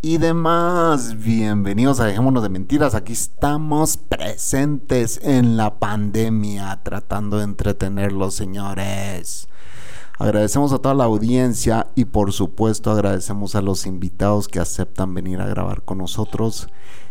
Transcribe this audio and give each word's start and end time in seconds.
y 0.00 0.18
demás. 0.18 1.16
Bienvenidos 1.18 1.98
a 1.98 2.04
Dejémonos 2.04 2.42
de 2.42 2.48
Mentiras. 2.48 2.94
Aquí 2.94 3.12
estamos 3.12 3.96
presentes 3.96 5.18
en 5.22 5.56
la 5.56 5.78
pandemia, 5.78 6.80
tratando 6.84 7.38
de 7.38 7.44
entretenerlos, 7.44 8.34
señores. 8.34 9.48
Agradecemos 10.18 10.72
a 10.72 10.78
toda 10.78 10.94
la 10.94 11.04
audiencia 11.04 11.88
y 11.94 12.04
por 12.04 12.32
supuesto 12.32 12.90
agradecemos 12.90 13.54
a 13.54 13.62
los 13.62 13.86
invitados 13.86 14.46
que 14.46 14.60
aceptan 14.60 15.14
venir 15.14 15.40
a 15.40 15.46
grabar 15.46 15.82
con 15.82 15.98
nosotros. 15.98 16.68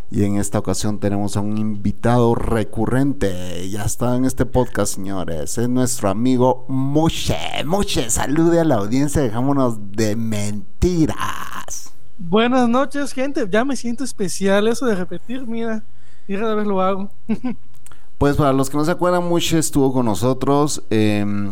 Y 0.09 0.23
en 0.23 0.37
esta 0.37 0.59
ocasión 0.59 0.99
tenemos 0.99 1.35
a 1.35 1.41
un 1.41 1.57
invitado 1.57 2.35
recurrente. 2.35 3.69
Ya 3.69 3.83
está 3.83 4.15
en 4.15 4.23
este 4.23 4.45
podcast, 4.45 4.95
señores. 4.95 5.57
Es 5.57 5.67
nuestro 5.67 6.09
amigo 6.09 6.65
Muche. 6.69 7.37
Muche, 7.65 8.09
salude 8.09 8.61
a 8.61 8.63
la 8.63 8.75
audiencia. 8.75 9.21
Dejámonos 9.21 9.91
de 9.91 10.15
mentiras. 10.15 11.96
Buenas 12.17 12.67
noches, 12.67 13.13
gente. 13.13 13.47
Ya 13.49 13.63
me 13.63 13.75
siento 13.75 14.03
especial. 14.03 14.67
Eso 14.67 14.85
de 14.85 14.95
repetir, 14.95 15.45
mira. 15.45 15.83
Y 16.27 16.35
cada 16.35 16.55
vez 16.55 16.67
lo 16.67 16.81
hago. 16.81 17.09
pues 18.17 18.35
para 18.35 18.53
los 18.53 18.69
que 18.69 18.77
no 18.77 18.85
se 18.85 18.91
acuerdan, 18.91 19.27
Muche 19.27 19.59
estuvo 19.59 19.93
con 19.93 20.05
nosotros. 20.05 20.83
Em, 20.89 21.51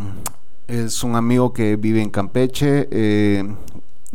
es 0.68 1.04
un 1.04 1.16
amigo 1.16 1.54
que 1.54 1.76
vive 1.76 2.02
en 2.02 2.10
Campeche. 2.10 2.88
Eh, 2.92 3.56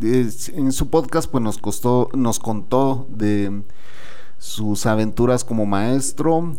en 0.02 0.72
su 0.72 0.88
podcast, 0.88 1.30
pues 1.30 1.42
nos 1.42 1.58
costó, 1.58 2.08
nos 2.14 2.38
contó 2.38 3.06
de 3.10 3.62
sus 4.38 4.86
aventuras 4.86 5.44
como 5.44 5.66
maestro 5.66 6.56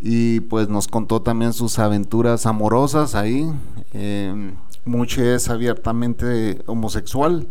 y 0.00 0.40
pues 0.40 0.68
nos 0.68 0.86
contó 0.86 1.22
también 1.22 1.54
sus 1.54 1.78
aventuras 1.78 2.46
amorosas 2.46 3.14
ahí. 3.14 3.50
Eh, 3.92 4.52
Mucho 4.84 5.22
es 5.22 5.48
abiertamente 5.48 6.62
homosexual, 6.66 7.48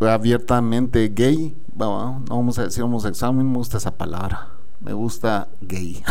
abiertamente 0.00 1.08
gay. 1.08 1.56
no 1.74 2.22
vamos 2.28 2.58
a 2.58 2.64
decir 2.64 2.82
homosexual, 2.82 3.30
a 3.30 3.32
mí 3.32 3.44
me 3.44 3.56
gusta 3.56 3.78
esa 3.78 3.96
palabra. 3.96 4.48
Me 4.80 4.92
gusta 4.92 5.48
gay. 5.60 6.02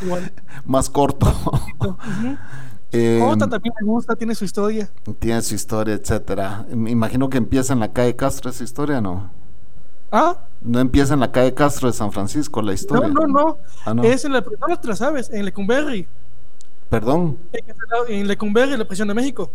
Más 0.64 0.90
corto. 0.90 1.32
Eh, 2.90 3.20
también 3.38 3.74
me 3.82 3.86
gusta, 3.86 4.16
tiene 4.16 4.34
su 4.34 4.46
historia. 4.46 4.88
Tiene 5.18 5.42
su 5.42 5.54
historia, 5.54 5.92
etcétera. 5.92 6.64
Me 6.70 6.90
imagino 6.90 7.28
que 7.28 7.36
empieza 7.36 7.74
en 7.74 7.80
la 7.80 7.92
calle 7.92 8.16
Castro 8.16 8.48
esa 8.48 8.64
historia, 8.64 8.98
¿no? 9.02 9.30
¿Ah? 10.10 10.38
No 10.62 10.80
empieza 10.80 11.12
en 11.12 11.20
la 11.20 11.30
calle 11.30 11.52
Castro 11.52 11.88
de 11.88 11.92
San 11.92 12.12
Francisco 12.12 12.62
la 12.62 12.72
historia. 12.72 13.08
No, 13.08 13.26
no, 13.26 13.26
no. 13.26 13.58
Ah, 13.84 13.92
no. 13.92 14.04
Es 14.04 14.24
en 14.24 14.32
la. 14.32 14.40
No 14.40 14.78
la 14.82 14.96
sabes, 14.96 15.28
en 15.28 15.44
Lecumberri. 15.44 16.06
Perdón. 16.88 17.36
En 18.08 18.26
Lecumberri, 18.26 18.74
la 18.78 18.86
prisión 18.86 19.08
de 19.08 19.12
México. 19.12 19.50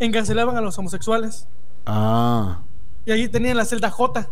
Encarcelaban 0.00 0.56
a 0.56 0.60
los 0.60 0.76
homosexuales. 0.76 1.46
Ah. 1.86 2.58
Y 3.04 3.10
ahí 3.10 3.28
tenían 3.28 3.56
la 3.56 3.64
celda 3.64 3.90
J. 3.90 4.28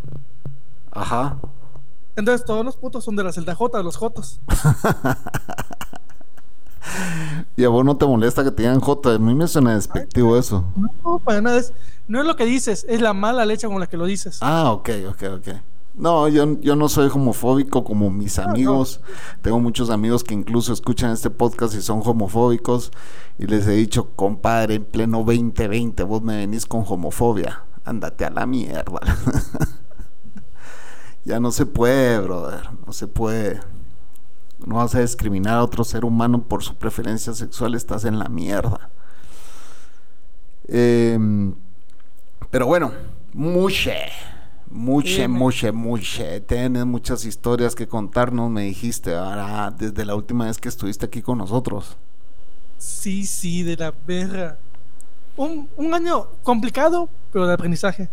Ajá. 0.92 1.38
Entonces 2.16 2.44
todos 2.44 2.64
los 2.64 2.76
putos 2.76 3.04
son 3.04 3.16
de 3.16 3.24
la 3.24 3.32
celda 3.32 3.54
J, 3.54 3.82
los 3.82 3.96
Jotos. 3.96 4.40
y 7.56 7.64
a 7.64 7.68
vos 7.68 7.84
no 7.84 7.96
te 7.96 8.06
molesta 8.06 8.44
que 8.44 8.50
te 8.50 8.62
digan 8.62 8.80
J. 8.80 9.14
A 9.14 9.18
mí 9.18 9.34
me 9.34 9.48
suena 9.48 9.74
despectivo 9.74 10.36
eso. 10.36 10.64
No, 11.04 11.18
para 11.18 11.40
nada. 11.40 11.58
Es, 11.58 11.72
no 12.08 12.20
es 12.20 12.26
lo 12.26 12.36
que 12.36 12.44
dices, 12.44 12.84
es 12.88 13.00
la 13.00 13.12
mala 13.12 13.44
leche 13.44 13.68
con 13.68 13.80
la 13.80 13.86
que 13.86 13.96
lo 13.96 14.04
dices. 14.04 14.38
Ah, 14.40 14.72
ok, 14.72 14.90
ok, 15.08 15.22
ok. 15.38 15.48
No, 15.94 16.28
yo, 16.28 16.58
yo 16.60 16.76
no 16.76 16.88
soy 16.88 17.10
homofóbico 17.12 17.84
como 17.84 18.10
mis 18.10 18.38
amigos. 18.38 19.00
Tengo 19.42 19.60
muchos 19.60 19.90
amigos 19.90 20.24
que 20.24 20.34
incluso 20.34 20.72
escuchan 20.72 21.10
este 21.10 21.30
podcast 21.30 21.74
y 21.74 21.82
son 21.82 22.00
homofóbicos. 22.04 22.92
Y 23.38 23.46
les 23.46 23.66
he 23.66 23.72
dicho, 23.72 24.10
compadre, 24.14 24.76
en 24.76 24.84
pleno 24.84 25.18
2020 25.18 26.02
vos 26.04 26.22
me 26.22 26.36
venís 26.36 26.66
con 26.66 26.84
homofobia. 26.86 27.64
Ándate 27.84 28.24
a 28.24 28.30
la 28.30 28.46
mierda. 28.46 29.00
ya 31.24 31.40
no 31.40 31.50
se 31.50 31.66
puede, 31.66 32.18
brother. 32.20 32.68
No 32.86 32.92
se 32.92 33.06
puede. 33.06 33.60
No 34.64 34.76
vas 34.76 34.94
a 34.94 35.00
discriminar 35.00 35.54
a 35.54 35.64
otro 35.64 35.84
ser 35.84 36.04
humano 36.04 36.42
por 36.42 36.62
su 36.62 36.76
preferencia 36.76 37.34
sexual. 37.34 37.74
Estás 37.74 38.04
en 38.04 38.18
la 38.18 38.28
mierda. 38.28 38.90
Eh, 40.68 41.18
pero 42.50 42.66
bueno, 42.66 42.92
muche, 43.32 43.96
muche, 44.70 45.28
muche, 45.28 45.72
muche. 45.72 46.40
Tienes 46.40 46.86
muchas 46.86 47.24
historias 47.24 47.74
que 47.74 47.86
contarnos, 47.86 48.50
me 48.50 48.62
dijiste, 48.62 49.14
ahora, 49.14 49.74
desde 49.76 50.04
la 50.04 50.14
última 50.14 50.46
vez 50.46 50.58
que 50.58 50.68
estuviste 50.68 51.06
aquí 51.06 51.22
con 51.22 51.38
nosotros. 51.38 51.96
Sí, 52.78 53.26
sí, 53.26 53.62
de 53.62 53.76
la 53.76 53.92
verga. 54.06 54.56
Un, 55.36 55.68
un 55.76 55.94
año 55.94 56.26
complicado, 56.42 57.08
pero 57.32 57.46
de 57.46 57.54
aprendizaje, 57.54 58.08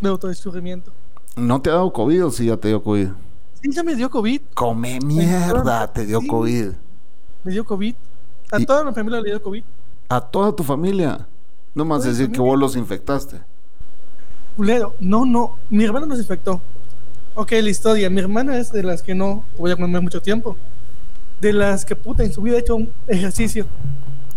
de 0.00 0.08
autodescubrimiento. 0.08 0.92
¿No 1.36 1.60
te 1.60 1.70
ha 1.70 1.74
dado 1.74 1.92
COVID 1.92 2.26
o 2.26 2.30
sí 2.30 2.46
ya 2.46 2.56
te 2.56 2.68
dio 2.68 2.82
COVID? 2.82 3.08
Sí, 3.62 3.70
ya 3.72 3.82
me 3.82 3.94
dio 3.94 4.10
COVID. 4.10 4.40
Come 4.54 4.98
mierda, 5.00 5.92
te 5.92 6.04
dio 6.04 6.20
COVID. 6.26 6.72
Me 7.44 7.52
dio 7.52 7.64
COVID. 7.64 7.94
A 8.52 8.60
toda 8.60 8.84
mi 8.84 8.92
familia 8.92 9.20
le 9.20 9.30
dio 9.30 9.42
COVID. 9.42 9.64
¿A 10.08 10.20
toda 10.20 10.54
tu 10.54 10.62
familia? 10.62 11.26
No 11.74 11.84
más 11.84 12.04
decir 12.04 12.30
que 12.30 12.40
vos 12.40 12.58
los 12.58 12.76
infectaste 12.76 13.40
culero. 14.54 14.94
No, 15.00 15.24
no, 15.24 15.58
mi 15.70 15.84
hermana 15.84 16.06
nos 16.06 16.18
infectó. 16.18 16.60
Ok, 17.34 17.52
la 17.52 17.70
historia. 17.70 18.08
Mi 18.10 18.20
hermana 18.20 18.56
es 18.58 18.72
de 18.72 18.82
las 18.82 19.02
que 19.02 19.14
no 19.14 19.44
voy 19.58 19.72
a 19.72 19.76
comer 19.76 20.00
mucho 20.00 20.22
tiempo. 20.22 20.56
De 21.40 21.52
las 21.52 21.84
que 21.84 21.96
puta 21.96 22.22
en 22.22 22.32
su 22.32 22.40
vida 22.42 22.56
ha 22.56 22.60
hecho 22.60 22.76
un 22.76 22.92
ejercicio. 23.08 23.66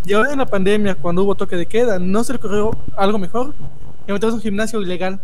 Y 0.06 0.14
ahora 0.14 0.32
en 0.32 0.40
la 0.40 0.46
pandemia, 0.46 0.96
cuando 0.96 1.24
hubo 1.24 1.36
toque 1.36 1.56
de 1.56 1.66
queda, 1.66 2.00
no 2.00 2.24
se 2.24 2.34
le 2.34 2.40
ocurrió 2.40 2.72
algo 2.96 3.20
mejor 3.20 3.54
que 4.06 4.14
meterse 4.14 4.34
a 4.34 4.36
un 4.36 4.42
gimnasio 4.42 4.82
ilegal. 4.82 5.20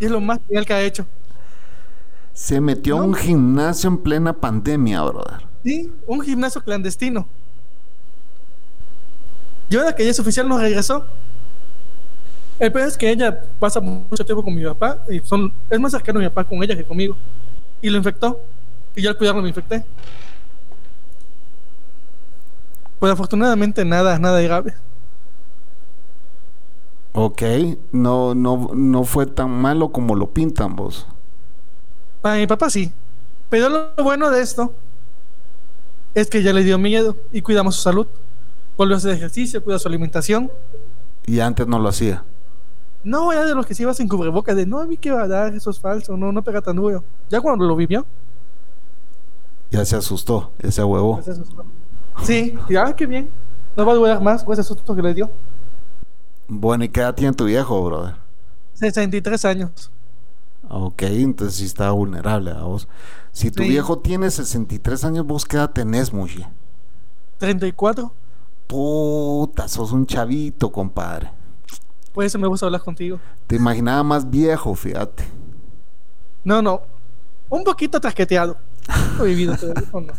Y 0.00 0.06
es 0.06 0.10
lo 0.10 0.20
más 0.20 0.40
ilegal 0.48 0.66
que 0.66 0.72
ha 0.72 0.82
hecho. 0.82 1.06
Se 2.32 2.60
metió 2.60 2.98
a 2.98 3.02
un 3.02 3.14
gimnasio 3.14 3.88
en 3.88 3.98
plena 3.98 4.32
pandemia, 4.32 5.02
brother. 5.02 5.46
Sí, 5.62 5.92
un 6.06 6.20
gimnasio 6.22 6.62
clandestino. 6.62 7.26
Y 9.68 9.76
ahora 9.76 9.94
que 9.94 10.04
ya 10.04 10.10
es 10.10 10.18
oficial, 10.18 10.48
nos 10.48 10.60
regresó. 10.60 11.06
El 12.58 12.70
peor 12.70 12.88
es 12.88 12.96
que 12.96 13.10
ella 13.10 13.40
pasa 13.58 13.80
mucho 13.80 14.24
tiempo 14.24 14.42
con 14.42 14.54
mi 14.54 14.64
papá 14.64 14.98
y 15.08 15.20
son, 15.20 15.52
es 15.68 15.80
más 15.80 15.92
cercano 15.92 16.20
mi 16.20 16.28
papá 16.28 16.44
con 16.44 16.62
ella 16.62 16.76
que 16.76 16.84
conmigo. 16.84 17.16
Y 17.80 17.90
lo 17.90 17.98
infectó. 17.98 18.40
Y 18.94 19.02
yo 19.02 19.10
al 19.10 19.16
cuidarlo 19.16 19.42
me 19.42 19.48
infecté. 19.48 19.84
Pues 22.98 23.12
afortunadamente 23.12 23.84
nada, 23.84 24.18
nada 24.18 24.40
grave. 24.40 24.74
Ok, 27.14 27.42
no, 27.90 28.34
no, 28.34 28.70
no 28.74 29.04
fue 29.04 29.26
tan 29.26 29.50
malo 29.50 29.90
como 29.90 30.14
lo 30.14 30.30
pintan 30.30 30.76
vos. 30.76 31.06
Para 32.20 32.36
mi 32.36 32.46
papá 32.46 32.70
sí. 32.70 32.92
Pero 33.50 33.68
lo 33.68 34.04
bueno 34.04 34.30
de 34.30 34.40
esto 34.40 34.72
es 36.14 36.28
que 36.28 36.42
ya 36.42 36.52
le 36.52 36.62
dio 36.62 36.78
miedo 36.78 37.16
y 37.32 37.42
cuidamos 37.42 37.76
su 37.76 37.82
salud. 37.82 38.06
Volvió 38.76 38.94
a 38.94 38.98
hacer 38.98 39.12
ejercicio, 39.12 39.62
cuida 39.62 39.78
su 39.78 39.88
alimentación. 39.88 40.50
Y 41.26 41.40
antes 41.40 41.66
no 41.66 41.78
lo 41.78 41.88
hacía. 41.88 42.24
No, 43.04 43.32
era 43.32 43.44
de 43.44 43.54
los 43.54 43.66
que 43.66 43.74
se 43.74 43.82
iba 43.82 43.92
sin 43.94 44.08
cubrebocas, 44.08 44.54
de 44.54 44.64
no, 44.64 44.78
a 44.78 44.86
mí 44.86 44.96
que 44.96 45.10
va 45.10 45.22
a 45.22 45.28
dar, 45.28 45.54
eso 45.54 45.70
es 45.70 45.80
falso, 45.80 46.16
no, 46.16 46.30
no 46.30 46.42
pega 46.42 46.60
tan 46.60 46.76
duro. 46.76 47.02
Ya 47.28 47.40
cuando 47.40 47.64
lo 47.64 47.74
vivió. 47.74 48.06
Ya 49.70 49.84
se 49.84 49.96
asustó, 49.96 50.52
ese 50.58 50.84
huevo. 50.84 51.16
Ya 51.16 51.22
se 51.22 51.30
asustó. 51.32 51.64
Sí, 52.22 52.54
ya, 52.68 52.86
ah, 52.86 52.94
qué 52.94 53.06
bien. 53.06 53.28
No 53.76 53.86
va 53.86 53.92
a 53.92 53.96
durar 53.96 54.20
más 54.20 54.44
con 54.44 54.52
ese 54.52 54.62
susto 54.62 54.94
que 54.94 55.02
le 55.02 55.14
dio. 55.14 55.30
Bueno, 56.46 56.84
¿y 56.84 56.88
qué 56.90 57.00
edad 57.00 57.14
tiene 57.14 57.32
tu 57.32 57.46
viejo, 57.46 57.82
brother? 57.84 58.16
63 58.74 59.44
años. 59.46 59.90
Ok, 60.68 61.02
entonces 61.02 61.56
sí 61.56 61.64
está 61.64 61.90
vulnerable 61.90 62.50
a 62.50 62.62
vos. 62.62 62.86
Si 63.32 63.50
tu 63.50 63.62
viejo 63.62 63.98
tiene 63.98 64.30
63 64.30 65.04
años, 65.04 65.26
¿vos 65.26 65.44
qué 65.44 65.56
edad 65.56 65.70
tenés, 65.70 66.12
Mushi? 66.12 66.44
34. 67.38 68.12
Puta, 68.66 69.68
sos 69.68 69.92
un 69.92 70.06
chavito, 70.06 70.70
compadre. 70.70 71.30
Por 72.12 72.24
eso 72.24 72.38
me 72.38 72.46
gusta 72.46 72.66
hablar 72.66 72.82
contigo. 72.82 73.18
Te 73.46 73.56
imaginaba 73.56 74.02
más 74.02 74.28
viejo, 74.28 74.74
fíjate. 74.74 75.24
No, 76.44 76.60
no. 76.60 76.82
Un 77.48 77.64
poquito 77.64 78.00
trasqueteado. 78.00 78.56
No 79.18 79.24
vivido 79.24 79.54
no. 79.92 80.12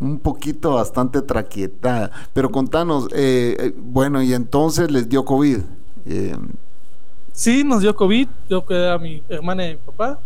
Un 0.00 0.18
poquito 0.18 0.74
bastante 0.74 1.22
traquetada. 1.22 2.10
Pero 2.32 2.50
contanos, 2.50 3.08
eh, 3.12 3.56
eh, 3.58 3.74
bueno, 3.76 4.22
y 4.22 4.34
entonces 4.34 4.90
les 4.90 5.08
dio 5.08 5.24
COVID. 5.24 5.58
Eh, 6.06 6.36
sí, 7.32 7.64
nos 7.64 7.80
dio 7.80 7.94
COVID. 7.94 8.28
Yo 8.48 8.64
quedé 8.64 8.90
a 8.90 8.98
mi 8.98 9.22
hermana 9.28 9.66
y 9.66 9.70
mi 9.72 9.76
papá. 9.76 10.18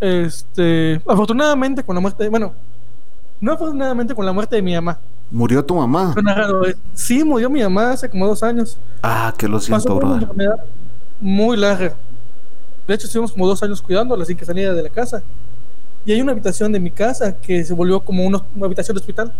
Este, 0.00 1.00
afortunadamente 1.06 1.84
con 1.84 1.94
la 1.94 2.00
muerte, 2.00 2.28
bueno, 2.28 2.54
no 3.40 3.52
afortunadamente 3.52 4.14
con 4.14 4.24
la 4.24 4.32
muerte 4.32 4.56
de 4.56 4.62
mi 4.62 4.74
mamá. 4.74 4.98
¿Murió 5.30 5.64
tu 5.64 5.76
mamá? 5.76 6.14
¿eh? 6.66 6.74
Sí, 6.92 7.22
murió 7.22 7.48
mi 7.48 7.62
mamá 7.62 7.92
hace 7.92 8.08
como 8.08 8.26
dos 8.26 8.42
años. 8.42 8.76
Ah, 9.02 9.32
que 9.36 9.46
lo 9.46 9.58
Pasó 9.58 9.66
siento, 9.66 9.94
por 9.94 10.04
una 10.04 10.14
enfermedad 10.16 10.64
muy 11.20 11.56
larga. 11.56 11.94
De 12.86 12.94
hecho, 12.94 13.06
estuvimos 13.06 13.32
como 13.32 13.46
dos 13.46 13.62
años 13.62 13.80
cuidándola 13.80 14.24
sin 14.24 14.36
que 14.36 14.44
saliera 14.44 14.74
de 14.74 14.82
la 14.82 14.88
casa. 14.88 15.22
Y 16.04 16.12
hay 16.12 16.20
una 16.20 16.32
habitación 16.32 16.72
de 16.72 16.80
mi 16.80 16.90
casa 16.90 17.36
que 17.36 17.64
se 17.64 17.74
volvió 17.74 18.00
como 18.00 18.26
una 18.26 18.42
habitación 18.62 18.96
de 18.96 19.00
hospital. 19.00 19.32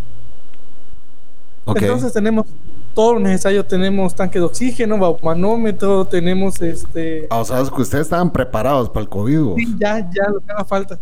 Ok. 1.64 1.82
Entonces 1.82 2.12
tenemos 2.12 2.46
todo 2.94 3.14
lo 3.14 3.20
necesario. 3.20 3.64
Tenemos 3.64 4.14
tanque 4.14 4.38
de 4.38 4.44
oxígeno, 4.44 5.19
manómetro, 5.22 6.04
tenemos 6.04 6.60
este... 6.62 7.26
Ah, 7.31 7.38
o 7.38 7.44
sea, 7.44 7.60
es 7.60 7.70
que 7.70 7.82
ustedes 7.82 8.02
estaban 8.02 8.31
preparados 8.31 8.90
para 8.90 9.02
el 9.02 9.08
COVID. 9.08 9.56
Sí, 9.56 9.75
ya, 9.78 9.98
ya, 9.98 10.28
lo 10.28 10.40
que 10.40 10.52
haga 10.52 10.64
falta. 10.64 11.00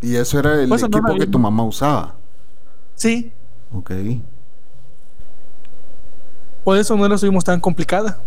Y 0.00 0.16
eso 0.16 0.38
era 0.38 0.60
el 0.60 0.68
Pues 0.68 0.82
no 0.82 0.88
equipo 0.88 1.14
que 1.14 1.26
tu 1.26 1.38
mamá 1.38 1.62
usaba. 1.64 2.14
Sí, 2.94 3.32
Ok. 3.72 3.90
por 6.64 6.76
eso 6.78 6.96
no 6.96 7.08
la 7.08 7.16
tuvimos 7.16 7.44
tan 7.44 7.60
complicada. 7.60 8.18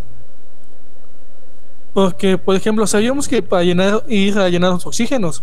Porque, 1.94 2.38
por 2.38 2.56
ejemplo, 2.56 2.86
sabíamos 2.86 3.28
que 3.28 3.42
para 3.42 3.62
llenar, 3.62 4.02
ir 4.08 4.38
a 4.38 4.48
llenar 4.48 4.72
los 4.72 4.86
oxígenos, 4.86 5.42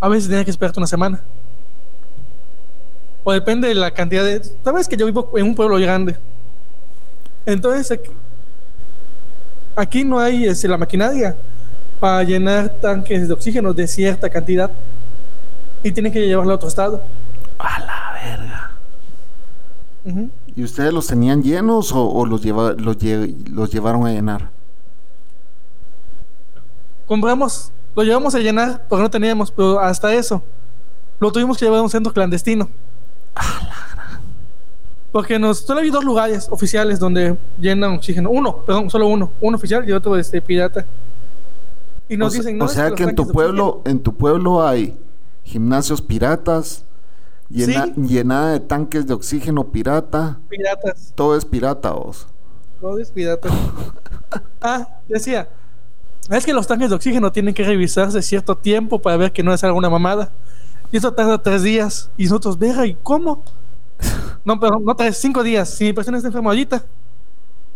a 0.00 0.08
veces 0.08 0.28
tenía 0.28 0.44
que 0.44 0.50
esperarte 0.50 0.80
una 0.80 0.86
semana. 0.86 1.22
O 3.24 3.32
depende 3.32 3.68
de 3.68 3.74
la 3.74 3.92
cantidad 3.92 4.24
de. 4.24 4.42
Sabes 4.64 4.88
que 4.88 4.96
yo 4.96 5.06
vivo 5.06 5.30
en 5.36 5.46
un 5.46 5.54
pueblo 5.54 5.78
grande. 5.78 6.16
Entonces, 7.46 8.00
aquí, 9.76 10.04
no 10.04 10.18
hay 10.18 10.44
este, 10.44 10.66
la 10.66 10.76
maquinaria 10.76 11.36
para 12.00 12.24
llenar 12.24 12.68
tanques 12.80 13.28
de 13.28 13.34
oxígeno 13.34 13.72
de 13.72 13.86
cierta 13.86 14.28
cantidad. 14.28 14.70
Y 15.84 15.92
tienen 15.92 16.12
que 16.12 16.26
llevarlo 16.26 16.52
a 16.52 16.56
otro 16.56 16.68
estado. 16.68 17.02
A 17.62 17.78
la 17.80 18.12
verga. 20.04 20.30
¿Y 20.56 20.64
ustedes 20.64 20.92
los 20.92 21.06
tenían 21.06 21.42
llenos 21.42 21.92
o, 21.92 22.04
o 22.08 22.26
los, 22.26 22.42
lleva, 22.42 22.72
los, 22.72 22.98
lle- 22.98 23.34
los 23.48 23.70
llevaron 23.72 24.06
a 24.06 24.10
llenar? 24.12 24.50
compramos, 27.06 27.70
lo 27.94 28.02
llevamos 28.04 28.34
a 28.34 28.38
llenar 28.38 28.86
porque 28.88 29.02
no 29.02 29.10
teníamos, 29.10 29.50
pero 29.50 29.78
hasta 29.78 30.14
eso 30.14 30.42
lo 31.20 31.30
tuvimos 31.30 31.58
que 31.58 31.66
llevar 31.66 31.80
a 31.80 31.82
un 31.82 31.90
centro 31.90 32.12
clandestino. 32.12 32.68
Porque 35.12 35.38
nos 35.38 35.58
solo 35.58 35.80
hay 35.80 35.90
dos 35.90 36.04
lugares 36.04 36.48
oficiales 36.50 36.98
donde 36.98 37.36
llenan 37.60 37.92
oxígeno. 37.92 38.30
Uno, 38.30 38.56
perdón, 38.64 38.88
solo 38.88 39.08
uno. 39.08 39.30
Uno 39.42 39.56
oficial 39.58 39.86
y 39.86 39.92
otro 39.92 40.16
este, 40.16 40.40
pirata. 40.40 40.86
Y 42.08 42.16
nos 42.16 42.32
o, 42.32 42.36
dicen, 42.38 42.56
no, 42.56 42.64
o 42.64 42.68
sea 42.68 42.92
que 42.92 43.02
en 43.02 43.14
tu 43.14 43.28
pueblo, 43.28 43.82
en 43.84 44.00
tu 44.00 44.14
pueblo 44.14 44.66
hay 44.66 44.96
gimnasios 45.44 46.00
piratas, 46.00 46.84
llena- 47.52 47.84
Sí. 47.86 47.92
llenada 47.96 48.52
de 48.52 48.60
tanques 48.60 49.06
de 49.06 49.14
oxígeno 49.14 49.64
pirata, 49.70 50.38
Piratas. 50.48 51.12
todo 51.14 51.36
es 51.36 51.44
pirata, 51.44 51.90
vos. 51.92 52.26
Todo 52.80 52.98
es 52.98 53.10
pirata. 53.10 53.48
ah, 54.60 54.88
decía. 55.08 55.48
Es 56.30 56.44
que 56.46 56.52
los 56.52 56.66
tanques 56.66 56.88
de 56.88 56.94
oxígeno 56.96 57.32
tienen 57.32 57.52
que 57.52 57.64
revisarse 57.64 58.22
cierto 58.22 58.56
tiempo 58.56 59.00
para 59.00 59.16
ver 59.16 59.32
que 59.32 59.42
no 59.42 59.52
es 59.52 59.62
alguna 59.64 59.90
mamada. 59.90 60.30
Y 60.92 60.96
eso 60.98 61.12
tarda 61.12 61.42
tres 61.42 61.62
días. 61.62 62.10
Y 62.16 62.24
nosotros, 62.24 62.58
verga, 62.58 62.86
¿y 62.86 62.94
cómo? 63.02 63.42
No, 64.44 64.58
pero 64.58 64.80
no 64.80 64.94
tres, 64.96 65.18
cinco 65.18 65.42
días. 65.44 65.68
Si 65.70 65.84
mi 65.84 65.92
persona 65.92 66.16
está 66.16 66.28
enferma 66.28 66.50
ahorita. 66.50 66.84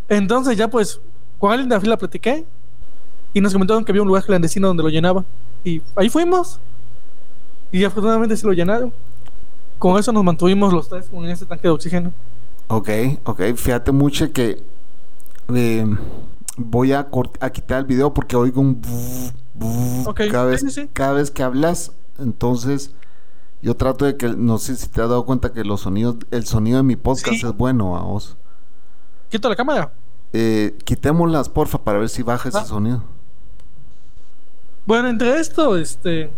Entonces 0.08 0.56
ya 0.56 0.66
pues, 0.68 1.00
con 1.38 1.52
alguien 1.52 1.68
de 1.68 1.76
la 1.76 1.80
fila 1.80 1.96
platiqué. 1.96 2.44
Y 3.32 3.40
nos 3.40 3.52
comentaron 3.52 3.84
que 3.84 3.92
había 3.92 4.02
un 4.02 4.08
lugar 4.08 4.24
clandestino 4.24 4.66
donde 4.68 4.82
lo 4.82 4.88
llenaba. 4.88 5.24
Y 5.62 5.80
ahí 5.94 6.08
fuimos. 6.08 6.58
Y 7.70 7.84
afortunadamente 7.84 8.36
sí 8.36 8.44
lo 8.46 8.52
llenaron. 8.52 8.92
Con 9.78 9.98
eso 9.98 10.12
nos 10.12 10.24
mantuvimos 10.24 10.72
los 10.72 10.88
tres 10.88 11.06
con 11.08 11.24
ese 11.26 11.44
tanque 11.46 11.68
de 11.68 11.70
oxígeno. 11.74 12.12
Ok, 12.68 12.88
ok, 13.24 13.42
fíjate 13.54 13.92
mucho 13.92 14.32
que 14.32 14.62
eh, 15.54 15.86
voy 16.56 16.92
a, 16.92 17.08
quitar 17.52 17.78
el 17.80 17.84
video 17.84 18.12
porque 18.12 18.36
oigo 18.36 18.60
un 18.60 18.80
cada, 20.14 20.44
sí, 20.44 20.50
vez, 20.50 20.60
sí, 20.60 20.70
sí. 20.70 20.90
cada 20.92 21.12
vez 21.12 21.30
que 21.30 21.42
hablas, 21.42 21.92
entonces 22.18 22.90
yo 23.62 23.76
trato 23.76 24.04
de 24.04 24.16
que, 24.16 24.28
no 24.28 24.58
sé 24.58 24.76
si 24.76 24.88
te 24.88 25.00
has 25.00 25.08
dado 25.08 25.24
cuenta 25.24 25.52
que 25.52 25.64
los 25.64 25.82
sonidos, 25.82 26.16
el 26.30 26.46
sonido 26.46 26.78
de 26.78 26.82
mi 26.82 26.96
podcast 26.96 27.36
Sí. 27.40 27.46
es 27.46 27.56
bueno 27.56 27.96
a 27.96 28.02
vos. 28.02 28.36
Quito 29.30 29.48
la 29.48 29.56
cámara. 29.56 29.92
Eh, 30.32 30.76
quitémoslas, 30.84 31.48
porfa, 31.48 31.78
para 31.78 31.98
ver 31.98 32.08
si 32.08 32.22
baja 32.22 32.48
ese 32.48 32.58
Ah. 32.58 32.64
sonido. 32.64 33.02
Bueno, 34.84 35.08
entre 35.08 35.38
esto, 35.40 35.76
este. 35.76 36.30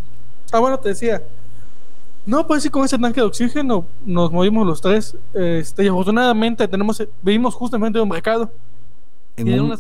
Ah, 0.53 0.59
bueno, 0.59 0.79
te 0.79 0.91
decía. 0.91 1.23
No, 2.29 2.47
pues 2.47 2.63
sí, 2.63 2.69
con 2.69 2.85
ese 2.85 2.99
tanque 2.99 3.21
de 3.23 3.27
oxígeno 3.27 3.87
nos 4.05 4.31
movimos 4.31 4.67
los 4.67 4.83
tres. 4.83 5.17
Este, 5.33 5.85
y 5.85 5.89
afortunadamente 5.89 6.69
tenemos, 6.69 7.03
vivimos 7.23 7.55
justamente 7.55 7.99
de 7.99 8.03
un 8.03 8.09
mercado. 8.11 8.53
En 9.35 9.59
un- 9.59 9.73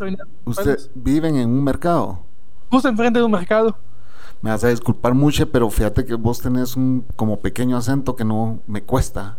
¿Ustedes 0.46 0.90
viven 0.94 1.36
en 1.36 1.50
un 1.50 1.62
mercado? 1.62 2.20
Justo 2.70 2.88
enfrente 2.88 3.18
de 3.18 3.24
un 3.26 3.32
mercado. 3.32 3.76
Me 4.40 4.48
vas 4.50 4.64
a 4.64 4.68
disculpar 4.68 5.12
mucho, 5.12 5.50
pero 5.50 5.68
fíjate 5.68 6.06
que 6.06 6.14
vos 6.14 6.40
tenés 6.40 6.74
un 6.74 7.04
como 7.16 7.38
pequeño 7.38 7.76
acento 7.76 8.16
que 8.16 8.24
no 8.24 8.60
me 8.66 8.82
cuesta. 8.82 9.36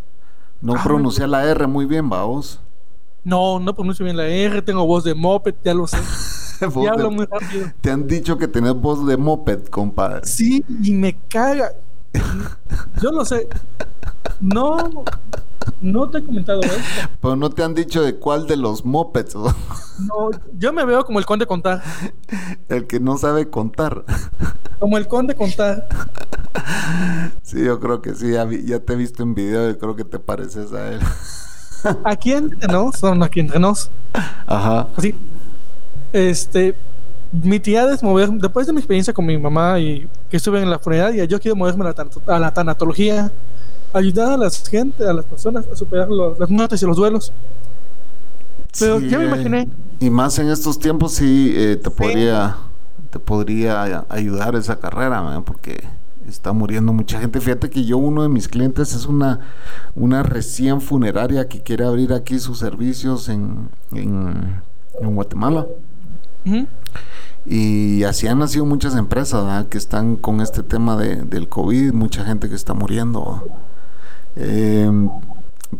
No 0.62 0.76
Ah, 0.78 0.84
pronunciar 0.84 1.30
la 1.30 1.46
R 1.50 1.66
muy 1.66 1.86
bien, 1.86 2.12
va 2.12 2.26
vos. 2.26 2.62
No, 3.24 3.60
no 3.60 3.74
pronuncio 3.74 4.04
bien 4.04 4.18
la 4.18 4.28
R, 4.28 4.62
tengo 4.62 4.86
voz 4.86 5.04
de 5.04 5.16
moped, 5.16 5.56
ya 5.64 5.74
lo 5.74 5.88
sé. 5.88 5.98
Y 6.84 6.86
hablo 6.88 7.10
de- 7.10 7.16
muy 7.16 7.26
rápido. 7.26 7.72
Te 7.82 7.90
han 7.90 8.06
dicho 8.06 8.38
que 8.38 8.48
tenés 8.48 8.74
voz 8.76 9.08
de 9.08 9.16
moped, 9.18 9.66
compadre. 9.68 10.26
Sí, 10.28 10.64
y 10.84 10.92
me 10.92 11.16
caga. 11.30 11.72
Yo 13.02 13.12
lo 13.12 13.24
sé. 13.26 13.48
No, 14.40 14.78
no 15.82 16.10
te 16.10 16.20
he 16.20 16.24
comentado 16.26 16.62
esto. 16.62 16.78
Pero 17.22 17.36
no 17.36 17.50
te 17.50 17.64
han 17.64 17.74
dicho 17.74 18.02
de 18.02 18.16
cuál 18.16 18.48
de 18.48 18.56
los 18.58 18.86
mopeds, 18.86 19.36
¿no? 19.36 19.54
No, 20.08 20.32
yo 20.58 20.72
me 20.74 20.86
veo 20.86 21.04
como 21.06 21.20
el 21.20 21.26
conde 21.26 21.46
contar. 21.46 21.84
el 22.70 22.88
que 22.88 23.00
no 23.00 23.18
sabe 23.18 23.50
contar. 23.50 24.04
Como 24.80 24.98
el 24.98 25.08
conde 25.08 25.36
contar. 25.36 25.88
Sí, 27.44 27.64
yo 27.64 27.80
creo 27.80 28.02
que 28.02 28.16
sí, 28.16 28.32
ya, 28.32 28.46
vi- 28.46 28.66
ya 28.66 28.80
te 28.80 28.94
he 28.94 28.96
visto 28.96 29.24
en 29.24 29.36
video 29.36 29.70
y 29.70 29.76
creo 29.76 29.96
que 29.96 30.06
te 30.06 30.20
pareces 30.20 30.72
a 30.74 30.90
él. 30.94 31.00
Aquí 32.04 32.32
entre 32.34 32.68
nos, 32.68 32.98
son 32.98 33.24
aquí 33.24 33.40
entre 33.40 33.60
nos. 33.60 33.90
Ajá. 34.48 34.88
así. 34.98 35.16
Este, 36.14 36.76
mi 37.32 37.60
tía 37.60 37.92
es 37.94 38.02
mover, 38.04 38.30
después 38.32 38.66
de 38.68 38.74
mi 38.74 38.80
experiencia 38.80 39.14
con 39.14 39.26
mi 39.26 39.38
mamá 39.38 39.80
y 39.80 40.08
que 40.30 40.38
estuve 40.38 40.62
en 40.62 40.70
la 40.70 40.80
funeraria, 40.80 41.26
yo 41.26 41.40
quiero 41.40 41.56
moverme 41.56 41.86
a 41.86 41.94
la, 41.96 42.36
a 42.36 42.40
la 42.40 42.54
tanatología, 42.54 43.32
ayudar 43.94 44.34
a 44.34 44.38
la 44.38 44.50
gente, 44.50 45.08
a 45.08 45.14
las 45.14 45.26
personas 45.26 45.66
a 45.72 45.76
superar 45.76 46.10
los- 46.10 46.40
las 46.40 46.50
muertes 46.50 46.82
y 46.82 46.86
los 46.86 46.98
duelos. 46.98 47.32
Pero 48.80 49.00
ya 49.00 49.18
me 49.18 49.26
eh, 49.26 49.28
imaginé. 49.28 49.68
Y 50.00 50.10
más 50.10 50.38
en 50.40 50.50
estos 50.50 50.80
tiempos 50.80 51.14
sí 51.14 51.54
eh, 51.56 51.76
te 51.82 51.90
podría 51.90 52.58
te 53.10 53.18
podría 53.20 54.06
ayudar 54.10 54.56
esa 54.56 54.80
carrera, 54.80 55.22
man, 55.24 55.44
porque 55.44 55.84
está 56.28 56.54
muriendo 56.54 56.94
mucha 56.94 57.20
gente. 57.20 57.42
Fíjate 57.42 57.72
que 57.72 57.84
yo 57.84 57.98
uno 57.98 58.22
de 58.22 58.30
mis 58.30 58.48
clientes 58.48 58.94
es 58.94 59.08
una 59.08 59.40
una 59.96 60.22
recién 60.24 60.80
funeraria 60.82 61.48
que 61.48 61.62
quiere 61.62 61.86
abrir 61.86 62.14
aquí 62.14 62.38
sus 62.40 62.60
servicios 62.60 63.28
en, 63.30 63.70
en, 63.94 64.62
en 65.02 65.16
Guatemala. 65.16 65.66
Y 67.46 68.04
así 68.04 68.28
han 68.28 68.40
nacido 68.40 68.66
muchas 68.66 68.96
empresas 68.96 69.44
¿verdad? 69.44 69.68
que 69.68 69.78
están 69.78 70.16
con 70.16 70.42
este 70.42 70.62
tema 70.64 70.98
de, 70.98 71.18
del 71.24 71.48
COVID, 71.50 71.94
mucha 71.94 72.24
gente 72.26 72.50
que 72.50 72.56
está 72.56 72.74
muriendo. 72.74 73.44
Eh, 74.36 74.90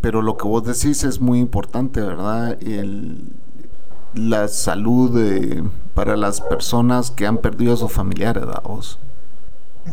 pero 0.02 0.22
lo 0.22 0.38
que 0.38 0.48
vos 0.48 0.64
decís 0.64 1.04
es 1.04 1.20
muy 1.20 1.40
importante, 1.40 2.02
¿verdad? 2.02 2.58
El, 2.62 3.24
la 4.14 4.48
salud 4.48 5.12
de- 5.16 5.64
para 5.94 6.16
las 6.16 6.42
personas 6.42 7.12
que 7.12 7.28
han 7.28 7.38
perdido 7.38 7.74
a 7.74 7.78
sus 7.78 7.92
familiares, 7.92 8.46
¿verdad? 8.46 8.64
Vos? 8.64 9.00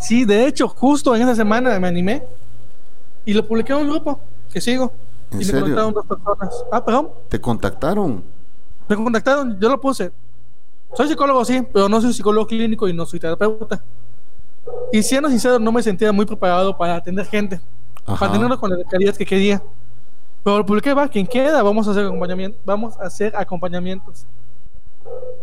Sí, 0.00 0.24
de 0.24 0.46
hecho, 0.46 0.68
justo 0.68 1.14
en 1.16 1.22
esa 1.22 1.34
semana 1.34 1.78
me 1.80 1.88
animé 1.88 2.22
y 3.24 3.32
lo 3.34 3.46
publiqué 3.46 3.72
en 3.72 3.80
un 3.80 3.88
grupo 3.90 4.20
que 4.52 4.60
sigo. 4.60 4.92
¿En 5.30 5.40
y 5.40 5.44
serio? 5.44 5.66
me 5.66 5.74
contactaron 5.74 5.94
dos 5.94 6.06
personas. 6.06 6.64
Ah, 6.70 6.84
perdón. 6.84 7.08
¿Te 7.28 7.40
contactaron? 7.40 8.22
Me 8.88 8.96
contactaron, 8.96 9.58
yo 9.58 9.68
lo 9.68 9.80
puse. 9.80 10.12
Soy 10.94 11.08
psicólogo, 11.08 11.44
sí, 11.44 11.66
pero 11.72 11.88
no 11.88 12.00
soy 12.00 12.12
psicólogo 12.12 12.46
clínico 12.46 12.88
y 12.88 12.92
no 12.92 13.04
soy 13.06 13.20
terapeuta. 13.20 13.82
Y 14.92 15.02
siendo 15.02 15.28
sincero, 15.28 15.58
no 15.58 15.72
me 15.72 15.82
sentía 15.82 16.12
muy 16.12 16.26
preparado 16.26 16.76
para 16.76 16.96
atender 16.96 17.26
gente, 17.26 17.60
Ajá. 18.04 18.18
para 18.18 18.30
atenderlo 18.30 18.58
con 18.58 18.70
la 18.70 18.84
calidad 18.84 19.14
que 19.14 19.26
quería. 19.26 19.62
Pero 20.42 20.58
lo 20.58 20.66
publiqué, 20.66 20.94
va, 20.94 21.08
quien 21.08 21.26
queda, 21.26 21.62
vamos 21.62 21.88
a 21.88 21.90
hacer 21.90 22.06
acompañamiento, 22.06 22.58
vamos 22.64 22.96
a 22.98 23.06
hacer 23.06 23.34
acompañamientos. 23.36 24.26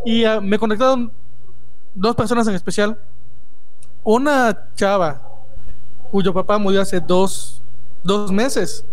Y 0.06 0.24
ah, 0.24 0.40
me 0.40 0.58
contactaron 0.58 1.12
dos 1.94 2.16
personas 2.16 2.48
en 2.48 2.56
especial. 2.56 2.98
Una 4.04 4.70
chava 4.76 5.22
cuyo 6.12 6.34
papá 6.34 6.58
murió 6.58 6.82
hace 6.82 7.00
dos, 7.00 7.62
dos 8.04 8.32
meses 8.32 8.86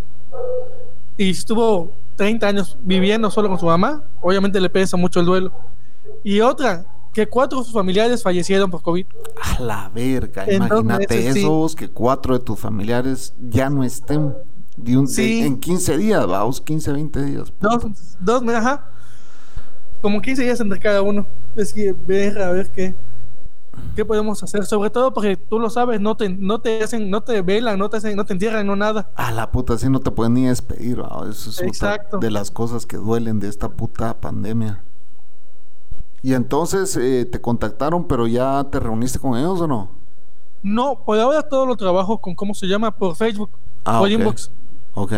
y 1.16 1.30
estuvo 1.30 1.90
30 2.16 2.46
años 2.46 2.76
viviendo 2.80 3.30
solo 3.30 3.48
con 3.48 3.58
su 3.58 3.66
mamá. 3.66 4.02
Obviamente 4.20 4.60
le 4.60 4.70
pesa 4.70 4.96
mucho 4.96 5.20
el 5.20 5.26
duelo. 5.26 5.52
Y 6.24 6.40
otra 6.40 6.84
que 7.12 7.26
cuatro 7.28 7.58
de 7.58 7.64
sus 7.64 7.74
familiares 7.74 8.22
fallecieron 8.22 8.70
por 8.70 8.82
COVID. 8.82 9.06
A 9.42 9.60
la 9.60 9.88
verga, 9.94 10.50
imagínate 10.52 11.32
sí. 11.32 11.40
esos 11.40 11.74
que 11.74 11.88
cuatro 11.88 12.38
de 12.38 12.44
tus 12.44 12.58
familiares 12.58 13.34
ya 13.50 13.68
no 13.68 13.82
estén 13.84 14.34
de 14.76 14.96
un, 14.96 15.08
Sí. 15.08 15.40
de- 15.40 15.46
en 15.46 15.58
15 15.58 15.98
días, 15.98 16.26
vamos, 16.26 16.60
15, 16.60 16.92
20 16.92 17.22
días. 17.24 17.52
Dos, 17.60 17.84
dos, 18.20 18.42
ajá. 18.48 18.86
Como 20.00 20.22
15 20.22 20.42
días 20.44 20.60
entre 20.60 20.78
cada 20.78 21.02
uno. 21.02 21.26
Es 21.56 21.72
que 21.74 21.92
ver 22.06 22.40
a 22.40 22.52
ver 22.52 22.70
qué, 22.70 22.94
qué 23.96 24.04
podemos 24.04 24.42
hacer. 24.42 24.64
Sobre 24.64 24.88
todo 24.88 25.12
porque 25.12 25.36
tú 25.36 25.58
lo 25.58 25.68
sabes, 25.68 26.00
no 26.00 26.16
te, 26.16 26.28
no 26.30 26.60
te 26.60 26.82
hacen, 26.82 27.10
no 27.10 27.22
te 27.22 27.42
velan, 27.42 27.78
no 27.78 27.90
te 27.90 27.96
hacen, 27.98 28.16
no 28.16 28.24
te 28.24 28.32
entierran, 28.32 28.66
no 28.66 28.76
nada. 28.76 29.10
A 29.16 29.32
la 29.32 29.50
puta, 29.50 29.74
así 29.74 29.90
no 29.90 30.00
te 30.00 30.10
pueden 30.12 30.34
ni 30.34 30.46
despedir, 30.46 31.02
va, 31.02 31.26
eso 31.28 31.50
es 31.50 31.58
otra 31.58 31.66
Exacto. 31.68 32.18
de 32.18 32.30
las 32.30 32.50
cosas 32.50 32.86
que 32.86 32.96
duelen 32.96 33.40
de 33.40 33.48
esta 33.48 33.68
puta 33.68 34.18
pandemia. 34.20 34.82
Y 36.22 36.34
entonces 36.34 36.96
eh, 36.96 37.24
te 37.24 37.40
contactaron, 37.40 38.06
pero 38.06 38.26
ya 38.26 38.64
te 38.70 38.78
reuniste 38.78 39.18
con 39.18 39.38
ellos 39.38 39.60
o 39.60 39.66
no? 39.66 39.88
No, 40.62 41.02
por 41.04 41.18
ahora 41.18 41.42
todo 41.42 41.64
lo 41.64 41.76
trabajo 41.76 42.18
con 42.18 42.34
cómo 42.34 42.52
se 42.54 42.66
llama 42.66 42.90
por 42.90 43.16
Facebook, 43.16 43.50
Ah, 43.84 43.98
por 43.98 44.08
ok. 44.08 44.12
inbox. 44.12 44.50
Ok. 44.94 45.12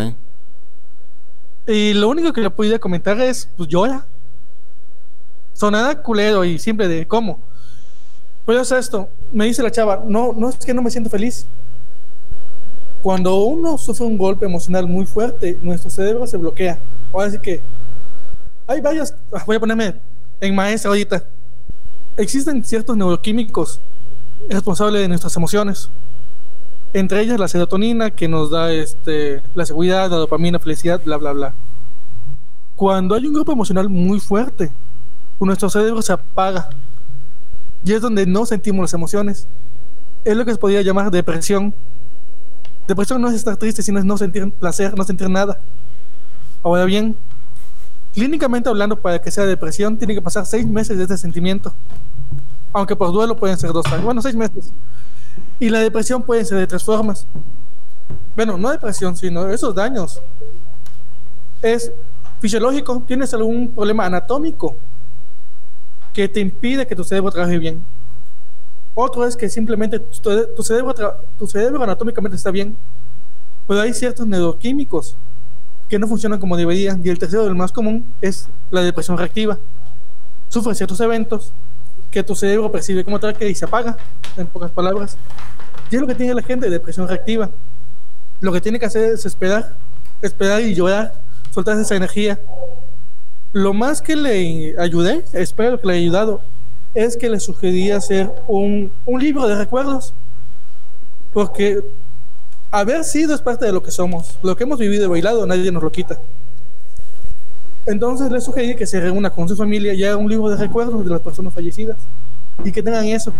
Y 1.66 1.94
lo 1.94 2.08
único 2.08 2.32
que 2.32 2.40
le 2.40 2.50
pude 2.50 2.78
comentar 2.78 3.20
es, 3.20 3.48
pues 3.56 3.68
llora. 3.68 4.06
Sonada 5.52 6.00
culero 6.02 6.44
y 6.44 6.58
simple 6.58 6.86
de 6.88 7.06
cómo. 7.06 7.38
Pues 8.44 8.58
es 8.60 8.72
esto, 8.72 9.08
me 9.32 9.44
dice 9.46 9.62
la 9.62 9.70
chava, 9.70 10.02
no, 10.06 10.32
no 10.32 10.48
es 10.48 10.56
que 10.56 10.74
no 10.74 10.82
me 10.82 10.90
siento 10.90 11.10
feliz. 11.10 11.46
Cuando 13.02 13.36
uno 13.44 13.78
sufre 13.78 14.06
un 14.06 14.16
golpe 14.16 14.44
emocional 14.46 14.86
muy 14.86 15.06
fuerte, 15.06 15.58
nuestro 15.62 15.90
cerebro 15.90 16.26
se 16.26 16.36
bloquea. 16.36 16.78
Ahora 17.12 17.30
sí 17.30 17.38
que 17.38 17.60
hay 18.66 18.80
varias, 18.80 19.14
ah, 19.32 19.42
voy 19.46 19.56
a 19.56 19.60
ponerme 19.60 19.94
en 20.42 20.54
maestra 20.56 20.90
ahorita. 20.90 21.24
Existen 22.16 22.64
ciertos 22.64 22.96
neuroquímicos 22.96 23.80
responsables 24.50 25.00
de 25.00 25.08
nuestras 25.08 25.34
emociones. 25.36 25.88
Entre 26.92 27.20
ellas 27.22 27.38
la 27.38 27.48
serotonina 27.48 28.10
que 28.10 28.28
nos 28.28 28.50
da 28.50 28.72
este, 28.72 29.40
la 29.54 29.64
seguridad, 29.64 30.10
la 30.10 30.16
dopamina, 30.16 30.58
felicidad, 30.58 31.00
bla, 31.02 31.16
bla, 31.16 31.32
bla. 31.32 31.54
Cuando 32.74 33.14
hay 33.14 33.26
un 33.26 33.34
grupo 33.34 33.52
emocional 33.52 33.88
muy 33.88 34.18
fuerte, 34.18 34.70
nuestro 35.38 35.70
cerebro 35.70 36.02
se 36.02 36.12
apaga. 36.12 36.70
Y 37.84 37.92
es 37.92 38.00
donde 38.00 38.26
no 38.26 38.44
sentimos 38.44 38.82
las 38.82 38.94
emociones. 38.94 39.46
Es 40.24 40.36
lo 40.36 40.44
que 40.44 40.52
se 40.52 40.58
podría 40.58 40.82
llamar 40.82 41.10
depresión. 41.10 41.72
Depresión 42.86 43.22
no 43.22 43.28
es 43.28 43.34
estar 43.34 43.56
triste, 43.56 43.82
sino 43.82 44.00
es 44.00 44.04
no 44.04 44.18
sentir 44.18 44.50
placer, 44.50 44.96
no 44.96 45.04
sentir 45.04 45.30
nada. 45.30 45.58
Ahora 46.62 46.84
bien, 46.84 47.16
clínicamente 48.14 48.68
hablando, 48.68 49.00
para 49.00 49.20
que 49.20 49.30
sea 49.30 49.46
depresión, 49.46 49.96
tiene 49.96 50.14
que 50.14 50.22
pasar 50.22 50.46
seis 50.46 50.66
meses 50.66 50.96
de 50.96 51.04
este 51.04 51.16
sentimiento. 51.16 51.72
Aunque 52.72 52.96
por 52.96 53.12
duelo 53.12 53.36
pueden 53.36 53.58
ser 53.58 53.72
dos 53.72 53.86
años. 53.86 54.04
Bueno, 54.04 54.22
seis 54.22 54.34
meses. 54.34 54.72
Y 55.58 55.68
la 55.68 55.80
depresión 55.80 56.22
puede 56.22 56.44
ser 56.44 56.58
de 56.58 56.66
tres 56.66 56.82
formas. 56.82 57.26
Bueno, 58.34 58.56
no 58.56 58.70
depresión, 58.70 59.16
sino 59.16 59.48
esos 59.48 59.74
daños. 59.74 60.20
Es 61.60 61.92
fisiológico, 62.40 63.02
tienes 63.06 63.32
algún 63.34 63.68
problema 63.68 64.06
anatómico 64.06 64.74
que 66.12 66.28
te 66.28 66.40
impide 66.40 66.86
que 66.86 66.96
tu 66.96 67.04
cerebro 67.04 67.30
trabaje 67.30 67.58
bien. 67.58 67.82
Otro 68.94 69.26
es 69.26 69.36
que 69.36 69.48
simplemente 69.48 69.98
tu, 69.98 70.46
tu 70.54 70.62
cerebro, 70.62 70.94
tu 71.38 71.46
cerebro 71.46 71.82
anatómicamente 71.82 72.36
está 72.36 72.50
bien, 72.50 72.76
pero 73.66 73.80
hay 73.80 73.94
ciertos 73.94 74.26
neuroquímicos 74.26 75.16
que 75.92 75.98
no 75.98 76.08
funcionan 76.08 76.40
como 76.40 76.56
deberían. 76.56 77.02
Y 77.04 77.10
el 77.10 77.18
tercero, 77.18 77.46
el 77.46 77.54
más 77.54 77.70
común, 77.70 78.02
es 78.22 78.48
la 78.70 78.80
depresión 78.80 79.18
reactiva. 79.18 79.58
Sufre 80.48 80.74
ciertos 80.74 80.98
eventos 81.00 81.52
que 82.10 82.22
tu 82.22 82.34
cerebro 82.34 82.72
percibe 82.72 83.04
como 83.04 83.20
tal 83.20 83.36
que 83.36 83.46
y 83.46 83.54
se 83.54 83.66
apaga, 83.66 83.98
en 84.38 84.46
pocas 84.46 84.70
palabras. 84.70 85.18
Y 85.90 85.96
es 85.96 86.00
lo 86.00 86.06
que 86.06 86.14
tiene 86.14 86.32
la 86.32 86.42
gente 86.42 86.64
de 86.64 86.72
depresión 86.72 87.06
reactiva. 87.06 87.50
Lo 88.40 88.54
que 88.54 88.62
tiene 88.62 88.78
que 88.78 88.86
hacer 88.86 89.12
es 89.12 89.26
esperar, 89.26 89.74
esperar 90.22 90.62
y 90.62 90.74
llorar, 90.74 91.12
soltar 91.50 91.78
esa 91.78 91.94
energía. 91.94 92.40
Lo 93.52 93.74
más 93.74 94.00
que 94.00 94.16
le 94.16 94.74
ayudé, 94.78 95.26
espero 95.34 95.78
que 95.78 95.88
le 95.88 95.92
haya 95.92 96.02
ayudado, 96.04 96.40
es 96.94 97.18
que 97.18 97.28
le 97.28 97.38
sugerí 97.38 97.90
hacer 97.90 98.30
un, 98.48 98.90
un 99.04 99.20
libro 99.20 99.46
de 99.46 99.58
recuerdos. 99.58 100.14
Porque 101.34 101.82
haber 102.72 103.04
sido 103.04 103.34
es 103.34 103.40
parte 103.40 103.66
de 103.66 103.72
lo 103.72 103.82
que 103.82 103.92
somos. 103.92 104.38
Lo 104.42 104.56
que 104.56 104.64
hemos 104.64 104.78
vivido 104.78 105.04
y 105.04 105.08
bailado, 105.08 105.46
nadie 105.46 105.70
nos 105.70 105.82
lo 105.82 105.92
quita. 105.92 106.18
Entonces 107.86 108.30
le 108.30 108.40
sugerí 108.40 108.74
que 108.74 108.86
se 108.86 109.00
reúna 109.00 109.30
con 109.30 109.48
su 109.48 109.54
familia 109.54 109.92
y 109.92 110.02
haga 110.04 110.16
un 110.16 110.28
libro 110.28 110.48
de 110.48 110.56
recuerdos 110.56 111.04
de 111.04 111.10
las 111.10 111.20
personas 111.20 111.52
fallecidas. 111.52 111.98
Y 112.64 112.72
que 112.72 112.82
tengan 112.82 113.04
eso. 113.04 113.32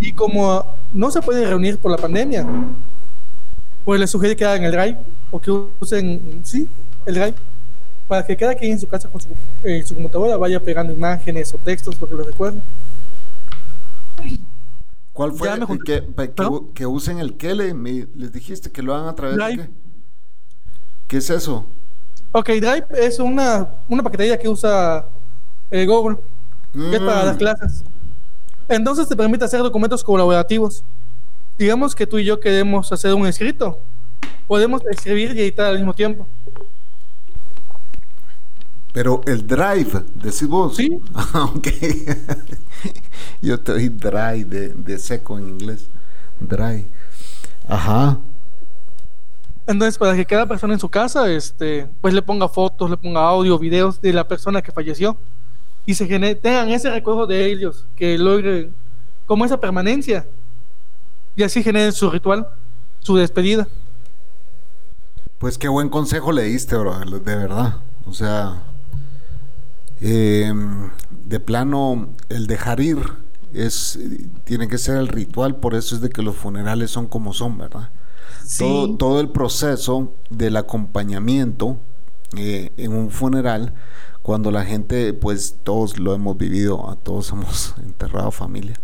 Y 0.00 0.12
como 0.12 0.64
no 0.92 1.10
se 1.10 1.20
pueden 1.20 1.48
reunir 1.48 1.78
por 1.78 1.90
la 1.90 1.98
pandemia, 1.98 2.46
pues 3.84 4.00
les 4.00 4.10
sugerí 4.10 4.34
que 4.34 4.44
hagan 4.44 4.64
el 4.64 4.72
drive 4.72 4.98
o 5.30 5.40
que 5.40 5.50
usen, 5.50 6.40
sí, 6.44 6.68
el 7.06 7.14
drive, 7.14 7.34
para 8.06 8.24
que 8.24 8.36
cada 8.36 8.54
quien 8.54 8.72
en 8.72 8.80
su 8.80 8.88
casa 8.88 9.08
con 9.08 9.20
su, 9.20 9.28
eh, 9.64 9.82
su 9.84 9.94
computadora 9.94 10.36
vaya 10.36 10.60
pegando 10.60 10.92
imágenes 10.92 11.52
o 11.52 11.58
textos 11.58 11.96
lo 12.00 12.24
recuerden. 12.24 12.62
¿Cuál 15.18 15.32
fue 15.32 15.48
Ya 15.48 15.56
me 15.56 15.66
que, 16.74 16.86
usen 16.86 17.18
el 17.18 17.36
Kele? 17.36 17.74
Me- 17.74 18.06
les 18.14 18.32
dijiste 18.32 18.70
que 18.70 18.82
lo 18.82 18.94
hagan 18.94 19.08
a 19.08 19.16
través 19.16 19.36
de 19.36 19.56
qué? 19.56 19.70
¿Qué 21.08 21.16
es 21.16 21.28
eso? 21.28 21.66
Ok, 22.30 22.46
Drive 22.50 22.86
es 22.92 23.18
una, 23.18 23.68
una 23.88 24.04
paquetería 24.04 24.38
que 24.38 24.48
usa 24.48 25.06
eh, 25.72 25.86
Google, 25.86 26.18
que 26.72 26.94
es 26.94 27.00
para 27.00 27.24
Mm, 27.24 27.26
las 27.26 27.36
clases. 27.36 27.84
Entonces 28.68 29.08
te 29.08 29.16
permite 29.16 29.44
hacer 29.44 29.58
documentos 29.60 30.04
colaborativos. 30.04 30.84
Digamos 31.58 31.96
que 31.96 32.06
tú 32.06 32.18
y 32.18 32.24
yo 32.24 32.38
queremos 32.38 32.92
hacer 32.92 33.12
un 33.12 33.26
escrito. 33.26 33.80
Podemos 34.46 34.82
escribir 34.88 35.36
y 35.36 35.40
editar 35.40 35.66
al 35.66 35.78
mismo 35.78 35.94
tiempo. 35.94 36.28
Pero 38.98 39.20
el 39.26 39.46
drive, 39.46 40.02
decís 40.16 40.48
vos. 40.48 40.74
Sí. 40.74 40.90
Ok. 41.34 41.68
Yo 43.40 43.60
te 43.60 43.70
oí 43.70 43.90
dry 43.90 44.42
de, 44.42 44.70
de 44.70 44.98
seco 44.98 45.38
en 45.38 45.50
inglés. 45.50 45.86
Dry. 46.40 46.84
Ajá. 47.68 48.18
Entonces, 49.68 49.96
para 49.96 50.16
que 50.16 50.26
cada 50.26 50.46
persona 50.46 50.74
en 50.74 50.80
su 50.80 50.88
casa, 50.88 51.30
este, 51.30 51.86
pues 52.00 52.12
le 52.12 52.22
ponga 52.22 52.48
fotos, 52.48 52.90
le 52.90 52.96
ponga 52.96 53.20
audio, 53.20 53.56
videos 53.56 54.00
de 54.00 54.12
la 54.12 54.26
persona 54.26 54.62
que 54.62 54.72
falleció 54.72 55.16
y 55.86 55.94
se 55.94 56.08
genere, 56.08 56.34
tengan 56.34 56.68
ese 56.70 56.90
recuerdo 56.90 57.28
de 57.28 57.46
ellos, 57.46 57.86
que 57.94 58.18
logren 58.18 58.74
como 59.26 59.44
esa 59.44 59.60
permanencia 59.60 60.26
y 61.36 61.44
así 61.44 61.62
generen 61.62 61.92
su 61.92 62.10
ritual, 62.10 62.48
su 62.98 63.14
despedida. 63.14 63.68
Pues 65.38 65.56
qué 65.56 65.68
buen 65.68 65.88
consejo 65.88 66.32
le 66.32 66.42
diste, 66.42 66.76
bro, 66.76 66.98
de 66.98 67.36
verdad. 67.36 67.76
O 68.04 68.12
sea, 68.12 68.64
eh, 70.00 70.52
de 71.10 71.40
plano, 71.40 72.10
el 72.28 72.46
dejar 72.46 72.80
ir 72.80 72.98
es 73.52 73.98
tiene 74.44 74.68
que 74.68 74.78
ser 74.78 74.96
el 74.96 75.08
ritual, 75.08 75.56
por 75.56 75.74
eso 75.74 75.94
es 75.94 76.00
de 76.00 76.10
que 76.10 76.22
los 76.22 76.36
funerales 76.36 76.90
son 76.90 77.06
como 77.06 77.32
son, 77.32 77.58
¿verdad? 77.58 77.90
Todo, 78.58 78.96
todo 78.96 79.20
el 79.20 79.30
proceso 79.30 80.14
del 80.30 80.56
acompañamiento 80.56 81.78
eh, 82.36 82.72
en 82.76 82.92
un 82.92 83.10
funeral, 83.10 83.74
cuando 84.22 84.50
la 84.50 84.64
gente, 84.64 85.14
pues 85.14 85.56
todos 85.64 85.98
lo 85.98 86.14
hemos 86.14 86.36
vivido, 86.36 86.90
a 86.90 86.96
todos 86.96 87.30
hemos 87.32 87.74
enterrado 87.78 88.30
familia. 88.30 88.78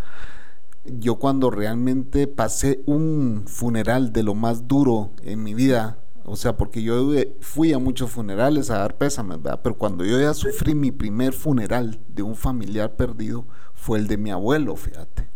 Yo 0.87 1.17
cuando 1.17 1.51
realmente 1.51 2.27
pasé 2.27 2.83
un 2.87 3.45
funeral 3.47 4.13
de 4.13 4.23
lo 4.23 4.35
más 4.35 4.69
duro 4.69 5.11
en 5.23 5.43
mi 5.43 5.55
vida, 5.55 5.99
o 6.25 6.37
sea, 6.37 6.57
porque 6.57 6.83
yo 6.83 7.11
fui 7.41 7.73
a 7.73 7.79
muchos 7.79 8.11
funerales 8.11 8.71
a 8.71 8.79
dar 8.79 8.97
pésames, 8.99 9.43
¿verdad? 9.43 9.61
Pero 9.63 9.77
cuando 9.77 10.05
yo 10.05 10.21
ya 10.21 10.35
sufrí 10.35 10.75
mi 10.75 10.91
primer 10.93 11.33
funeral 11.33 12.01
de 12.09 12.23
un 12.23 12.35
familiar 12.37 12.97
perdido, 12.97 13.47
fue 13.75 13.99
el 13.99 14.07
de 14.09 14.17
mi 14.19 14.31
abuelo, 14.31 14.77
fíjate. 14.77 15.29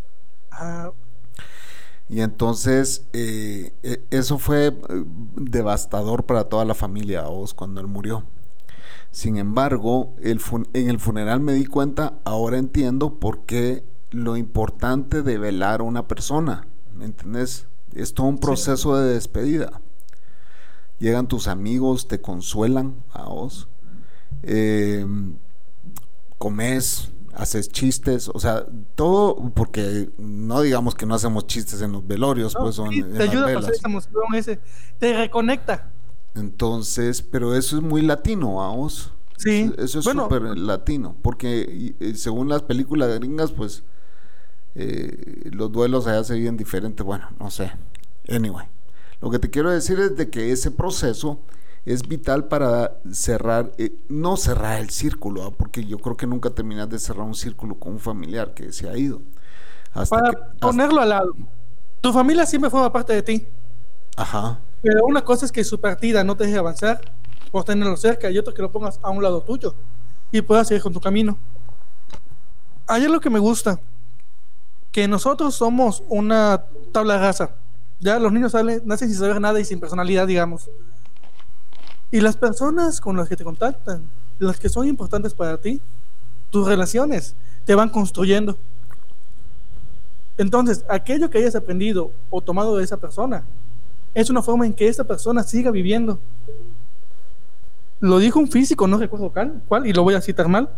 Ah, 0.51 0.93
Y 2.09 2.21
entonces 2.21 3.07
eh, 3.13 3.73
eh, 3.83 4.03
eso 4.11 4.39
fue 4.39 4.69
eh, 4.69 4.75
devastador 5.37 6.25
para 6.25 6.45
toda 6.45 6.65
la 6.65 6.75
familia, 6.75 7.23
vos, 7.23 7.53
cuando 7.53 7.81
él 7.81 7.87
murió. 7.87 8.25
Sin 9.13 9.39
embargo, 9.39 10.15
el 10.23 10.41
fun- 10.41 10.69
en 10.75 10.89
el 10.91 11.01
funeral 11.01 11.41
me 11.41 11.55
di 11.55 11.67
cuenta, 11.67 12.15
ahora 12.25 12.59
entiendo 12.59 13.19
por 13.21 13.47
qué 13.47 13.85
lo 14.11 14.37
importante 14.37 15.23
de 15.23 15.39
velar 15.39 15.81
a 15.81 15.85
una 15.85 16.09
persona, 16.09 16.67
¿me 16.95 17.07
entendés? 17.07 17.69
Es 17.95 18.15
todo 18.15 18.27
un 18.29 18.39
proceso 18.39 18.97
de 18.97 19.15
despedida. 19.15 19.81
Llegan 20.99 21.29
tus 21.29 21.47
amigos, 21.49 22.09
te 22.09 22.21
consuelan 22.21 22.97
a 23.13 23.25
vos, 23.29 23.69
eh, 24.43 25.07
comes, 26.39 27.11
haces 27.35 27.69
chistes, 27.71 28.29
o 28.33 28.39
sea, 28.41 28.67
todo, 28.95 29.51
porque 29.55 30.11
no 30.19 30.61
digamos 30.61 30.95
que 30.95 31.07
no 31.07 31.15
hacemos 31.15 31.47
chistes 31.47 31.83
en 31.83 31.93
los 31.93 32.07
velorios, 32.07 32.55
no, 32.55 32.61
pues 32.63 32.75
son 32.77 32.91
sí, 32.91 33.01
en 33.01 33.13
te 33.13 33.19
las 33.19 33.29
ayuda 33.29 33.43
a 33.45 33.47
velas. 33.47 33.63
pasar 33.63 33.75
esa 33.75 33.89
emoción, 33.89 34.35
ese, 34.35 34.61
te 34.99 35.17
reconecta. 35.17 35.91
Entonces, 36.35 37.23
pero 37.23 37.55
eso 37.55 37.77
es 37.77 37.83
muy 37.83 38.03
latino, 38.03 38.57
vamos. 38.57 39.13
Sí. 39.37 39.73
Eso 39.79 40.01
es 40.01 40.05
Bueno. 40.05 40.25
súper 40.25 40.43
latino, 40.59 41.17
porque 41.23 41.95
y 42.01 42.15
según 42.17 42.49
las 42.49 42.63
películas 42.63 43.17
gringas, 43.19 43.53
pues 43.53 43.85
eh, 44.75 45.49
los 45.53 45.71
duelos 45.73 46.07
allá 46.07 46.25
se 46.25 46.35
viven 46.35 46.57
diferente. 46.57 47.03
Bueno, 47.03 47.29
no 47.39 47.51
sé. 47.51 47.73
Anyway, 48.29 48.67
lo 49.21 49.31
que 49.31 49.39
te 49.39 49.51
quiero 49.51 49.71
decir 49.71 49.99
es 49.99 50.17
de 50.17 50.31
que 50.31 50.53
ese 50.53 50.71
proceso 50.71 51.41
es 51.85 52.07
vital 52.07 52.45
para 52.47 52.99
cerrar, 53.13 53.73
eh, 53.79 53.95
no 54.09 54.37
cerrar 54.37 54.79
el 54.81 54.91
círculo, 54.91 55.45
¿ah? 55.45 55.51
porque 55.57 55.85
yo 55.85 55.99
creo 55.99 56.17
que 56.17 56.27
nunca 56.27 56.51
terminas 56.51 56.89
de 56.89 56.99
cerrar 56.99 57.25
un 57.27 57.35
círculo 57.35 57.75
con 57.77 57.93
un 57.95 57.99
familiar 57.99 58.53
que 58.55 58.73
se 58.73 58.89
ha 58.89 58.97
ido. 58.97 59.23
Hasta 59.95 60.17
Para 60.17 60.31
que- 60.31 60.37
hasta- 60.37 60.55
ponerlo 60.59 61.01
al 61.01 61.09
lado. 61.09 61.35
Tu 62.01 62.13
familia 62.13 62.45
siempre 62.47 62.71
forma 62.71 62.93
parte 62.93 63.13
de 63.15 63.23
ti. 63.23 63.47
Ajá. 64.17 64.61
Pero 64.83 65.05
una 65.07 65.25
cosa 65.25 65.47
es 65.47 65.53
que 65.53 65.65
su 65.65 65.81
partida 65.81 66.23
no 66.23 66.37
te 66.37 66.45
deje 66.45 66.59
avanzar 66.59 67.01
por 67.51 67.65
tenerlo 67.65 67.97
cerca 67.97 68.31
y 68.31 68.39
otra 68.39 68.53
que 68.53 68.63
lo 68.63 68.71
pongas 68.71 69.01
a 69.03 69.11
un 69.11 69.23
lado 69.23 69.41
tuyo 69.43 69.75
y 70.31 70.43
puedas 70.43 70.69
seguir 70.69 70.83
con 70.83 70.93
tu 70.93 71.01
camino. 71.01 71.39
Hay 72.87 73.05
algo 73.05 73.21
que 73.21 73.31
me 73.31 73.39
gusta, 73.39 73.81
que 74.93 75.09
nosotros 75.09 75.55
somos 75.55 76.03
una 76.09 76.65
tabla 76.93 77.19
rasa. 77.19 77.53
Ya 78.01 78.19
los 78.19 78.33
niños 78.33 78.53
salen, 78.53 78.83
nacen 78.85 79.09
sin 79.09 79.19
saber 79.19 79.41
nada 79.41 79.59
y 79.59 79.65
sin 79.65 79.81
personalidad, 79.81 80.27
digamos. 80.27 80.71
Y 82.11 82.21
las 82.21 82.37
personas 82.37 83.01
con 83.01 83.17
las 83.17 83.29
que 83.29 83.37
te 83.37 83.45
contactan, 83.45 84.03
las 84.39 84.59
que 84.59 84.69
son 84.69 84.87
importantes 84.87 85.35
para 85.35 85.59
ti, 85.59 85.81
tus 86.51 86.67
relaciones, 86.67 87.35
te 87.65 87.75
van 87.75 87.89
construyendo. 87.91 88.57
Entonces, 90.39 90.85
aquello 90.89 91.29
que 91.29 91.39
hayas 91.39 91.57
aprendido 91.57 92.13
o 92.31 92.41
tomado 92.41 92.77
de 92.77 92.85
esa 92.85 92.97
persona, 92.97 93.43
es 94.15 94.31
una 94.31 94.43
forma 94.43 94.65
en 94.65 94.73
que 94.73 94.87
esta 94.89 95.05
persona 95.05 95.43
siga 95.43 95.71
viviendo. 95.71 96.19
Lo 98.01 98.19
dijo 98.19 98.39
un 98.39 98.49
físico, 98.49 98.87
no 98.87 98.97
recuerdo 98.97 99.33
cuál, 99.67 99.87
y 99.87 99.93
lo 99.93 100.05
voy 100.05 100.15
a 100.15 100.21
citar 100.21 100.49
mal. 100.49 100.71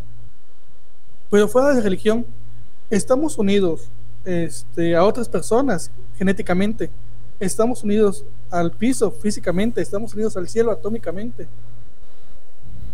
Pero 1.31 1.47
fuera 1.47 1.75
de 1.75 1.83
religión, 1.83 2.27
estamos 2.89 3.39
unidos 3.39 3.83
este, 4.25 4.97
a 4.97 5.05
otras 5.05 5.29
personas 5.29 5.91
genéticamente. 6.17 6.91
Estamos 7.41 7.83
unidos 7.83 8.25
al 8.51 8.71
piso 8.71 9.11
físicamente, 9.11 9.81
estamos 9.81 10.15
unidos 10.15 10.37
al 10.37 10.49
cielo 10.49 10.71
atómicamente. 10.71 11.49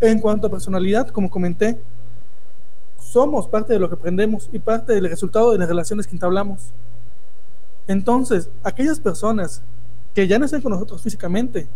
En 0.01 0.21
cuanto 0.21 0.47
a 0.47 0.51
personalidad, 0.51 1.09
como 1.09 1.29
comenté, 1.29 1.81
somos 3.01 3.49
parte 3.49 3.73
de 3.73 3.79
lo 3.79 3.89
que 3.89 3.97
aprendemos 3.97 4.49
y 4.53 4.59
parte 4.59 4.93
del 4.93 5.09
resultado 5.09 5.53
de 5.53 5.59
las 5.59 5.69
relaciones 5.69 6.07
que 6.07 6.15
entablamos. 6.15 6.73
Entonces, 7.89 8.51
aquellas 8.63 9.01
personas 9.01 9.63
que 10.15 10.27
ya 10.27 10.39
no 10.39 10.45
están 10.45 10.63
con 10.63 10.73
nosotros 10.73 11.03
físicamente, 11.03 11.69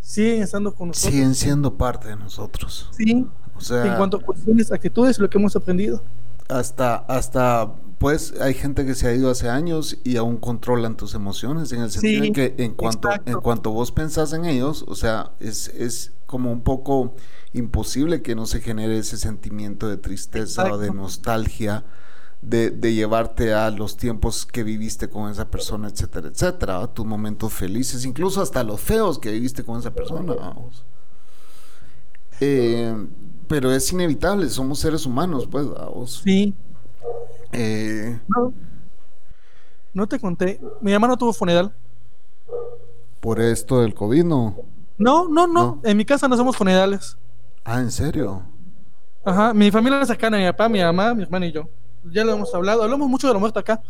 siguen 0.00 0.42
estando 0.42 0.74
con 0.74 0.88
nosotros. 0.88 1.12
Siguen 1.12 1.34
siendo 1.34 1.74
parte 1.74 2.08
de 2.08 2.16
nosotros. 2.16 2.88
Sí, 2.92 3.26
O 3.56 3.60
sea, 3.60 3.86
en 3.86 3.96
cuanto 3.96 4.18
a 4.18 4.20
cuestiones, 4.20 4.70
actitudes, 4.70 5.18
lo 5.18 5.28
que 5.30 5.38
hemos 5.38 5.56
aprendido. 5.56 6.02
hasta, 6.48 6.96
hasta, 6.96 7.72
pues 8.04 8.34
hay 8.38 8.52
gente 8.52 8.84
que 8.84 8.94
se 8.94 9.08
ha 9.08 9.14
ido 9.14 9.30
hace 9.30 9.48
años 9.48 9.96
y 10.04 10.18
aún 10.18 10.36
controlan 10.36 10.94
tus 10.94 11.14
emociones, 11.14 11.72
en 11.72 11.80
el 11.80 11.90
sentido 11.90 12.20
Sí, 12.20 12.26
en 12.26 12.32
que 12.34 12.54
en 12.58 12.74
cuanto, 12.74 13.08
exacto. 13.08 13.30
en 13.32 13.40
cuanto 13.40 13.70
vos 13.70 13.92
pensás 13.92 14.34
en 14.34 14.44
ellos, 14.44 14.84
o 14.86 14.94
sea, 14.94 15.32
es, 15.40 15.68
es 15.68 16.12
como 16.26 16.52
un 16.52 16.60
poco 16.60 17.14
imposible 17.54 18.20
que 18.20 18.34
no 18.34 18.44
se 18.44 18.60
genere 18.60 18.98
ese 18.98 19.16
sentimiento 19.16 19.88
de 19.88 19.96
tristeza 19.96 20.70
o 20.70 20.76
de 20.76 20.90
nostalgia. 20.90 21.86
De, 22.42 22.70
de 22.70 22.92
llevarte 22.92 23.54
a 23.54 23.70
los 23.70 23.96
tiempos 23.96 24.44
que 24.44 24.64
viviste 24.64 25.08
con 25.08 25.30
esa 25.30 25.50
persona, 25.50 25.88
etcétera, 25.88 26.28
etcétera, 26.28 26.82
a 26.82 26.92
tus 26.92 27.06
momentos 27.06 27.54
felices, 27.54 28.04
incluso 28.04 28.42
hasta 28.42 28.62
los 28.64 28.82
feos 28.82 29.18
que 29.18 29.32
viviste 29.32 29.64
con 29.64 29.78
esa 29.78 29.94
persona. 29.94 30.34
vamos. 30.34 30.84
Eh, 32.38 32.94
pero 33.48 33.72
es 33.72 33.90
inevitable, 33.90 34.46
somos 34.50 34.78
seres 34.78 35.06
humanos, 35.06 35.48
pues, 35.50 35.66
vamos. 35.70 36.20
Sí, 36.22 36.54
Eh, 37.56 38.18
no, 38.28 38.52
no 39.92 40.06
te 40.08 40.18
conté. 40.18 40.60
Mi 40.80 40.92
hermano 40.92 41.16
tuvo 41.16 41.32
funeral. 41.32 41.72
por 43.20 43.40
esto 43.40 43.80
del 43.80 43.94
COVID, 43.94 44.24
¿no? 44.24 44.56
No, 44.98 45.28
no, 45.28 45.46
no, 45.46 45.52
No. 45.76 45.80
En 45.82 45.96
mi 45.96 46.04
casa 46.04 46.28
no 46.28 46.36
somos 46.36 46.56
funerales. 46.56 47.16
Ah, 47.64 47.80
¿en 47.80 47.90
serio? 47.90 48.42
Ajá. 49.24 49.54
Mi 49.54 49.70
familia 49.70 50.00
es 50.02 50.08
cercana, 50.08 50.36
mi 50.36 50.44
papá, 50.44 50.68
mi 50.68 50.80
mamá, 50.80 51.14
mi 51.14 51.22
hermano 51.22 51.46
y 51.46 51.52
yo. 51.52 51.68
Ya 52.04 52.22
lo 52.24 52.32
hemos 52.34 52.54
hablado. 52.54 52.82
Hablamos 52.82 53.08
mucho 53.08 53.26
de 53.26 53.32
la 53.32 53.38
muerte 53.40 53.58
acá. 53.58 53.80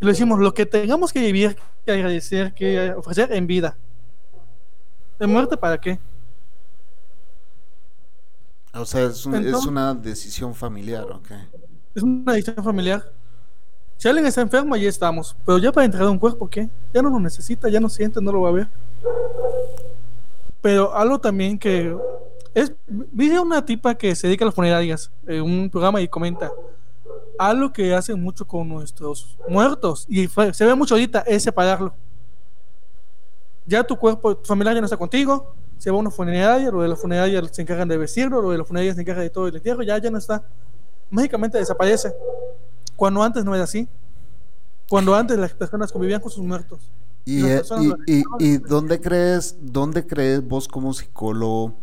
Y 0.00 0.04
le 0.04 0.10
decimos 0.12 0.38
lo 0.40 0.52
que 0.52 0.66
tengamos 0.66 1.12
que 1.12 1.20
vivir, 1.20 1.56
que 1.84 1.92
agradecer, 1.92 2.52
que 2.54 2.92
ofrecer 2.92 3.32
en 3.32 3.46
vida. 3.46 3.76
¿De 5.18 5.26
muerte 5.26 5.56
para 5.56 5.78
qué? 5.80 5.98
O 8.74 8.84
sea, 8.84 9.04
es, 9.04 9.24
un- 9.26 9.34
es 9.46 9.66
una 9.66 9.94
decisión 9.94 10.54
familiar, 10.54 11.04
¿ok? 11.04 11.30
Es 11.98 12.04
una 12.04 12.32
decisión 12.32 12.64
familiar. 12.64 13.10
Si 13.96 14.06
alguien 14.06 14.24
está 14.26 14.40
enfermo, 14.40 14.72
allí 14.72 14.86
estamos. 14.86 15.34
Pero 15.44 15.58
ya 15.58 15.72
para 15.72 15.84
entregar 15.84 16.08
un 16.08 16.18
cuerpo, 16.20 16.48
¿qué? 16.48 16.68
Ya 16.94 17.02
no 17.02 17.10
lo 17.10 17.18
necesita, 17.18 17.68
ya 17.68 17.80
no 17.80 17.88
siente, 17.88 18.20
no 18.22 18.30
lo 18.30 18.42
va 18.42 18.50
a 18.50 18.52
ver. 18.52 18.68
Pero 20.60 20.94
algo 20.94 21.18
también 21.18 21.58
que 21.58 21.96
es 22.54 22.72
vi 22.86 23.32
a 23.34 23.40
una 23.42 23.64
tipa 23.66 23.96
que 23.96 24.14
se 24.14 24.28
dedica 24.28 24.44
a 24.44 24.46
las 24.46 24.54
funerarias 24.54 25.10
en 25.26 25.42
un 25.42 25.68
programa 25.70 26.00
y 26.00 26.06
comenta 26.06 26.52
algo 27.36 27.72
que 27.72 27.92
hacen 27.92 28.22
mucho 28.22 28.46
con 28.46 28.68
nuestros 28.68 29.36
muertos 29.48 30.06
y 30.08 30.28
fue- 30.28 30.54
se 30.54 30.64
ve 30.66 30.74
mucho 30.76 30.94
ahorita 30.94 31.20
es 31.26 31.42
separarlo. 31.42 31.92
Ya 33.66 33.82
tu 33.82 33.96
cuerpo, 33.96 34.36
tu 34.36 34.46
familiar 34.46 34.72
ya 34.74 34.80
no 34.80 34.84
está 34.86 34.96
contigo, 34.96 35.52
se 35.76 35.90
va 35.90 35.96
a 35.96 36.00
una 36.00 36.10
funeraria, 36.12 36.70
lo 36.70 36.80
de 36.82 36.88
la 36.88 36.96
funeraria 36.96 37.42
se 37.50 37.62
encargan 37.62 37.88
de 37.88 37.96
vestirlo, 37.96 38.40
lo 38.40 38.50
de 38.52 38.58
la 38.58 38.64
funeraria 38.64 38.94
se 38.94 39.00
encarga 39.00 39.22
de 39.22 39.30
todo 39.30 39.48
el 39.48 39.56
entierro, 39.56 39.82
ya 39.82 39.98
ya 39.98 40.10
no 40.12 40.18
está. 40.18 40.44
Mágicamente 41.10 41.58
desaparece. 41.58 42.12
Cuando 42.96 43.22
antes 43.22 43.44
no 43.44 43.54
era 43.54 43.64
así. 43.64 43.88
Cuando 44.88 45.14
antes 45.14 45.38
las 45.38 45.52
personas 45.52 45.92
convivían 45.92 46.20
con 46.20 46.30
sus 46.30 46.44
muertos. 46.44 46.80
¿Y, 47.24 47.44
eh, 47.44 47.62
y, 48.06 48.22
y 48.38 48.56
dónde 48.58 49.00
crees, 49.00 49.56
dónde 49.60 50.06
crees 50.06 50.46
vos 50.46 50.66
como 50.66 50.94
psicólogo 50.94 51.74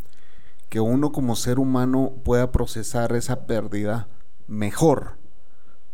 que 0.69 0.79
uno 0.79 1.11
como 1.11 1.35
ser 1.35 1.59
humano 1.59 2.13
pueda 2.23 2.51
procesar 2.51 3.13
esa 3.13 3.45
pérdida 3.45 4.07
mejor? 4.47 5.17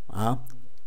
¿Ah? 0.08 0.40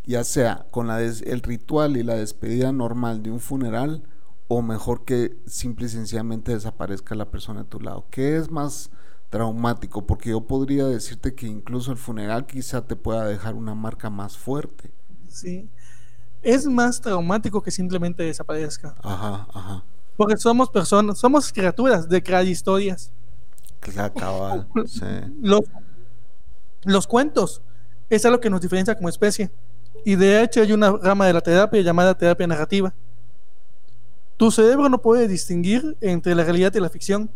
Ya 0.07 0.25
sea 0.25 0.67
con 0.71 0.87
la 0.87 0.99
des- 0.99 1.23
el 1.23 1.43
ritual 1.43 1.97
y 1.97 2.03
la 2.03 2.15
despedida 2.15 2.73
normal 2.73 3.23
de 3.23 3.31
un 3.31 3.41
funeral 3.41 4.03
o 4.49 4.63
mejor 4.63 5.05
que 5.05 5.37
simple 5.47 5.87
y 5.87 5.91
sencillamente 5.91 6.53
desaparezca 6.53 7.15
la 7.15 7.31
persona 7.31 7.63
a 7.63 7.65
tu 7.65 7.81
lado. 7.81 8.07
¿Qué 8.11 8.37
es 8.37 8.51
más 8.51 8.91
traumático? 9.35 10.07
Porque 10.07 10.31
yo 10.31 10.41
podría 10.43 10.87
decirte 10.87 11.35
que 11.35 11.49
incluso 11.49 11.91
el 11.91 11.99
funeral 11.99 12.47
quizá 12.47 12.87
te 12.87 12.95
pueda 12.95 13.27
dejar 13.27 13.55
una 13.55 13.75
marca 13.75 14.09
más 14.09 14.39
fuerte. 14.39 14.93
Sí. 15.29 15.69
Es 16.41 16.67
más 16.67 17.01
traumático 17.01 17.61
que 17.61 17.73
simplemente 17.73 18.23
desaparezca. 18.23 18.95
Ajá, 19.03 19.49
ajá. 19.53 19.85
Porque 20.17 20.37
somos 20.37 20.71
personas, 20.71 21.19
somos 21.19 21.53
criaturas 21.53 22.09
de 22.09 22.23
crear 22.23 22.47
historias. 22.47 23.11
Cabal, 23.81 24.69
sí. 24.87 25.05
Los, 25.43 25.63
los 26.85 27.05
cuentos 27.09 27.61
es 28.09 28.25
algo 28.25 28.39
que 28.39 28.49
nos 28.49 28.61
diferencia 28.61 28.95
como 28.95 29.09
especie. 29.09 29.51
Y 30.05 30.15
de 30.15 30.45
hecho 30.45 30.61
hay 30.61 30.73
una 30.73 30.93
rama 30.93 31.27
de 31.27 31.33
la 31.33 31.41
terapia 31.41 31.81
llamada 31.81 32.17
terapia 32.17 32.47
narrativa. 32.47 32.95
Tu 34.37 34.53
cerebro 34.53 34.89
no 34.89 35.03
puede 35.03 35.27
distinguir 35.27 35.97
entre 36.01 36.37
la 36.37 36.45
realidad 36.45 36.73
y 36.73 36.79
la 36.79 36.89
ficción. 36.89 37.31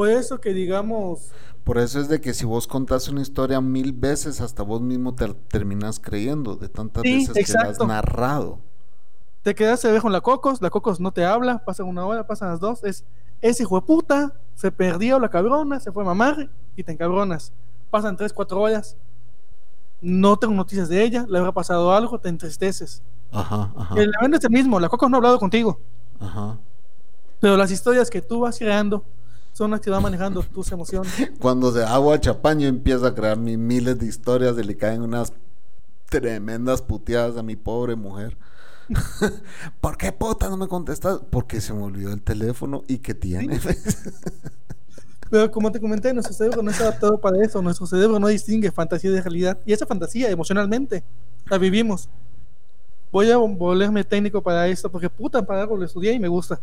Por 0.00 0.08
eso 0.08 0.40
que 0.40 0.54
digamos, 0.54 1.30
Por 1.62 1.76
eso 1.76 2.00
es 2.00 2.08
de 2.08 2.22
que 2.22 2.32
si 2.32 2.46
vos 2.46 2.66
contás 2.66 3.06
una 3.08 3.20
historia 3.20 3.60
mil 3.60 3.92
veces, 3.92 4.40
hasta 4.40 4.62
vos 4.62 4.80
mismo 4.80 5.14
te 5.14 5.28
terminas 5.48 6.00
creyendo 6.00 6.56
de 6.56 6.70
tantas 6.70 7.02
Sí, 7.02 7.26
veces 7.26 7.46
que 7.46 7.52
la 7.52 7.68
has 7.68 7.78
narrado. 7.80 8.60
te 9.42 9.54
quedas 9.54 9.84
a 9.84 9.90
ver 9.90 10.00
con 10.00 10.10
la 10.12 10.22
Cocos, 10.22 10.62
la 10.62 10.70
Cocos 10.70 11.00
no 11.00 11.12
te 11.12 11.24
habla, 11.26 11.62
pasan 11.66 11.86
una 11.86 12.06
hora, 12.06 12.26
pasan 12.26 12.48
las 12.48 12.60
dos, 12.60 12.82
es 12.82 13.04
ese 13.42 13.62
hijo 13.64 13.76
de 13.78 13.82
puta, 13.86 14.32
se 14.54 14.72
perdió 14.72 15.18
la 15.18 15.28
cabrona, 15.28 15.78
se 15.80 15.92
fue 15.92 16.02
a 16.02 16.06
mamar 16.06 16.50
y 16.76 16.82
te 16.82 16.92
encabronas. 16.92 17.52
Pasan 17.90 18.16
tres, 18.16 18.32
cuatro 18.32 18.60
horas, 18.60 18.96
no 20.00 20.38
tengo 20.38 20.54
noticias 20.54 20.88
de 20.88 21.02
ella, 21.02 21.26
le 21.28 21.38
habrá 21.38 21.52
pasado 21.52 21.92
algo, 21.92 22.18
te 22.18 22.30
entristeces. 22.30 23.02
Ajá, 23.30 23.70
ajá, 23.76 23.94
El 23.96 24.10
evento 24.18 24.38
es 24.38 24.44
el 24.44 24.50
mismo, 24.50 24.80
la 24.80 24.88
Cocos 24.88 25.10
no 25.10 25.16
ha 25.16 25.18
hablado 25.18 25.38
contigo, 25.38 25.78
ajá. 26.18 26.58
pero 27.38 27.56
las 27.58 27.70
historias 27.70 28.08
que 28.08 28.22
tú 28.22 28.40
vas 28.40 28.58
creando 28.58 29.04
son 29.60 29.72
las 29.72 29.80
que 29.80 29.90
van 29.90 30.02
manejando 30.02 30.42
tus 30.42 30.72
emociones. 30.72 31.12
Cuando 31.38 31.70
se 31.70 31.84
agua 31.84 32.18
chapaño 32.18 32.66
empieza 32.66 33.08
a 33.08 33.14
crear 33.14 33.36
mi- 33.36 33.58
miles 33.58 33.98
de 33.98 34.06
historias 34.06 34.56
y 34.56 34.62
le 34.62 34.74
caen 34.74 35.02
unas 35.02 35.34
tremendas 36.08 36.80
puteadas 36.80 37.36
a 37.36 37.42
mi 37.42 37.56
pobre 37.56 37.94
mujer. 37.94 38.38
¿Por 39.82 39.98
qué 39.98 40.12
puta 40.12 40.48
no 40.48 40.56
me 40.56 40.66
contestas? 40.66 41.20
Porque 41.28 41.60
se 41.60 41.74
me 41.74 41.82
olvidó 41.82 42.10
el 42.10 42.22
teléfono 42.22 42.84
y 42.88 42.98
que 43.00 43.12
tiene. 43.12 43.60
Pero 45.28 45.50
como 45.50 45.70
te 45.70 45.78
comenté, 45.78 46.14
nuestro 46.14 46.32
cerebro 46.34 46.62
no 46.62 46.70
está 46.70 46.84
adaptado 46.84 47.20
para 47.20 47.44
eso, 47.44 47.60
nuestro 47.60 47.86
cerebro 47.86 48.18
no 48.18 48.28
distingue 48.28 48.70
fantasía 48.72 49.10
de 49.10 49.20
realidad. 49.20 49.58
Y 49.66 49.74
esa 49.74 49.84
fantasía 49.84 50.30
emocionalmente 50.30 51.04
la 51.50 51.58
vivimos. 51.58 52.08
Voy 53.12 53.30
a 53.30 53.36
volverme 53.36 54.04
técnico 54.04 54.42
para 54.42 54.66
esto, 54.68 54.90
porque 54.90 55.10
puta, 55.10 55.42
para 55.44 55.60
algo 55.60 55.76
lo 55.76 55.84
estudié 55.84 56.14
y 56.14 56.18
me 56.18 56.28
gusta. 56.28 56.58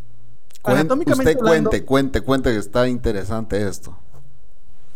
Anatómicamente 0.64 1.32
usted 1.32 1.40
hablando- 1.46 1.70
cuente, 1.70 1.86
cuente, 1.86 2.22
cuente 2.22 2.52
que 2.52 2.58
está 2.58 2.88
interesante 2.88 3.68
esto. 3.68 3.98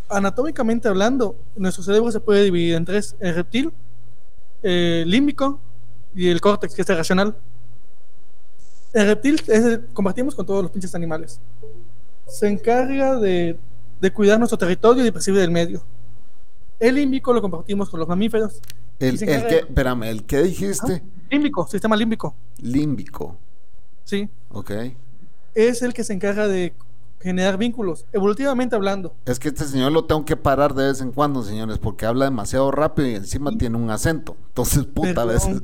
anatómicamente 0.09 0.87
hablando, 0.89 1.35
nuestro 1.55 1.83
cerebro 1.83 2.11
se 2.11 2.19
puede 2.19 2.43
dividir 2.43 2.75
en 2.75 2.83
tres: 2.85 3.15
el 3.19 3.33
reptil, 3.35 3.71
el 4.61 5.09
límbico 5.09 5.59
y 6.13 6.27
el 6.27 6.41
córtex, 6.41 6.75
que 6.75 6.81
es 6.81 6.89
el 6.89 6.97
racional. 6.97 7.35
El 8.93 9.05
reptil 9.07 9.35
es 9.47 9.63
el- 9.65 9.85
compartimos 9.93 10.35
con 10.35 10.45
todos 10.45 10.63
los 10.63 10.71
pinches 10.71 10.93
animales. 10.95 11.39
Se 12.27 12.47
encarga 12.49 13.15
de, 13.17 13.57
de 14.01 14.11
cuidar 14.13 14.37
nuestro 14.37 14.57
territorio 14.57 15.01
y 15.01 15.05
de 15.05 15.13
percibir 15.13 15.39
el 15.41 15.51
medio. 15.51 15.81
El 16.79 16.95
límbico 16.95 17.31
lo 17.31 17.41
compartimos 17.41 17.89
con 17.89 17.99
los 17.99 18.09
mamíferos. 18.09 18.59
El, 18.99 19.13
el 19.13 19.19
que, 19.19 19.25
de- 19.25 19.57
espérame, 19.59 20.03
el 20.03 20.25
que 20.25 20.41
dijiste, 20.43 21.01
Límbico, 21.29 21.65
sistema 21.67 21.95
límbico, 21.95 22.35
límbico, 22.61 23.37
sí. 24.03 24.29
ok. 24.49 24.71
Es 25.55 25.81
el 25.81 25.93
que 25.93 26.03
se 26.03 26.13
encarga 26.13 26.47
de 26.47 26.73
generar 27.21 27.57
vínculos, 27.57 28.05
evolutivamente 28.11 28.75
hablando. 28.75 29.13
Es 29.25 29.39
que 29.39 29.49
este 29.49 29.65
señor 29.65 29.91
lo 29.91 30.05
tengo 30.05 30.25
que 30.25 30.35
parar 30.35 30.73
de 30.73 30.87
vez 30.87 31.01
en 31.01 31.11
cuando, 31.11 31.43
señores, 31.43 31.77
porque 31.77 32.05
habla 32.05 32.25
demasiado 32.25 32.71
rápido 32.71 33.07
y 33.09 33.15
encima 33.15 33.51
tiene 33.57 33.77
un 33.77 33.89
acento. 33.91 34.35
Entonces, 34.47 34.85
puta, 34.85 35.21
a 35.21 35.25
veces, 35.25 35.61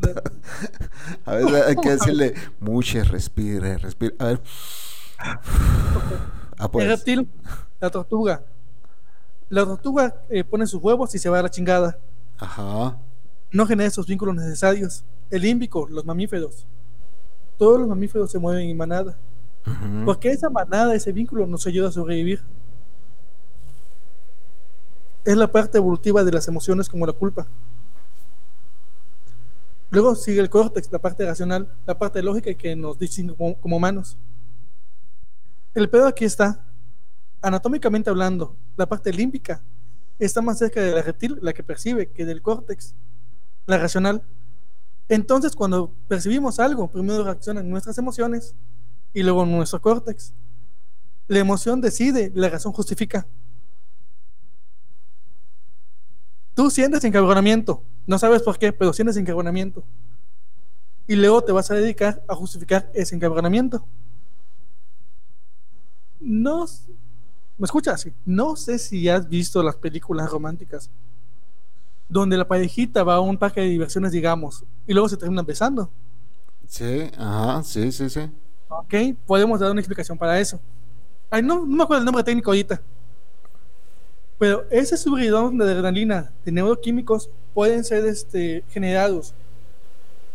a 1.26 1.34
veces 1.34 1.64
hay 1.68 1.76
que 1.76 1.90
decirle, 1.98 2.34
muche, 2.60 3.04
respire, 3.04 3.78
respire. 3.78 4.16
A 4.20 4.26
ver. 4.26 4.42
Ah, 5.20 5.42
El 6.66 6.70
pues. 6.70 6.88
reptil, 6.88 7.30
la 7.80 7.90
tortuga. 7.90 8.44
La 9.50 9.66
tortuga 9.66 10.22
eh, 10.30 10.44
pone 10.44 10.68
sus 10.68 10.82
huevos 10.82 11.14
y 11.16 11.20
se 11.20 11.30
va 11.30 11.40
a 11.40 11.44
la 11.44 11.50
chingada. 11.50 11.98
Ajá. 12.38 12.98
No 13.52 13.66
genera 13.66 13.88
esos 13.88 14.06
vínculos 14.06 14.36
necesarios. 14.36 15.04
El 15.30 15.42
límbico, 15.42 15.88
los 15.90 16.06
mamíferos. 16.06 16.68
Todos 17.58 17.80
los 17.80 17.88
mamíferos 17.88 18.30
se 18.32 18.38
mueven 18.40 18.70
en 18.70 18.78
manada. 18.78 19.18
Porque 20.06 20.32
esa 20.32 20.50
manada, 20.50 20.96
ese 20.96 21.12
vínculo 21.12 21.46
nos 21.48 21.66
ayuda 21.68 21.90
a 21.90 21.92
sobrevivir. 21.92 22.42
Es 25.26 25.36
la 25.36 25.52
parte 25.52 25.78
evolutiva 25.78 26.24
de 26.24 26.32
las 26.32 26.48
emociones 26.48 26.88
como 26.88 27.06
la 27.06 27.14
culpa. 27.14 27.48
Luego 29.90 30.16
sigue 30.16 30.42
el 30.42 30.50
córtex, 30.50 30.92
la 30.92 31.00
parte 31.00 31.26
racional, 31.26 31.72
la 31.86 31.98
parte 31.98 32.22
lógica 32.22 32.54
que 32.54 32.76
nos 32.76 32.98
distingue 33.00 33.36
como, 33.36 33.56
como 33.60 33.78
humanos. 33.78 34.18
El 35.74 35.90
pedo 35.90 36.08
aquí 36.08 36.26
está, 36.26 36.66
anatómicamente 37.42 38.10
hablando, 38.10 38.56
la 38.76 38.88
parte 38.88 39.14
límbica 39.14 39.62
está 40.20 40.42
más 40.42 40.58
cerca 40.58 40.82
de 40.82 40.92
la 40.92 41.02
reptil, 41.02 41.38
la 41.42 41.54
que 41.54 41.64
percibe, 41.64 42.10
que 42.10 42.26
del 42.26 42.42
córtex, 42.42 42.96
la 43.66 43.78
racional. 43.78 44.24
Entonces, 45.08 45.56
cuando 45.56 45.94
percibimos 46.08 46.60
algo, 46.60 46.90
primero 46.90 47.24
reaccionan 47.24 47.70
nuestras 47.70 47.98
emociones 47.98 48.56
y 49.18 49.24
luego 49.24 49.48
nuestro 49.48 49.82
córtex. 49.82 50.32
La 51.28 51.40
emoción 51.40 51.82
decide, 51.82 52.32
la 52.36 52.50
razón 52.50 52.72
justifica. 52.72 53.26
Tú 56.54 56.70
sientes 56.70 57.04
encabronamiento, 57.04 57.84
no 58.06 58.20
sabes 58.20 58.44
por 58.44 58.60
qué, 58.60 58.72
pero 58.72 58.94
sientes 58.94 59.18
encabronamiento. 59.18 59.84
Y 61.08 61.16
luego 61.16 61.44
te 61.44 61.52
vas 61.52 61.72
a 61.72 61.74
dedicar 61.74 62.24
a 62.28 62.36
justificar 62.36 62.92
ese 62.94 63.16
encabronamiento. 63.16 63.84
No, 66.20 66.68
¿me 67.58 67.66
escuchas? 67.66 68.08
No 68.24 68.56
sé 68.56 68.78
si 68.78 69.10
has 69.10 69.28
visto 69.28 69.64
las 69.64 69.78
películas 69.78 70.30
románticas 70.30 70.92
donde 72.08 72.38
la 72.38 72.48
parejita 72.48 73.04
va 73.04 73.16
a 73.16 73.20
un 73.20 73.36
parque 73.36 73.62
de 73.62 73.68
diversiones, 73.68 74.12
digamos, 74.12 74.64
y 74.86 74.94
luego 74.94 75.10
se 75.10 75.18
terminan 75.18 75.46
besando. 75.46 75.90
Sí, 76.68 77.10
ajá, 77.18 77.64
sí, 77.64 77.92
sí, 77.92 78.12
sí. 78.12 78.30
Ok, 78.70 78.94
podemos 79.26 79.60
dar 79.60 79.72
una 79.72 79.80
explicación 79.80 80.18
para 80.18 80.40
eso. 80.40 80.60
Ay, 81.30 81.42
no, 81.42 81.66
no 81.66 81.78
me 81.78 81.84
acuerdo 81.84 82.02
el 82.02 82.06
nombre 82.06 82.24
técnico 82.24 82.52
ahorita. 82.52 82.82
Pero 84.38 84.66
ese 84.70 84.98
subidón 84.98 85.58
de 85.58 85.66
adrenalina 85.66 86.32
de 86.46 86.52
neuroquímicos 86.52 87.30
pueden 87.54 87.84
ser 87.84 88.06
este, 88.06 88.64
generados 88.70 89.34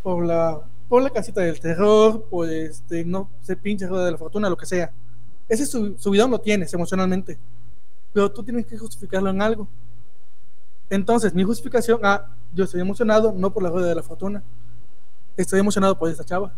por 0.03 0.25
la, 0.25 0.61
por 0.89 1.03
la 1.03 1.11
casita 1.11 1.41
del 1.41 1.61
terror, 1.61 2.25
por 2.25 2.49
este, 2.49 3.05
no 3.05 3.31
se 3.43 3.57
pinche 3.57 3.87
rueda 3.87 4.07
de 4.07 4.13
la 4.13 4.19
fortuna, 4.19 4.51
lo 4.51 4.57
que 4.57 4.67
sea. 4.67 4.91
Ese 5.49 5.67
sub- 5.67 5.97
subidón 5.99 6.31
lo 6.31 6.41
tienes 6.41 6.73
emocionalmente, 6.75 7.39
pero 8.13 8.31
tú 8.31 8.43
tienes 8.43 8.67
que 8.67 8.77
justificarlo 8.79 9.31
en 9.31 9.41
algo. 9.41 9.69
Entonces, 10.91 11.33
mi 11.35 11.43
justificación, 11.45 12.01
ah, 12.03 12.27
yo 12.55 12.65
estoy 12.65 12.81
emocionado 12.81 13.33
no 13.33 13.53
por 13.53 13.63
la 13.63 13.71
rueda 13.71 13.89
de 13.89 13.95
la 13.95 14.03
fortuna, 14.03 14.43
estoy 15.37 15.61
emocionado 15.61 15.99
por 15.99 16.11
esta 16.11 16.25
chava. 16.25 16.53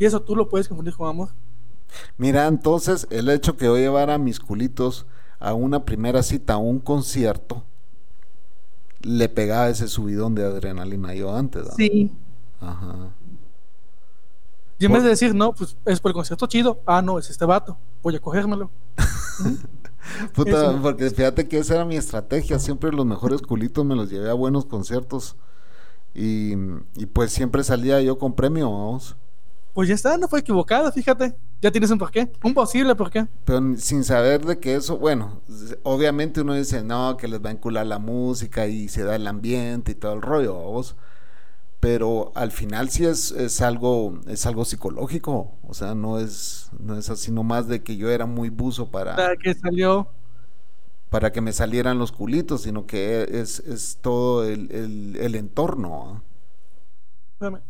Y 0.00 0.06
eso 0.06 0.22
tú 0.22 0.34
lo 0.34 0.48
puedes 0.48 0.66
confundir 0.66 0.94
con 0.94 1.10
amor. 1.10 1.28
Mira, 2.16 2.46
entonces 2.46 3.06
el 3.10 3.28
hecho 3.28 3.58
que 3.58 3.68
voy 3.68 3.80
a 3.80 3.82
llevar 3.82 4.08
a 4.08 4.16
mis 4.16 4.40
culitos 4.40 5.04
a 5.38 5.52
una 5.52 5.84
primera 5.84 6.22
cita, 6.22 6.54
a 6.54 6.56
un 6.56 6.80
concierto, 6.80 7.64
le 9.02 9.28
pegaba 9.28 9.68
ese 9.68 9.88
subidón 9.88 10.34
de 10.34 10.42
adrenalina 10.44 11.12
yo 11.12 11.36
antes. 11.36 11.66
¿no? 11.66 11.72
Sí. 11.76 12.10
Ajá. 12.60 13.10
Y 14.78 14.86
en 14.86 14.92
vez 14.92 15.02
de 15.02 15.10
decir, 15.10 15.34
no, 15.34 15.52
pues 15.52 15.76
es 15.84 16.00
por 16.00 16.12
el 16.12 16.14
concierto 16.14 16.46
chido, 16.46 16.80
ah, 16.86 17.02
no, 17.02 17.18
es 17.18 17.28
este 17.28 17.44
vato, 17.44 17.76
voy 18.02 18.16
a 18.16 18.20
cogérmelo. 18.20 18.70
Puta, 20.32 20.70
Eso. 20.70 20.78
porque 20.80 21.10
fíjate 21.10 21.46
que 21.46 21.58
esa 21.58 21.74
era 21.74 21.84
mi 21.84 21.96
estrategia. 21.96 22.58
Siempre 22.58 22.90
los 22.90 23.04
mejores 23.04 23.42
culitos 23.42 23.84
me 23.84 23.94
los 23.94 24.08
llevé 24.08 24.30
a 24.30 24.34
buenos 24.34 24.64
conciertos. 24.64 25.36
Y, 26.14 26.54
y 26.96 27.04
pues 27.12 27.32
siempre 27.32 27.62
salía 27.64 28.00
yo 28.00 28.16
con 28.16 28.34
premio, 28.34 28.70
vamos. 28.70 29.14
Pues 29.72 29.88
ya 29.88 29.94
está, 29.94 30.16
no 30.18 30.28
fue 30.28 30.40
equivocada, 30.40 30.90
fíjate. 30.92 31.36
Ya 31.62 31.70
tienes 31.70 31.90
un 31.90 31.98
porqué, 31.98 32.30
un 32.42 32.54
posible 32.54 32.94
porqué. 32.94 33.26
Pero 33.44 33.76
sin 33.76 34.04
saber 34.04 34.44
de 34.44 34.58
que 34.58 34.74
eso, 34.76 34.98
bueno, 34.98 35.40
obviamente 35.82 36.40
uno 36.42 36.54
dice, 36.54 36.82
no, 36.84 37.16
que 37.16 37.28
les 37.28 37.42
va 37.44 37.48
a 37.50 37.52
encular 37.52 37.86
la 37.86 37.98
música 37.98 38.66
y 38.66 38.88
se 38.88 39.02
da 39.04 39.16
el 39.16 39.26
ambiente 39.26 39.92
y 39.92 39.94
todo 39.94 40.12
el 40.14 40.22
rollo, 40.22 40.54
vamos. 40.54 40.96
Pero 41.80 42.32
al 42.36 42.52
final 42.52 42.90
sí 42.90 43.06
es, 43.06 43.32
es 43.32 43.60
algo, 43.62 44.20
es 44.28 44.46
algo 44.46 44.64
psicológico. 44.64 45.54
O 45.66 45.74
sea, 45.74 45.94
no 45.94 46.18
es, 46.20 46.70
no 46.78 46.98
es 46.98 47.10
así 47.10 47.32
nomás 47.32 47.68
de 47.68 47.82
que 47.82 47.96
yo 47.96 48.10
era 48.10 48.26
muy 48.26 48.50
buzo 48.50 48.90
para, 48.90 49.16
La 49.16 49.36
que 49.36 49.54
salió, 49.54 50.08
para 51.10 51.32
que 51.32 51.40
me 51.40 51.52
salieran 51.52 51.98
los 51.98 52.12
culitos, 52.12 52.62
sino 52.62 52.86
que 52.86 53.26
es, 53.30 53.60
es 53.60 53.98
todo 54.00 54.44
el, 54.44 54.70
el- 54.72 55.16
el 55.16 55.34
entorno. 55.34 56.14
¿ah? 56.16 56.22
espérame. 57.32 57.62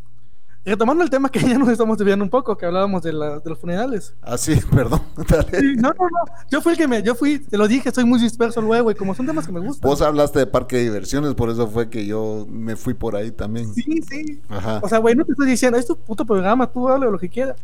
Retomando 0.65 1.03
el 1.03 1.11
tema 1.11 1.29
que 1.31 1.41
ya 1.49 1.59
nos 1.59 1.69
estamos 1.69 1.97
desviando 1.99 2.25
un 2.25 2.31
poco, 2.31 2.57
que 2.57 2.67
hablábamos 2.67 3.03
de, 3.03 3.13
la- 3.13 3.39
de 3.41 3.51
los 3.51 3.59
funerales. 3.59 4.15
Ah, 4.23 4.37
sí, 4.39 4.59
perdón. 4.75 5.01
Sí, 5.51 5.75
no, 5.77 5.89
no, 5.91 5.95
no, 6.05 6.33
yo 6.51 6.61
fui 6.61 6.73
el 6.73 6.79
que 6.79 6.87
me, 6.89 7.03
yo 7.03 7.15
fui, 7.15 7.39
te 7.39 7.57
lo 7.59 7.67
dije, 7.69 7.91
soy 7.93 8.05
muy 8.05 8.19
disperso 8.21 8.61
luego 8.61 8.91
y 8.91 8.95
como 8.95 9.15
son 9.15 9.27
temas 9.27 9.47
que 9.47 9.53
me 9.53 9.61
gustan. 9.61 9.89
Vos 9.89 10.01
hablaste 10.03 10.39
de 10.39 10.47
parque 10.47 10.77
de 10.77 10.83
diversiones, 10.85 11.35
por 11.35 11.51
eso 11.51 11.69
fue 11.69 11.89
que 11.91 12.07
yo 12.07 12.47
me 12.49 12.77
fui 12.77 12.95
por 12.95 13.17
ahí 13.17 13.31
también. 13.31 13.73
Sí, 13.75 14.01
sí. 14.09 14.41
Ajá. 14.49 14.81
O 14.83 14.89
sea, 14.89 14.99
güey, 14.99 15.15
no 15.15 15.25
te 15.25 15.33
estoy 15.33 15.47
diciendo, 15.49 15.79
es 15.79 15.87
tu 15.87 15.97
puto 15.97 16.25
programa, 16.25 16.71
tú 16.71 16.89
hable 16.89 17.11
lo 17.11 17.19
que 17.19 17.29
quieras. 17.29 17.57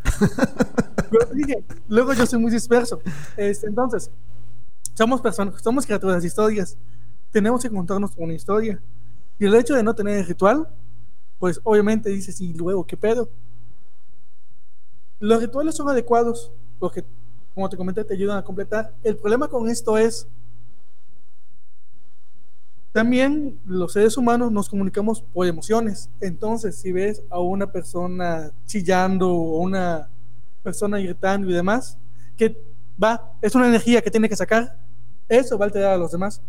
Pero 1.10 1.26
te 1.26 1.34
dije, 1.34 1.64
luego 1.88 2.12
yo 2.14 2.26
soy 2.26 2.38
muy 2.38 2.50
disperso. 2.50 3.00
Este, 3.36 3.66
entonces, 3.66 4.10
somos 4.94 5.20
personas, 5.20 5.54
somos 5.62 5.84
criaturas 5.86 6.22
de 6.22 6.28
historias. 6.28 6.76
Tenemos 7.30 7.62
que 7.62 7.70
contarnos 7.70 8.12
una 8.16 8.32
historia. 8.34 8.80
Y 9.38 9.44
el 9.44 9.54
hecho 9.54 9.74
de 9.74 9.82
no 9.82 9.94
tener 9.94 10.18
el 10.18 10.26
ritual, 10.26 10.68
pues 11.38 11.60
obviamente 11.64 12.10
dices, 12.10 12.40
y 12.40 12.54
luego, 12.54 12.86
¿qué 12.86 12.96
pedo? 12.96 13.28
Los 15.18 15.40
rituales 15.40 15.74
son 15.74 15.88
adecuados 15.88 16.52
porque, 16.78 17.04
como 17.54 17.68
te 17.68 17.76
comenté, 17.76 18.04
te 18.04 18.14
ayudan 18.14 18.38
a 18.38 18.44
completar. 18.44 18.92
El 19.02 19.16
problema 19.16 19.48
con 19.48 19.68
esto 19.68 19.96
es, 19.96 20.26
también 22.92 23.58
los 23.66 23.92
seres 23.92 24.16
humanos 24.16 24.50
nos 24.50 24.68
comunicamos 24.68 25.20
por 25.20 25.46
emociones. 25.46 26.08
Entonces, 26.20 26.76
si 26.76 26.92
ves 26.92 27.22
a 27.28 27.40
una 27.40 27.70
persona 27.70 28.50
chillando 28.66 29.30
o 29.30 29.60
una 29.60 30.08
persona 30.62 30.98
gritando 30.98 31.48
y 31.50 31.52
demás, 31.52 31.98
que 32.36 32.58
va, 33.02 33.32
es 33.42 33.54
una 33.54 33.68
energía 33.68 34.00
que 34.00 34.10
tiene 34.10 34.28
que 34.28 34.36
sacar, 34.36 34.78
eso 35.28 35.58
va 35.58 35.64
a 35.64 35.68
alterar 35.68 35.92
a 35.92 35.98
los 35.98 36.12
demás. 36.12 36.40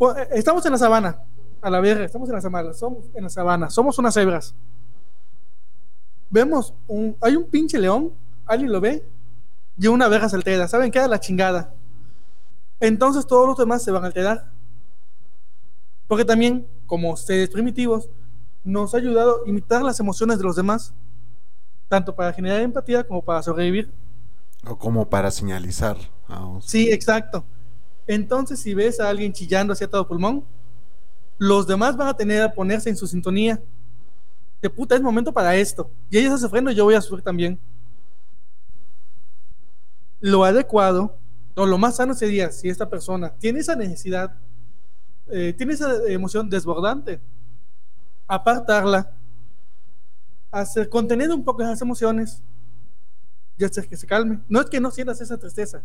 Eh, 0.00 0.28
Estamos 0.32 0.64
en 0.66 0.72
la 0.72 0.78
sabana, 0.78 1.22
a 1.64 1.70
la 1.70 1.80
verga, 1.80 2.04
estamos 2.04 2.28
en 2.28 2.34
la 2.34 2.42
sabana, 2.42 2.74
somos 2.74 3.04
en 3.14 3.22
la 3.24 3.30
sabana, 3.30 3.70
somos 3.70 3.98
unas 3.98 4.12
cebras. 4.12 4.54
Vemos 6.28 6.74
un, 6.86 7.16
hay 7.22 7.36
un 7.36 7.44
pinche 7.44 7.78
león, 7.78 8.12
alguien 8.44 8.70
lo 8.70 8.82
ve, 8.82 9.02
y 9.78 9.86
una 9.86 10.06
verga 10.08 10.28
se 10.28 10.36
altera, 10.36 10.68
¿saben 10.68 10.90
qué? 10.90 10.98
A 10.98 11.08
la 11.08 11.18
chingada. 11.18 11.72
Entonces 12.80 13.26
todos 13.26 13.48
los 13.48 13.56
demás 13.56 13.82
se 13.82 13.90
van 13.90 14.04
a 14.04 14.08
alterar. 14.08 14.50
Porque 16.06 16.26
también, 16.26 16.66
como 16.84 17.16
seres 17.16 17.48
primitivos, 17.48 18.10
nos 18.62 18.94
ha 18.94 18.98
ayudado 18.98 19.40
a 19.42 19.48
imitar 19.48 19.82
las 19.82 19.98
emociones 19.98 20.36
de 20.36 20.44
los 20.44 20.56
demás, 20.56 20.92
tanto 21.88 22.14
para 22.14 22.34
generar 22.34 22.60
empatía 22.60 23.04
como 23.04 23.22
para 23.22 23.42
sobrevivir. 23.42 23.90
O 24.66 24.76
como 24.76 25.08
para 25.08 25.30
señalizar. 25.30 25.96
vamos. 26.28 26.66
Sí, 26.66 26.92
exacto. 26.92 27.42
Entonces, 28.06 28.60
si 28.60 28.74
ves 28.74 29.00
a 29.00 29.08
alguien 29.08 29.32
chillando 29.32 29.72
hacia 29.72 29.88
todo 29.88 30.06
pulmón, 30.06 30.44
los 31.38 31.66
demás 31.66 31.96
van 31.96 32.08
a 32.08 32.16
tener 32.16 32.42
a 32.42 32.52
ponerse 32.52 32.88
en 32.90 32.96
su 32.96 33.06
sintonía. 33.06 33.60
De 34.62 34.70
puta, 34.70 34.94
es 34.94 35.02
momento 35.02 35.32
para 35.32 35.54
esto. 35.56 35.90
Y 36.10 36.18
ella 36.18 36.28
está 36.28 36.38
sufriendo, 36.38 36.70
yo 36.70 36.84
voy 36.84 36.94
a 36.94 37.00
sufrir 37.00 37.22
también. 37.22 37.58
Lo 40.20 40.44
adecuado 40.44 41.18
No, 41.54 41.66
lo 41.66 41.76
más 41.76 41.96
sano 41.96 42.14
sería 42.14 42.50
si 42.50 42.68
esta 42.68 42.88
persona 42.88 43.30
tiene 43.38 43.60
esa 43.60 43.76
necesidad, 43.76 44.34
eh, 45.28 45.52
tiene 45.56 45.74
esa 45.74 46.04
emoción 46.08 46.48
desbordante, 46.48 47.20
apartarla, 48.26 49.12
hacer 50.50 50.88
contener 50.88 51.30
un 51.30 51.44
poco 51.44 51.62
esas 51.62 51.80
emociones 51.82 52.42
y 53.56 53.64
hacer 53.64 53.86
que 53.86 53.96
se 53.96 54.06
calme. 54.06 54.40
No 54.48 54.60
es 54.60 54.66
que 54.66 54.80
no 54.80 54.90
sientas 54.90 55.20
esa 55.20 55.36
tristeza, 55.36 55.82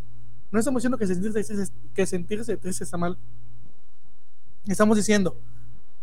no 0.52 0.58
estamos 0.58 0.82
diciendo 0.82 0.98
que 0.98 1.06
sentirse, 1.06 1.72
que 1.94 2.06
sentirse 2.06 2.58
triste 2.58 2.84
está 2.84 2.98
mal. 2.98 3.18
Estamos 4.70 4.96
diciendo, 4.96 5.36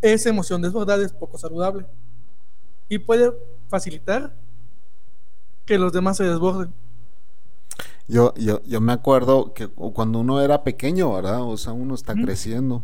esa 0.02 0.29
emoción 0.29 0.61
desbordada 0.61 1.05
es 1.05 1.12
poco 1.12 1.38
saludable 1.38 1.87
y 2.88 2.98
puede 2.98 3.33
facilitar 3.68 4.35
que 5.64 5.79
los 5.79 5.92
demás 5.92 6.16
se 6.16 6.24
desborden. 6.24 6.72
Yo, 8.09 8.35
yo, 8.35 8.62
yo 8.64 8.81
me 8.81 8.92
acuerdo 8.92 9.52
que 9.55 9.68
cuando 9.68 10.20
uno 10.20 10.40
era 10.40 10.62
pequeño, 10.62 11.12
¿verdad? 11.12 11.42
O 11.42 11.57
sea, 11.57 11.72
uno 11.72 11.94
está 11.94 12.14
creciendo. 12.14 12.83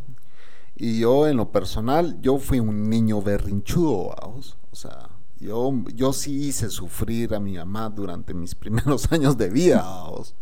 Y 0.77 1.01
yo, 1.01 1.29
en 1.29 1.37
lo 1.37 1.53
personal, 1.53 2.21
yo 2.21 2.38
fui 2.38 2.59
un 2.59 2.88
niño 2.88 3.21
berrinchudo, 3.21 4.14
vamos. 4.21 4.57
O 4.71 4.77
sea, 4.77 5.11
yo, 5.38 5.73
yo 5.95 6.12
sí 6.12 6.47
hice 6.47 6.71
sufrir 6.71 7.35
a 7.35 7.40
mi 7.40 7.57
mamá 7.57 7.88
durante 7.90 8.35
mis 8.35 8.55
primeros 8.57 9.11
años 9.12 9.37
de 9.37 9.49
vida, 9.49 9.83
vamos. 9.83 10.35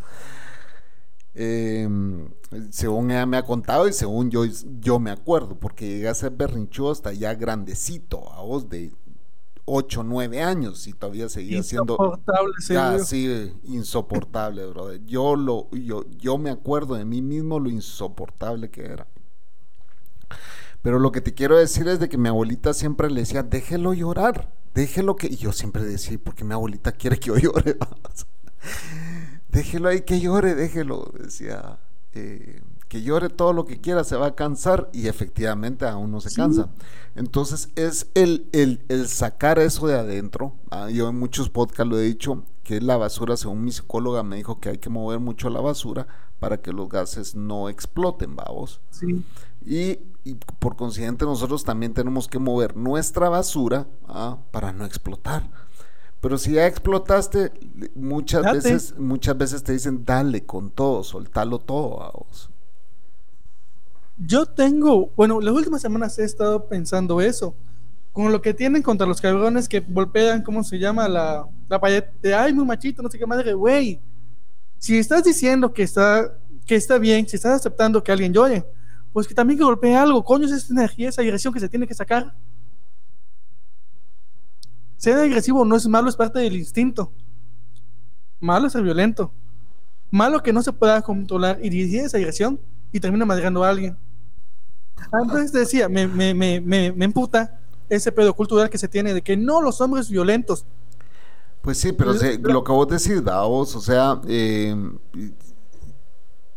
Em, 1.35 2.29
según 2.71 3.11
ella 3.11 3.25
me 3.25 3.37
ha 3.37 3.45
contado 3.45 3.87
y 3.87 3.93
según 3.93 4.31
yo, 4.31 4.45
yo 4.81 4.99
me 4.99 5.11
acuerdo, 5.11 5.59
porque 5.59 5.87
llegué 5.87 6.09
a 6.09 6.15
ser 6.15 6.33
berrinchudo 6.33 6.91
hasta 6.91 7.13
ya 7.13 7.35
grandecito, 7.35 8.33
a 8.33 8.43
vos 8.43 8.69
de 8.69 8.93
8, 9.65 10.03
9 10.03 10.43
años 10.43 10.89
y 10.89 10.93
todavía 10.93 11.29
seguía 11.29 11.63
siendo 11.63 11.97
ya, 12.69 12.99
sí, 12.99 13.53
insoportable, 13.65 14.67
brother. 14.67 15.01
Yo 15.07 15.37
lo 15.37 15.71
yo 15.71 16.05
yo 16.19 16.39
me 16.39 16.51
acuerdo 16.51 16.95
de 16.97 17.05
mí 17.05 17.23
mismo 17.23 17.61
lo 17.61 17.71
insoportable 17.71 18.69
que 18.71 18.83
era. 18.87 19.07
Pero 20.83 20.99
lo 20.99 21.13
que 21.13 21.21
te 21.21 21.35
quiero 21.35 21.57
decir 21.57 21.87
es 21.89 22.01
de 22.01 22.09
que 22.09 22.19
mi 22.19 22.29
abuelita 22.29 22.73
siempre 22.75 23.11
le 23.11 23.21
decía, 23.21 23.43
"Déjelo 23.43 23.93
llorar, 23.93 24.53
déjelo 24.75 25.15
que..." 25.15 25.29
Y 25.29 25.37
yo 25.37 25.53
siempre 25.53 25.85
decía, 25.85 26.19
"¿Por 26.19 26.43
mi 26.43 26.53
abuelita 26.55 26.93
quiere 26.93 27.19
que 27.19 27.29
yo 27.29 27.37
llore?" 27.37 27.77
Déjelo 29.51 29.89
ahí 29.89 30.03
que 30.03 30.21
llore, 30.21 30.55
déjelo, 30.55 31.13
decía. 31.19 31.79
Eh, 32.13 32.63
que 32.91 33.03
llore 33.03 33.29
todo 33.29 33.53
lo 33.53 33.67
que 33.67 33.81
quiera, 33.81 34.03
se 34.03 34.17
va 34.17 34.27
a 34.27 34.35
cansar 34.35 34.91
y 34.93 35.07
efectivamente 35.07 35.87
aún 35.87 36.11
no 36.11 36.21
se 36.21 36.35
cansa. 36.35 36.71
Entonces 37.15 37.71
es 37.77 38.09
el, 38.15 38.49
el, 38.51 38.83
el, 38.89 39.07
sacar 39.07 39.61
eso 39.61 39.87
de 39.87 39.97
adentro. 39.97 40.55
Ah, 40.71 40.91
yo 40.91 41.09
en 41.09 41.17
muchos 41.17 41.51
podcasts 41.51 41.89
lo 41.89 42.01
he 42.01 42.03
dicho, 42.03 42.43
que 42.65 42.81
la 42.81 42.97
basura, 42.97 43.37
según 43.37 43.63
mi 43.63 43.71
psicóloga 43.71 44.25
me 44.25 44.35
dijo 44.35 44.59
que 44.59 44.71
hay 44.71 44.79
que 44.79 44.91
mover 44.91 45.21
mucho 45.21 45.51
la 45.51 45.61
basura 45.61 46.09
para 46.41 46.61
que 46.61 46.73
los 46.73 46.89
gases 46.89 47.37
no 47.37 47.69
exploten, 47.69 48.35
vamos. 48.35 48.81
Sí. 48.91 49.25
Y, 49.65 50.01
y, 50.25 50.35
por 50.59 50.75
consiguiente 50.75 51.25
nosotros 51.25 51.63
también 51.63 51.95
tenemos 51.95 52.27
que 52.27 52.41
mover 52.41 52.77
nuestra 52.77 53.29
basura 53.29 53.87
ah, 54.09 54.39
para 54.51 54.73
no 54.73 54.85
explotar. 54.85 55.49
Pero 56.21 56.37
si 56.37 56.53
ya 56.53 56.67
explotaste, 56.67 57.51
muchas 57.95 58.43
veces, 58.53 58.95
muchas 58.99 59.37
veces 59.39 59.63
te 59.63 59.73
dicen, 59.73 60.05
dale 60.05 60.45
con 60.45 60.71
todo, 60.71 61.03
soltalo 61.03 61.59
todo 61.59 62.03
a 62.03 62.11
vos. 62.11 62.51
Yo 64.19 64.45
tengo, 64.45 65.11
bueno, 65.17 65.41
las 65.41 65.55
últimas 65.55 65.81
semanas 65.81 66.19
he 66.19 66.25
estado 66.25 66.67
pensando 66.67 67.21
eso. 67.23 67.55
Con 68.13 68.33
lo 68.33 68.43
que 68.43 68.53
tienen 68.53 68.83
contra 68.83 69.07
los 69.07 69.21
cabrones 69.21 69.69
que 69.69 69.81
golpean, 69.81 70.43
¿cómo 70.43 70.63
se 70.63 70.79
llama? 70.79 71.09
La, 71.09 71.47
la 71.69 71.79
de, 72.21 72.35
ay, 72.35 72.53
muy 72.53 72.67
machito, 72.67 73.03
no 73.03 73.09
sé 73.09 73.19
qué 73.19 73.25
madre, 73.25 73.55
güey. 73.55 74.01
Si 74.79 74.99
estás 74.99 75.25
diciendo 75.25 75.73
que 75.73 75.85
está, 75.85 76.37
que 76.67 76.75
está 76.75 76.99
bien, 76.99 77.27
si 77.29 77.37
estás 77.37 77.61
aceptando 77.61 78.03
que 78.03 78.13
alguien 78.13 78.33
llore, 78.33 78.67
pues 79.13 79.27
que 79.27 79.35
también 79.35 79.59
que 79.59 79.65
golpee 79.65 79.97
algo, 79.97 80.23
coño, 80.23 80.47
es 80.47 80.53
esa 80.53 80.73
energía, 80.73 81.09
esa 81.09 81.23
agresión 81.23 81.55
que 81.55 81.61
se 81.61 81.69
tiene 81.69 81.87
que 81.87 81.95
sacar. 81.95 82.35
Ser 85.01 85.17
agresivo 85.17 85.65
no 85.65 85.77
es 85.77 85.89
malo, 85.89 86.11
es 86.11 86.15
parte 86.15 86.41
del 86.41 86.57
instinto. 86.57 87.11
Malo 88.39 88.67
es 88.67 88.75
ser 88.75 88.83
violento. 88.83 89.33
Malo 90.11 90.43
que 90.43 90.53
no 90.53 90.63
se 90.63 90.75
pueda 90.75 91.01
controlar 91.01 91.59
y 91.63 91.71
dirigir 91.71 92.01
esa 92.01 92.19
agresión 92.19 92.61
y 92.93 93.01
termina 93.01 93.25
madreando 93.25 93.65
a 93.65 93.71
alguien. 93.71 93.97
Entonces 95.23 95.53
decía, 95.53 95.89
me, 95.89 96.07
me, 96.07 96.35
me, 96.35 96.61
me, 96.61 96.87
emputa 97.03 97.59
ese 97.89 98.13
pedo 98.13 98.35
cultural 98.35 98.69
que 98.69 98.77
se 98.77 98.89
tiene 98.89 99.15
de 99.15 99.23
que 99.23 99.39
no 99.39 99.63
los 99.63 99.81
hombres 99.81 100.11
violentos. 100.11 100.67
Pues 101.63 101.79
sí, 101.79 101.93
pero, 101.93 102.13
lo 102.13 102.63
que 102.63 102.73
vos 102.73 102.89
decís, 102.89 103.25
Davos, 103.25 103.75
o 103.77 103.81
sea, 103.81 104.21
eh, 104.29 104.77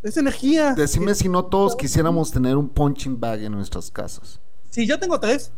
es 0.02 0.18
energía. 0.18 0.74
Decime 0.74 1.16
si 1.16 1.30
no 1.30 1.46
todos 1.46 1.78
quisiéramos 1.78 2.30
tener 2.30 2.58
un 2.58 2.68
punching 2.68 3.18
bag 3.18 3.44
en 3.44 3.54
nuestras 3.54 3.90
casas. 3.90 4.42
Sí, 4.70 4.86
yo 4.86 5.00
tengo 5.00 5.18
tres. 5.18 5.54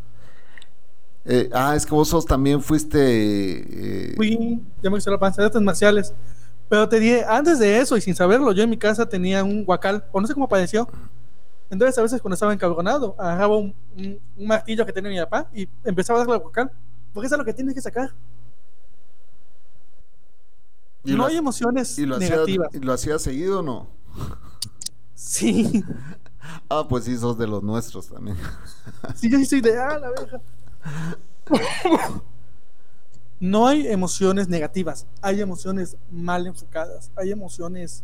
Eh, 1.26 1.50
ah, 1.54 1.76
es 1.76 1.86
que 1.86 1.94
vos 1.96 2.08
sos, 2.08 2.26
también 2.26 2.62
fuiste. 2.62 3.00
Eh, 4.12 4.14
Fui, 4.16 4.62
ya 4.82 4.90
me 4.90 4.98
hice 5.00 5.10
la 5.10 5.20
panza 5.20 5.42
de 5.42 5.48
artes 5.48 5.62
marciales. 5.62 6.14
Pero 6.70 6.88
te 6.88 7.00
dije, 7.00 7.26
antes 7.28 7.60
de 7.60 7.80
eso 7.80 7.98
y 7.98 8.02
sin 8.02 8.16
saberlo, 8.16 8.52
yo 8.52 8.64
en 8.64 8.70
mi 8.70 8.78
casa 8.78 9.08
tenía 9.08 9.44
un 9.44 9.66
guacal, 9.66 10.04
o 10.12 10.22
no 10.22 10.28
sé 10.28 10.34
cómo 10.34 10.48
pareció. 10.48 10.88
Entonces 11.70 11.98
a 11.98 12.02
veces 12.04 12.22
cuando 12.22 12.36
estaba 12.36 12.54
encabronado, 12.54 13.16
agarraba 13.18 13.58
un, 13.58 13.76
martillo 14.38 14.86
que 14.86 14.94
tenía 14.94 15.12
mi 15.12 15.18
papá 15.18 15.50
y 15.54 15.68
empezaba 15.84 16.20
a 16.20 16.22
darle 16.22 16.36
al 16.36 16.42
guacal. 16.42 16.72
Porque 17.14 17.26
eso 17.28 17.36
es 17.36 17.40
lo 17.40 17.46
que 17.46 17.54
tienes 17.54 17.74
que 17.74 17.82
sacar. 17.82 18.14
no 21.04 21.26
hay 21.26 21.38
emociones 21.38 21.98
y 21.98 22.06
lo 22.06 22.20
negativas. 22.20 22.70
¿Y 22.74 22.80
lo 22.80 22.94
hacía 22.94 23.18
seguido 23.18 23.60
o 23.60 23.64
no? 23.64 23.88
Sí. 25.14 25.84
ah, 26.70 26.86
pues 26.88 27.06
sí, 27.06 27.18
sos 27.18 27.38
de 27.38 27.48
los 27.48 27.64
nuestros 27.64 28.08
también. 28.10 28.38
sí, 29.16 29.30
yo 29.30 29.38
sí 29.40 29.46
soy 29.46 29.62
de, 29.62 29.78
ah, 29.78 29.98
la 29.98 30.10
verga. 30.10 30.42
no 33.40 33.68
hay 33.68 33.88
emociones 33.88 34.48
negativas, 34.48 35.08
hay 35.22 35.42
emociones 35.42 35.98
mal 36.10 36.48
enfocadas, 36.48 37.12
hay 37.16 37.32
emociones 37.32 38.04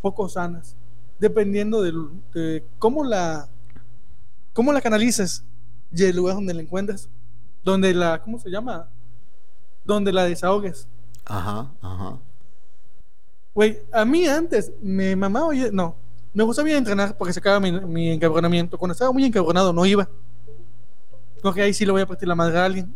poco 0.00 0.28
sanas, 0.28 0.76
dependiendo 1.18 1.82
de, 1.82 2.64
cómo 2.78 3.04
la 3.04 3.48
cómo 4.52 4.72
la 4.72 4.80
canalices 4.80 5.44
y 5.92 6.04
el 6.04 6.16
lugar 6.16 6.34
donde 6.34 6.54
la 6.54 6.62
encuentres, 6.62 7.08
donde 7.64 7.94
la, 7.94 8.22
¿cómo 8.22 8.38
se 8.38 8.50
llama? 8.50 8.88
Donde 9.84 10.12
la 10.12 10.24
desahogues. 10.24 10.88
Ajá, 11.24 11.72
ajá. 11.80 12.18
Güey, 13.54 13.78
a 13.92 14.04
mí 14.04 14.26
antes 14.26 14.72
me 14.82 15.14
mamaba, 15.16 15.46
oye, 15.46 15.70
no, 15.72 15.96
me 16.34 16.44
gustaba 16.44 16.70
entrenar 16.70 17.16
porque 17.16 17.32
se 17.32 17.40
acaba 17.40 17.60
mi, 17.60 17.72
mi 17.72 18.10
encabronamiento. 18.10 18.78
Cuando 18.78 18.92
estaba 18.92 19.12
muy 19.12 19.24
encabronado 19.24 19.72
no 19.72 19.86
iba. 19.86 20.08
Porque 21.42 21.62
ahí 21.62 21.74
sí 21.74 21.84
le 21.84 21.92
voy 21.92 22.02
a 22.02 22.06
partir 22.06 22.28
la 22.28 22.34
madre 22.34 22.58
a 22.58 22.64
alguien. 22.64 22.94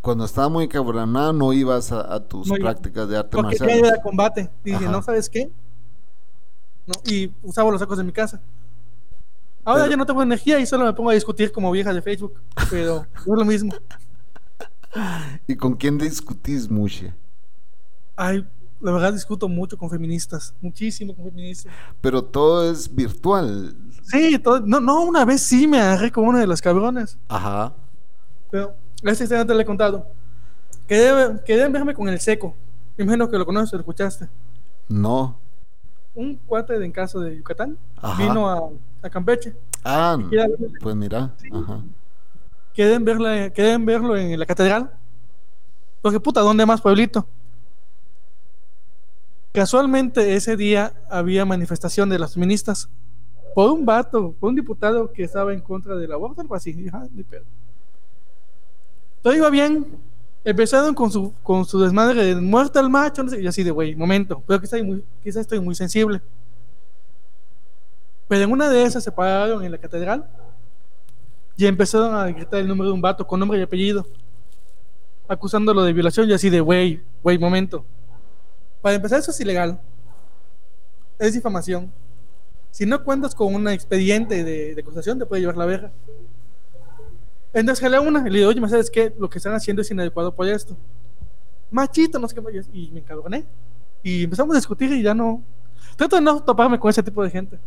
Cuando 0.00 0.24
estaba 0.24 0.48
muy 0.48 0.64
encabronado 0.64 1.32
no 1.32 1.52
ibas 1.52 1.90
a, 1.90 2.20
tus 2.20 2.50
prácticas 2.50 3.08
de 3.08 3.16
arte 3.16 3.40
marcial. 3.40 3.68
Porque 3.68 3.90
de 3.90 4.02
combate. 4.02 4.50
Y 4.64 4.72
dije, 4.72 4.84
¿no 4.86 5.02
sabes 5.02 5.30
qué? 5.30 5.50
No, 6.86 6.94
y 7.06 7.32
usaba 7.42 7.70
los 7.70 7.80
sacos 7.80 7.96
de 7.96 8.04
mi 8.04 8.12
casa. 8.12 8.40
Ahora 9.64 9.88
ya 9.88 9.96
no 9.96 10.04
tengo 10.04 10.22
energía 10.22 10.60
y 10.60 10.66
solo 10.66 10.84
me 10.84 10.92
pongo 10.92 11.08
a 11.10 11.14
discutir 11.14 11.50
como 11.50 11.70
vieja 11.70 11.94
de 11.94 12.02
Facebook. 12.02 12.38
Pero 12.68 13.06
es 13.16 13.26
lo 13.26 13.44
mismo. 13.44 13.72
¿Y 15.46 15.56
con 15.56 15.74
quién 15.74 15.96
discutís, 15.96 16.70
Mushe? 16.70 17.12
Ay, 18.16 18.46
la 18.80 18.92
verdad 18.92 19.12
discuto 19.12 19.48
mucho 19.48 19.78
con 19.78 19.88
feministas, 19.88 20.54
muchísimo 20.60 21.14
con 21.14 21.24
feministas. 21.24 21.72
Pero 22.00 22.22
todo 22.22 22.70
es 22.70 22.92
virtual. 22.92 23.74
Sí, 24.02 24.38
todo, 24.38 24.60
no, 24.60 24.80
no, 24.80 25.02
una 25.02 25.24
vez 25.24 25.40
sí 25.42 25.66
me 25.66 25.80
agarré 25.80 26.12
con 26.12 26.26
uno 26.26 26.38
de 26.38 26.46
los 26.46 26.60
cabrones. 26.60 27.18
Ajá. 27.28 27.72
Pero 28.50 28.74
esta 29.02 29.24
historia 29.24 29.46
te 29.46 29.54
la 29.54 29.62
he 29.62 29.66
contado. 29.66 30.06
Quedé, 30.86 31.40
quedé 31.44 31.68
verme 31.68 31.94
con 31.94 32.08
el 32.08 32.20
seco. 32.20 32.54
Imagino 32.98 33.28
que 33.28 33.38
lo 33.38 33.46
conoces, 33.46 33.72
lo 33.72 33.80
escuchaste. 33.80 34.28
No. 34.88 35.38
Un 36.14 36.36
cuate 36.36 36.78
de 36.78 36.84
en 36.84 36.92
caso 36.92 37.18
de 37.20 37.36
Yucatán 37.36 37.76
vino 38.18 38.48
a, 38.48 38.70
a, 39.02 39.10
Campeche. 39.10 39.56
Ah, 39.82 40.16
pues 40.80 40.94
mira. 40.94 41.34
Ajá. 41.52 41.82
Quedé 42.72 42.94
en, 42.94 43.04
verla, 43.04 43.50
quedé 43.50 43.72
en 43.72 43.86
verlo 43.86 44.16
en 44.16 44.38
la 44.38 44.46
catedral. 44.46 44.90
Porque 46.02 46.20
puta, 46.20 46.40
¿dónde 46.40 46.66
más 46.66 46.80
pueblito? 46.80 47.26
Casualmente 49.54 50.34
ese 50.34 50.56
día 50.56 50.92
había 51.08 51.44
manifestación 51.44 52.08
de 52.08 52.18
las 52.18 52.34
feministas 52.34 52.88
por 53.54 53.70
un 53.70 53.86
vato, 53.86 54.32
por 54.32 54.48
un 54.48 54.56
diputado 54.56 55.12
que 55.12 55.22
estaba 55.22 55.54
en 55.54 55.60
contra 55.60 55.94
del 55.94 56.10
aborto, 56.10 56.40
algo 56.40 56.56
así. 56.56 56.90
Todo 59.22 59.32
iba 59.32 59.48
bien. 59.50 59.86
Empezaron 60.42 60.92
con 60.92 61.08
su, 61.08 61.32
con 61.44 61.64
su 61.64 61.78
desmadre 61.78 62.24
de 62.24 62.34
muerte 62.34 62.80
al 62.80 62.90
macho, 62.90 63.24
y 63.40 63.46
así 63.46 63.62
de, 63.62 63.70
güey, 63.70 63.94
momento, 63.94 64.42
pero 64.44 64.60
quizás 64.60 64.80
estoy, 64.80 64.82
muy, 64.82 65.04
quizá 65.22 65.40
estoy 65.40 65.60
muy 65.60 65.76
sensible. 65.76 66.20
Pero 68.26 68.42
en 68.42 68.50
una 68.50 68.68
de 68.68 68.82
esas 68.82 69.04
se 69.04 69.12
pararon 69.12 69.64
en 69.64 69.70
la 69.70 69.78
catedral 69.78 70.28
y 71.56 71.66
empezaron 71.66 72.12
a 72.12 72.26
gritar 72.26 72.58
el 72.58 72.66
nombre 72.66 72.88
de 72.88 72.92
un 72.92 73.00
vato 73.00 73.24
con 73.24 73.38
nombre 73.38 73.60
y 73.60 73.62
apellido, 73.62 74.04
acusándolo 75.28 75.84
de 75.84 75.92
violación 75.92 76.28
y 76.28 76.32
así 76.32 76.50
de, 76.50 76.60
güey, 76.60 77.04
güey, 77.22 77.38
momento 77.38 77.84
para 78.84 78.96
empezar, 78.96 79.18
eso 79.18 79.30
es 79.30 79.40
ilegal. 79.40 79.80
es 81.18 81.32
difamación. 81.32 81.90
Si 82.70 82.84
no 82.84 83.02
cuentas 83.02 83.34
con 83.34 83.54
un 83.54 83.66
expediente 83.68 84.44
de, 84.44 84.74
de 84.74 84.82
acusación, 84.82 85.18
te 85.18 85.24
puede 85.24 85.40
llevar 85.40 85.56
la 85.56 85.64
verga. 85.64 85.90
Entonces 87.54 87.80
jalé 87.80 87.96
a 87.96 88.02
una 88.02 88.28
y 88.28 88.30
le 88.30 88.40
digo, 88.40 88.50
oye, 88.50 88.60
¿me 88.60 88.68
sabes 88.68 88.90
qué? 88.90 89.10
Lo 89.18 89.30
que 89.30 89.38
están 89.38 89.54
haciendo 89.54 89.80
es 89.80 89.90
inadecuado 89.90 90.34
por 90.34 90.46
esto. 90.46 90.76
Machito, 91.70 92.18
no 92.18 92.28
sé 92.28 92.34
qué. 92.34 92.42
Y 92.74 92.90
me 92.90 93.00
encabroné. 93.00 93.46
Y 94.02 94.24
empezamos 94.24 94.54
a 94.54 94.58
discutir 94.58 94.92
y 94.92 95.02
ya 95.02 95.14
no. 95.14 95.42
Trato 95.96 96.16
de 96.16 96.22
no 96.22 96.42
toparme 96.42 96.78
con 96.78 96.90
ese 96.90 97.02
tipo 97.02 97.24
de 97.24 97.30
gente. 97.30 97.58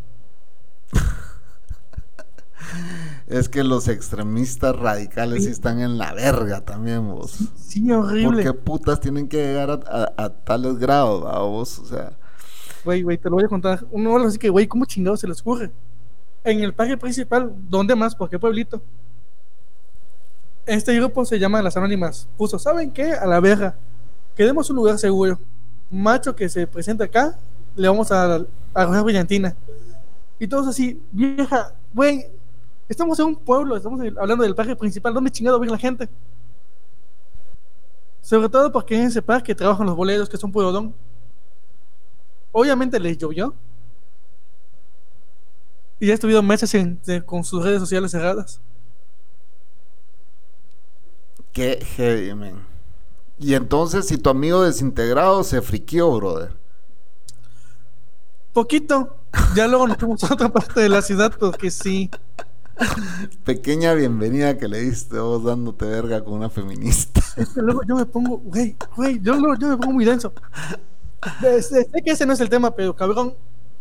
Es 3.28 3.50
que 3.50 3.64
los 3.64 3.90
extremistas 3.90 4.74
radicales 4.76 5.44
sí 5.44 5.50
están 5.52 5.80
en 5.82 5.98
la 5.98 6.14
verga 6.14 6.62
también, 6.62 7.10
vos. 7.10 7.38
Sí, 7.58 7.82
¿Por 7.82 7.98
horrible. 8.06 8.44
qué 8.44 8.54
putas 8.54 9.02
tienen 9.02 9.28
que 9.28 9.38
llegar 9.38 9.70
a, 9.70 9.74
a- 10.18 10.24
a 10.26 10.30
tales 10.30 10.78
grados, 10.78 11.26
a 11.28 11.40
vos? 11.40 11.78
O 11.80 11.86
sea, 11.86 12.14
Güey, 12.86 13.02
güey, 13.04 13.18
te 13.18 13.30
lo 13.30 13.36
voy 13.36 13.44
a 13.44 13.50
contar. 13.50 13.86
Uno 13.92 14.14
habla 14.16 14.28
así 14.30 14.38
que, 14.38 14.50
güey, 14.50 14.66
¿cómo 14.66 14.86
chingados 14.86 15.20
se 15.20 15.28
les 15.28 15.42
ocurre? 15.42 15.72
En 16.46 16.62
el 16.62 16.74
parque 16.74 16.96
principal, 16.96 17.54
¿dónde 17.68 17.96
más? 17.96 18.16
¿Por 18.16 18.30
qué 18.30 18.40
pueblito? 18.40 18.82
Este 20.66 20.96
grupo 20.96 21.26
se 21.26 21.38
llama 21.40 21.62
Las 21.62 21.76
Anónimas. 21.76 22.28
Puso, 22.38 22.58
¿saben 22.60 22.92
qué? 22.92 23.12
A 23.12 23.26
la 23.26 23.42
verga. 23.42 23.76
Queremos 24.36 24.70
un 24.70 24.78
lugar 24.78 24.98
seguro. 24.98 25.40
Macho 25.90 26.34
que 26.36 26.48
se 26.48 26.66
presenta 26.68 27.06
acá, 27.06 27.38
le 27.76 27.88
vamos 27.88 28.12
a 28.12 28.36
a 28.36 28.42
arrojar 28.74 29.04
brillantina. 29.04 29.56
Y 30.40 30.48
todos 30.48 30.68
así, 30.68 31.02
vieja, 31.12 31.74
güey, 31.94 32.28
estamos 32.90 33.20
en 33.20 33.26
un 33.26 33.36
pueblo, 33.36 33.76
estamos 33.76 34.00
hablando 34.18 34.44
del 34.44 34.56
parque 34.56 34.76
principal, 34.76 35.14
¿dónde 35.14 35.32
chingado 35.32 35.60
vive 35.60 35.72
la 35.72 35.78
gente? 35.78 36.10
Sobre 38.22 38.50
todo 38.50 38.72
porque 38.72 38.96
en 38.96 39.04
ese 39.04 39.22
parque 39.22 39.56
trabajan 39.56 39.86
los 39.86 39.96
boleros 39.96 40.28
que 40.28 40.38
son 40.38 40.52
puro. 40.52 40.94
Obviamente 42.52 43.00
les 43.00 43.18
llovió. 43.18 43.54
Y 46.00 46.08
ya 46.08 46.14
estuvieron 46.14 46.46
meses 46.46 46.74
en- 46.76 47.00
de- 47.06 47.24
con 47.26 47.44
sus 47.44 47.64
redes 47.64 47.80
sociales 47.80 48.12
cerradas. 48.12 48.62
qué 51.54 51.84
heavy, 51.96 52.36
man. 52.36 52.64
Y 53.40 53.56
entonces, 53.56 54.08
si 54.08 54.18
tu 54.18 54.30
amigo 54.30 54.62
desintegrado 54.64 55.44
se 55.44 55.62
friquió, 55.62 56.12
brother. 56.16 56.56
Poquito. 58.54 59.16
Ya 59.56 59.68
luego 59.68 59.88
nos 59.88 59.98
fuimos 59.98 60.24
a 60.24 60.34
otra 60.34 60.50
parte 60.50 60.80
de 60.80 60.90
la 60.90 61.02
ciudad 61.02 61.32
porque 61.40 61.72
sí. 61.72 62.10
Pequeña 63.44 63.94
bienvenida 63.94 64.58
que 64.58 64.68
le 64.68 64.80
diste 64.80 65.18
vos 65.20 65.44
dándote 65.44 65.86
verga 65.86 66.24
con 66.24 66.34
una 66.34 66.50
feminista. 66.50 67.22
Es 67.36 67.50
que 67.50 67.62
luego 67.62 67.82
yo 67.88 67.96
me 67.96 68.06
pongo, 68.06 68.38
güey, 68.38 68.76
güey, 68.96 69.20
yo, 69.22 69.36
yo 69.56 69.68
me 69.70 69.78
pongo 69.78 69.94
muy 69.94 70.06
denso. 70.06 70.34
Sé 71.42 71.88
que 72.04 72.12
ese 72.12 72.26
no 72.26 72.34
es 72.34 72.40
el 72.40 72.50
tema, 72.50 72.72
pero 72.72 72.96
cabrón, 72.96 73.36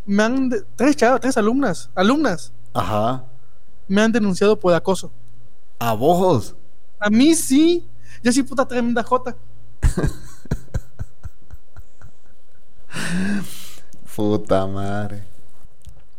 me 0.06 0.22
han. 0.22 0.50
tres 0.76 0.96
chavas, 0.96 1.20
tres 1.20 1.36
alumnas, 1.36 1.90
alumnas, 1.94 2.52
Ajá. 2.72 3.24
me 3.88 4.00
han 4.02 4.12
denunciado 4.12 4.58
por 4.58 4.72
acoso. 4.74 5.12
A 5.78 5.92
vos. 5.92 6.54
A 6.98 7.10
mí 7.10 7.34
sí. 7.34 7.86
Yo 8.22 8.32
sí, 8.32 8.42
puta 8.42 8.66
tremenda 8.66 9.02
jota. 9.02 9.36
Puta 14.16 14.66
madre. 14.66 15.22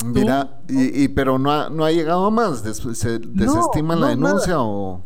Mira, 0.05 0.62
y, 0.69 1.03
y- 1.03 1.07
pero 1.07 1.39
no 1.39 1.51
ha, 1.51 1.69
no 1.69 1.83
ha 1.83 1.91
llegado 1.91 2.29
más. 2.31 2.63
Des- 2.63 2.77
¿Se 2.97 3.19
desestima 3.19 3.95
la 3.95 4.07
denuncia 4.10 4.60
o...? 4.62 5.03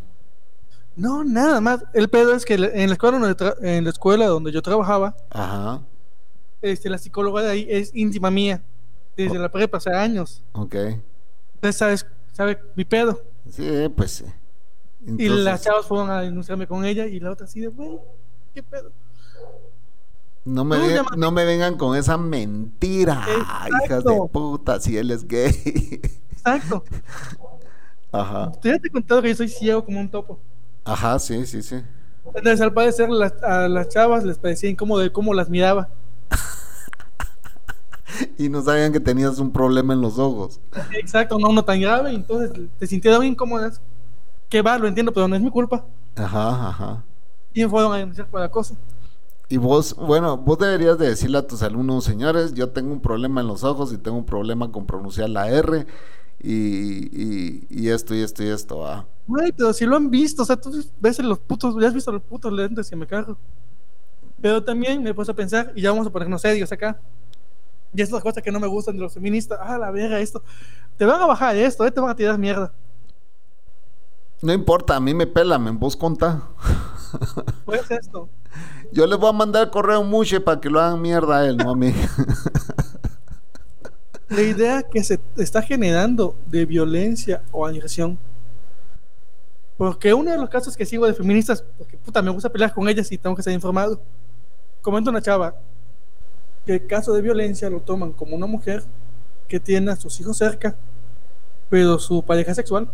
No, 0.95 1.23
nada 1.23 1.61
más. 1.61 1.83
El 1.93 2.09
pedo 2.09 2.33
es 2.35 2.43
que 2.45 2.55
en 2.55 2.87
la 2.89 2.93
escuela 2.93 3.17
donde, 3.17 3.35
tra- 3.37 3.55
en 3.61 3.85
la 3.85 3.89
escuela 3.89 4.27
donde 4.27 4.51
yo 4.51 4.61
trabajaba, 4.61 5.15
Ajá, 5.29 5.81
este, 6.61 6.89
la 6.89 6.97
psicóloga 6.97 7.41
de 7.41 7.49
ahí 7.51 7.67
es 7.69 7.91
íntima 7.95 8.29
mía. 8.29 8.61
Desde 9.15 9.37
la 9.39 9.49
prepa, 9.51 9.77
hace 9.77 9.91
años. 9.93 10.43
ok. 10.53 10.75
Entonces, 11.55 11.77
sabes, 11.77 12.05
sabe 12.33 12.59
mi 12.75 12.85
pedo. 12.85 13.21
Sí, 13.49 13.63
pues 13.95 14.11
sí. 14.11 14.25
Y 15.17 15.29
las 15.29 15.61
chavas 15.63 15.85
fueron 15.85 16.09
a 16.09 16.21
denunciarme 16.21 16.67
con 16.67 16.83
ella 16.85 17.05
y 17.07 17.19
la 17.19 17.31
otra 17.31 17.45
así 17.45 17.59
de, 17.59 17.67
güey, 17.67 17.99
¿qué 18.53 18.61
pedo? 18.63 18.91
No, 20.45 20.63
me 20.65 20.77
Tú 20.77 20.81
ve- 20.83 20.95
llama- 20.95 21.15
no 21.17 21.31
me 21.31 21.45
vengan 21.45 21.77
con 21.77 21.95
esa 21.97 22.17
mentira, 22.17 23.21
hijas 23.85 24.03
de 24.03 24.13
Exacto. 24.13 24.27
puta, 24.27 24.79
si 24.79 24.97
él 24.97 25.11
es 25.11 25.27
gay. 25.27 26.01
Exacto. 26.31 26.83
Ajá, 28.11 28.51
Yo 28.61 28.71
ya 28.71 28.79
te 28.79 28.87
he 28.87 28.91
contado 28.91 29.21
que 29.21 29.29
yo 29.29 29.35
soy 29.35 29.47
ciego 29.47 29.85
como 29.85 29.99
un 29.99 30.09
topo. 30.09 30.39
ajá, 30.83 31.17
sí, 31.19 31.45
sí, 31.45 31.61
sí. 31.63 31.81
Entonces, 32.25 32.61
al 32.61 32.73
parecer, 32.73 33.09
las- 33.09 33.41
a 33.43 33.67
las 33.69 33.87
chavas 33.89 34.23
les 34.25 34.37
parecía 34.37 34.69
incómodo 34.69 34.99
de 35.01 35.11
cómo 35.11 35.33
las 35.33 35.49
miraba. 35.49 35.89
Y 38.37 38.49
no 38.49 38.61
sabían 38.61 38.91
que 38.91 38.99
tenías 38.99 39.39
un 39.39 39.51
problema 39.51 39.93
en 39.93 40.01
los 40.01 40.19
ojos. 40.19 40.59
Exacto, 40.99 41.39
no, 41.39 41.51
no 41.53 41.63
tan 41.63 41.79
grave. 41.79 42.13
Entonces, 42.13 42.51
te 42.77 42.85
sintieron 42.87 43.25
incómodas. 43.25 43.79
Que 44.49 44.61
va, 44.61 44.77
lo 44.77 44.87
entiendo, 44.87 45.13
pero 45.13 45.27
no 45.29 45.35
es 45.35 45.41
mi 45.41 45.49
culpa. 45.49 45.85
Ajá, 46.17 46.67
ajá. 46.69 47.03
Y 47.53 47.63
me 47.63 47.69
fueron 47.69 47.93
a 47.93 47.97
denunciar 47.97 48.27
por 48.27 48.41
acoso. 48.41 48.75
Y 49.51 49.57
vos, 49.57 49.93
bueno, 49.97 50.37
vos 50.37 50.57
deberías 50.57 50.97
de 50.97 51.09
decirle 51.09 51.37
a 51.37 51.45
tus 51.45 51.61
alumnos, 51.61 52.05
señores, 52.05 52.53
yo 52.53 52.69
tengo 52.69 52.93
un 52.93 53.01
problema 53.01 53.41
en 53.41 53.47
los 53.47 53.65
ojos 53.65 53.91
y 53.91 53.97
tengo 53.97 54.17
un 54.17 54.25
problema 54.25 54.71
con 54.71 54.85
pronunciar 54.85 55.29
la 55.29 55.49
R 55.49 55.85
y, 56.39 56.53
y, 56.53 57.67
y 57.69 57.89
esto 57.89 58.15
y 58.15 58.21
esto 58.21 58.43
y 58.43 58.47
esto, 58.47 58.77
va. 58.77 59.05
Güey, 59.27 59.51
pero 59.51 59.73
si 59.73 59.85
lo 59.85 59.97
han 59.97 60.09
visto, 60.09 60.43
o 60.43 60.45
sea, 60.45 60.55
tú 60.55 60.71
ves 61.01 61.19
los 61.19 61.37
putos, 61.37 61.75
ya 61.81 61.89
has 61.89 61.93
visto 61.93 62.13
los 62.13 62.21
putos 62.21 62.53
lentes 62.53 62.89
que 62.89 62.95
me 62.95 63.05
cargo. 63.05 63.37
Pero 64.39 64.63
también 64.63 65.03
me 65.03 65.13
puesto 65.13 65.33
a 65.33 65.35
pensar, 65.35 65.73
y 65.75 65.81
ya 65.81 65.91
vamos 65.91 66.07
a 66.07 66.09
ponernos 66.11 66.41
serios 66.41 66.71
acá. 66.71 66.97
Y 67.93 68.01
estas 68.01 68.23
cosas 68.23 68.41
que 68.41 68.53
no 68.53 68.59
me 68.61 68.67
gustan 68.67 68.95
de 68.95 69.01
los 69.01 69.13
feministas, 69.13 69.59
ah, 69.61 69.77
la 69.77 69.91
verga, 69.91 70.17
esto. 70.21 70.41
Te 70.95 71.05
van 71.05 71.21
a 71.21 71.25
bajar 71.25 71.57
esto, 71.57 71.85
eh, 71.85 71.91
te 71.91 71.99
van 71.99 72.11
a 72.11 72.15
tirar 72.15 72.37
mierda. 72.37 72.71
No 74.41 74.53
importa, 74.53 74.95
a 74.95 75.01
mí 75.01 75.13
me 75.13 75.27
pelan, 75.27 75.77
vos 75.77 75.95
contá. 75.97 76.47
Pues 77.65 77.89
esto. 77.91 78.29
Yo 78.91 79.07
les 79.07 79.17
voy 79.17 79.29
a 79.29 79.33
mandar 79.33 79.71
correo 79.71 80.01
a 80.01 80.03
Mushe 80.03 80.41
para 80.41 80.59
que 80.59 80.69
lo 80.69 80.79
hagan 80.79 81.01
mierda 81.01 81.39
a 81.39 81.47
él, 81.47 81.57
no 81.57 81.71
a 81.71 81.75
mí. 81.75 81.93
La 84.29 84.41
idea 84.41 84.83
que 84.83 85.03
se 85.03 85.19
está 85.37 85.61
generando 85.61 86.35
de 86.47 86.65
violencia 86.65 87.41
o 87.51 87.65
agresión. 87.65 88.17
Porque 89.77 90.13
uno 90.13 90.31
de 90.31 90.37
los 90.37 90.49
casos 90.49 90.77
que 90.77 90.85
sigo 90.85 91.05
de 91.05 91.13
feministas, 91.13 91.63
porque 91.77 91.97
puta, 91.97 92.21
me 92.21 92.31
gusta 92.31 92.49
pelear 92.49 92.73
con 92.73 92.87
ellas 92.87 93.11
y 93.11 93.17
tengo 93.17 93.35
que 93.35 93.41
estar 93.41 93.53
informado. 93.53 93.99
Comenta 94.81 95.09
una 95.09 95.21
chava 95.21 95.55
que 96.65 96.73
el 96.73 96.87
caso 96.87 97.13
de 97.13 97.21
violencia 97.21 97.69
lo 97.69 97.81
toman 97.81 98.13
como 98.13 98.35
una 98.35 98.45
mujer 98.45 98.83
que 99.47 99.59
tiene 99.59 99.91
a 99.91 99.95
sus 99.95 100.19
hijos 100.19 100.37
cerca, 100.37 100.75
pero 101.69 101.99
su 101.99 102.23
pareja 102.23 102.53
sexual 102.53 102.89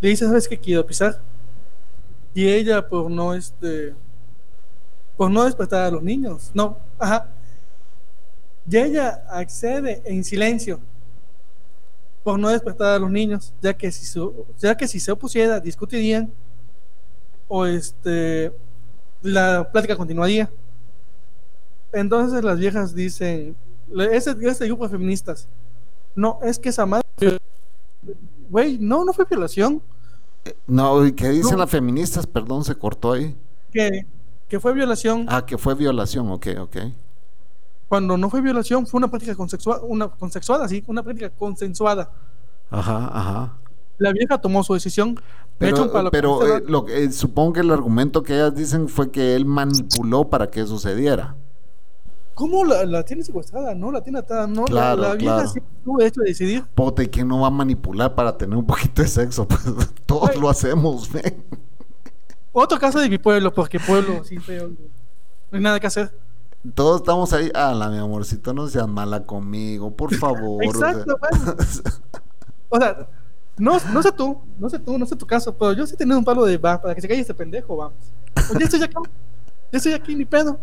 le 0.00 0.08
dice, 0.08 0.26
¿sabes 0.26 0.48
qué 0.48 0.58
quiero 0.58 0.86
pisar? 0.86 1.20
Y 2.34 2.48
ella 2.48 2.86
por 2.88 3.10
no 3.10 3.34
este 3.34 3.94
por 5.16 5.30
no 5.30 5.44
despertar 5.44 5.84
a 5.86 5.90
los 5.90 6.02
niños, 6.02 6.50
no, 6.54 6.78
ajá, 6.98 7.28
y 8.68 8.76
ella 8.78 9.22
accede 9.28 10.00
en 10.06 10.24
silencio 10.24 10.80
por 12.22 12.38
no 12.38 12.48
despertar 12.48 12.94
a 12.94 12.98
los 12.98 13.10
niños, 13.10 13.52
ya 13.60 13.74
que 13.74 13.90
si, 13.92 14.06
su- 14.06 14.46
ya 14.58 14.74
que 14.76 14.88
si 14.88 14.98
se 14.98 15.12
opusiera, 15.12 15.60
discutirían 15.60 16.32
o 17.48 17.66
este 17.66 18.52
la 19.22 19.68
plática 19.70 19.96
continuaría. 19.96 20.50
Entonces 21.92 22.42
las 22.44 22.58
viejas 22.58 22.94
dicen, 22.94 23.56
ese, 24.12 24.36
ese 24.40 24.66
grupo 24.66 24.84
de 24.84 24.90
feministas, 24.90 25.48
no, 26.14 26.38
es 26.42 26.58
que 26.58 26.68
esa 26.68 26.86
madre, 26.86 27.04
güey, 28.48 28.78
no, 28.78 29.04
no 29.04 29.12
fue 29.12 29.24
violación, 29.28 29.82
No, 30.66 31.04
¿y 31.06 31.12
qué 31.12 31.28
dicen 31.28 31.52
No. 31.52 31.58
las 31.58 31.70
feministas? 31.70 32.26
Perdón, 32.26 32.64
se 32.64 32.74
cortó 32.74 33.12
ahí. 33.12 33.36
que, 33.72 34.06
que 34.48 34.58
fue 34.60 34.72
violación, 34.72 35.26
Ah, 35.28 35.44
que 35.46 35.58
fue 35.58 35.74
violación, 35.74 36.30
ok, 36.30 36.46
ok. 36.60 36.76
cuando 37.88 38.16
no 38.16 38.30
fue 38.30 38.40
violación, 38.40 38.86
fue 38.86 38.98
una 38.98 39.08
práctica 39.08 39.34
consexuada, 39.34 39.82
una 39.82 40.08
consensuada, 40.08 40.66
sí, 40.68 40.82
una 40.86 41.02
práctica 41.02 41.30
consensuada. 41.30 42.10
Ajá, 42.70 43.10
ajá. 43.12 43.56
La 43.98 44.12
vieja 44.12 44.38
tomó 44.40 44.62
su 44.64 44.74
decisión. 44.74 45.16
De 45.58 45.68
hecho, 45.68 45.90
Pero, 45.90 45.92
para 45.92 46.02
lo 46.04 46.10
que 46.10 46.16
pero 46.16 46.56
eh, 46.56 46.62
lo 46.66 46.88
eh, 46.88 47.10
supongo 47.12 47.52
que 47.54 47.60
el 47.60 47.70
argumento 47.70 48.22
que 48.22 48.34
ellas 48.34 48.54
dicen 48.54 48.88
fue 48.88 49.10
que 49.10 49.34
él 49.34 49.44
manipuló 49.44 50.30
para 50.30 50.50
que 50.50 50.64
sucediera. 50.66 51.36
¿Cómo 52.40 52.64
la, 52.64 52.86
la 52.86 53.04
tiene 53.04 53.22
secuestrada? 53.22 53.74
No, 53.74 53.92
la 53.92 54.02
tiene 54.02 54.18
atada. 54.20 54.46
No, 54.46 54.62
La- 54.62 54.66
Claro, 54.70 55.02
la, 55.02 55.14
vieja 55.14 55.34
claro. 55.34 55.48
sí 55.50 55.60
tuvo 55.84 55.98
derecho 55.98 56.22
de 56.22 56.28
decidir. 56.28 56.64
Pote, 56.74 57.02
¿y 57.02 57.08
quién 57.08 57.28
no 57.28 57.38
va 57.40 57.48
a 57.48 57.50
manipular 57.50 58.14
para 58.14 58.38
tener 58.38 58.56
un 58.56 58.64
poquito 58.66 59.02
de 59.02 59.08
sexo? 59.08 59.46
Pues 59.48 59.90
todos 60.06 60.34
lo 60.36 60.48
hacemos, 60.48 61.12
ven. 61.12 61.44
Otro 62.52 62.78
caso 62.78 62.98
de 62.98 63.10
mi 63.10 63.18
pueblo, 63.18 63.52
porque 63.52 63.78
pueblo 63.78 64.24
sí 64.24 64.38
feo. 64.38 64.68
No 64.68 65.58
hay 65.58 65.60
nada 65.60 65.78
que 65.78 65.86
hacer. 65.86 66.12
Todos 66.74 67.02
estamos 67.02 67.30
ahí. 67.34 67.50
Ah, 67.54 67.74
la 67.74 67.90
mi 67.90 67.98
amorcito, 67.98 68.54
no 68.54 68.66
seas 68.68 68.88
mala 68.88 69.24
conmigo, 69.26 69.94
por 69.94 70.14
favor. 70.14 70.64
o 70.66 70.72
sea. 70.78 70.90
Exacto. 70.92 71.16
O 72.70 72.78
sea, 72.78 73.06
no, 73.58 73.76
no 73.92 74.02
sé 74.02 74.12
tú, 74.12 74.38
no 74.58 74.70
sé 74.70 74.78
tú, 74.78 74.98
no 74.98 75.04
sé 75.04 75.14
tu 75.14 75.26
caso, 75.26 75.54
pero 75.58 75.74
yo 75.74 75.86
sí 75.86 75.92
he 75.94 75.96
tenido 75.98 76.16
un 76.18 76.24
palo 76.24 76.46
de 76.46 76.56
va, 76.56 76.80
para 76.80 76.94
que 76.94 77.02
se 77.02 77.08
calle 77.08 77.20
este 77.20 77.34
pendejo, 77.34 77.76
vamos. 77.76 77.98
Oye, 78.54 78.64
estoy 78.64 78.82
acá, 78.82 79.00
ya 79.70 79.76
estoy 79.76 79.92
aquí, 79.92 80.14
ni 80.16 80.24
pedo. 80.24 80.58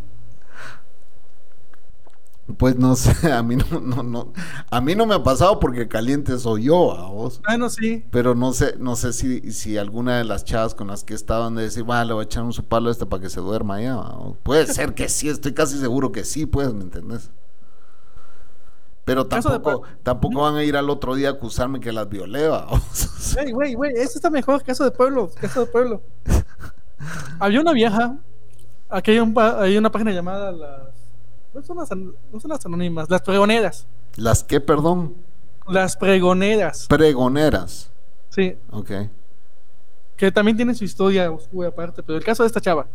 Pues 2.56 2.78
no 2.78 2.96
sé, 2.96 3.32
a 3.34 3.44
mí 3.44 3.58
no, 3.58 3.82
no, 3.82 4.04
no, 4.04 4.34
a 4.70 4.80
mí 4.80 4.96
no 4.96 5.06
me 5.06 5.16
ha 5.16 5.24
pasado 5.24 5.60
porque 5.60 5.90
caliente 5.90 6.40
soy 6.40 6.64
yo, 6.64 6.94
a 6.98 7.10
vos. 7.10 7.42
Bueno, 7.46 7.70
sí. 7.70 8.06
Pero 8.10 8.36
no 8.36 8.54
sé, 8.54 8.76
no 8.80 8.96
sé 8.96 9.12
si, 9.12 9.52
si 9.52 9.78
alguna 9.78 10.18
de 10.18 10.24
las 10.24 10.46
chavas 10.46 10.74
con 10.74 10.88
las 10.88 11.04
que 11.04 11.14
estaban 11.14 11.56
de 11.56 11.64
decir, 11.64 11.90
va, 11.90 12.06
le 12.06 12.14
voy 12.14 12.22
a 12.22 12.26
echar 12.26 12.44
un 12.44 12.54
su 12.54 12.64
palo 12.64 12.88
a 12.88 12.92
este 12.94 13.06
para 13.06 13.22
que 13.22 13.30
se 13.30 13.42
duerma 13.42 13.82
ya. 13.82 14.02
Puede 14.44 14.66
ser 14.74 14.94
que 14.94 15.10
sí, 15.10 15.28
estoy 15.28 15.54
casi 15.54 15.78
seguro 15.78 16.14
que 16.14 16.24
sí, 16.24 16.46
pues, 16.46 16.74
¿me 16.74 16.84
entendés? 16.84 17.32
Pero 19.04 19.24
de 19.24 19.30
tampoco, 19.30 19.84
tampoco 20.04 20.42
van 20.42 20.56
a 20.56 20.64
ir 20.64 20.76
al 20.76 20.90
otro 20.90 21.16
día 21.16 21.30
a 21.30 21.32
acusarme 21.34 21.80
que 21.80 21.92
las 21.92 22.10
violé, 22.10 22.48
¿va? 22.48 22.68
Güey, 23.34 23.52
güey, 23.52 23.74
güey, 23.74 23.92
esto 23.96 24.20
está 24.20 24.30
mejor, 24.30 24.64
caso 24.64 24.86
de 24.86 24.92
pueblo, 24.92 25.30
caso 25.40 25.62
de 25.62 25.66
pueblo. 25.68 26.02
Había 27.40 27.60
una 27.62 27.74
vieja, 27.74 28.18
aquí 28.90 29.12
hay, 29.12 29.20
un 29.20 29.34
hay 29.38 29.78
una 29.78 29.92
página 29.92 30.12
llamada. 30.12 30.94
No 31.58 31.64
son 31.64 31.78
las, 31.78 31.90
no 31.92 32.40
son 32.40 32.52
las 32.52 32.64
anónimas, 32.68 33.10
las 33.10 33.22
pregoneras. 33.24 33.88
Las 34.16 34.44
que, 34.44 34.60
perdón, 34.62 35.16
Las 35.68 35.98
pregoneras, 35.98 36.86
pregoneras. 36.88 37.90
sí, 38.30 38.56
Ok. 38.72 38.92
que 40.16 40.32
también 40.32 40.56
tienen 40.56 40.76
su 40.76 40.84
historia 40.84 41.32
oscura 41.32 41.70
aparte, 41.70 42.04
pero 42.04 42.16
el 42.20 42.24
caso 42.24 42.44
de 42.44 42.48
esta 42.48 42.62
chava. 42.62 42.88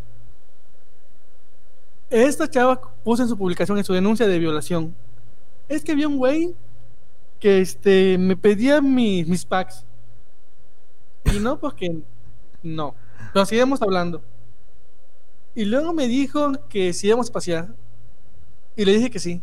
Esta 2.08 2.48
chava 2.48 2.80
puso 3.02 3.22
en 3.22 3.28
su 3.28 3.36
publicación, 3.36 3.78
en 3.78 3.84
su 3.84 3.92
denuncia 3.94 4.26
de 4.28 4.38
violación, 4.38 4.94
es 5.68 5.82
que 5.82 5.92
había 5.92 6.06
un 6.08 6.18
güey 6.18 6.54
que 7.40 7.60
este, 7.60 8.16
me 8.18 8.36
pedía 8.36 8.80
mi- 8.80 9.24
mis 9.24 9.44
packs. 9.44 9.84
Y 11.24 11.38
no 11.40 11.58
porque 11.58 11.98
no. 12.62 12.94
Pero 13.32 13.44
seguimos 13.46 13.82
hablando. 13.82 14.22
Y 15.54 15.64
luego 15.64 15.92
me 15.92 16.06
dijo 16.06 16.52
que 16.68 16.92
si 16.92 17.08
íbamos 17.08 17.28
a 17.30 17.32
pasear. 17.32 17.74
Y 18.76 18.84
le 18.84 18.92
dije 18.92 19.10
que 19.10 19.18
sí. 19.18 19.42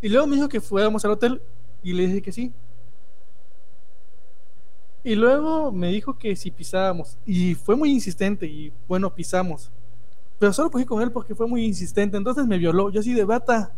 Y 0.00 0.08
luego 0.08 0.26
me 0.26 0.36
dijo 0.36 0.48
que 0.48 0.60
fuéramos 0.60 1.04
al 1.04 1.12
hotel. 1.12 1.42
Y 1.82 1.92
le 1.92 2.06
dije 2.06 2.22
que 2.22 2.32
sí. 2.32 2.52
Y 5.04 5.14
luego 5.14 5.70
me 5.70 5.88
dijo 5.88 6.18
que 6.18 6.34
si 6.36 6.50
pisábamos. 6.50 7.16
Y 7.24 7.54
fue 7.54 7.76
muy 7.76 7.90
insistente. 7.90 8.46
Y 8.46 8.72
bueno, 8.88 9.14
pisamos. 9.14 9.70
Pero 10.38 10.52
solo 10.52 10.70
cogí 10.70 10.84
con 10.84 11.00
él 11.00 11.12
porque 11.12 11.34
fue 11.34 11.46
muy 11.46 11.64
insistente. 11.64 12.16
Entonces 12.16 12.46
me 12.46 12.58
violó. 12.58 12.90
Yo 12.90 13.00
así 13.00 13.14
de 13.14 13.24
bata. 13.24 13.72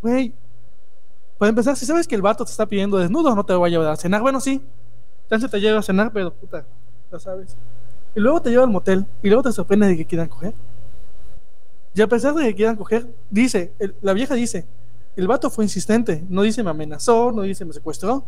Güey. 0.00 0.34
Para 1.38 1.50
empezar, 1.50 1.76
si 1.76 1.86
sabes 1.86 2.08
que 2.08 2.16
el 2.16 2.22
vato 2.22 2.44
te 2.44 2.50
está 2.50 2.66
pidiendo 2.66 2.98
desnudo, 2.98 3.34
no 3.34 3.44
te 3.44 3.54
va 3.54 3.66
a 3.66 3.70
llevar 3.70 3.88
a 3.88 3.96
cenar. 3.96 4.22
Bueno, 4.22 4.40
sí. 4.40 4.60
Chance 5.28 5.48
te 5.48 5.60
lleva 5.60 5.78
a 5.78 5.82
cenar, 5.82 6.12
pero 6.12 6.32
puta, 6.32 6.64
ya 7.12 7.18
sabes. 7.18 7.56
Y 8.14 8.20
luego 8.20 8.40
te 8.40 8.50
lleva 8.50 8.64
al 8.64 8.70
motel. 8.70 9.06
Y 9.22 9.28
luego 9.28 9.42
te 9.42 9.52
sorprende 9.52 9.86
de 9.86 9.96
que 9.96 10.04
quieran 10.04 10.28
coger. 10.28 10.54
Y 11.94 12.00
a 12.02 12.06
pesar 12.06 12.34
de 12.34 12.44
que 12.44 12.54
quieran 12.54 12.76
coger, 12.76 13.06
dice, 13.30 13.72
el- 13.78 13.94
la 14.02 14.12
vieja 14.12 14.34
dice, 14.34 14.66
el 15.16 15.26
vato 15.26 15.50
fue 15.50 15.64
insistente. 15.64 16.22
No 16.28 16.42
dice 16.42 16.62
me 16.62 16.70
amenazó, 16.70 17.32
no 17.32 17.42
dice 17.42 17.64
me 17.64 17.72
secuestró. 17.72 18.24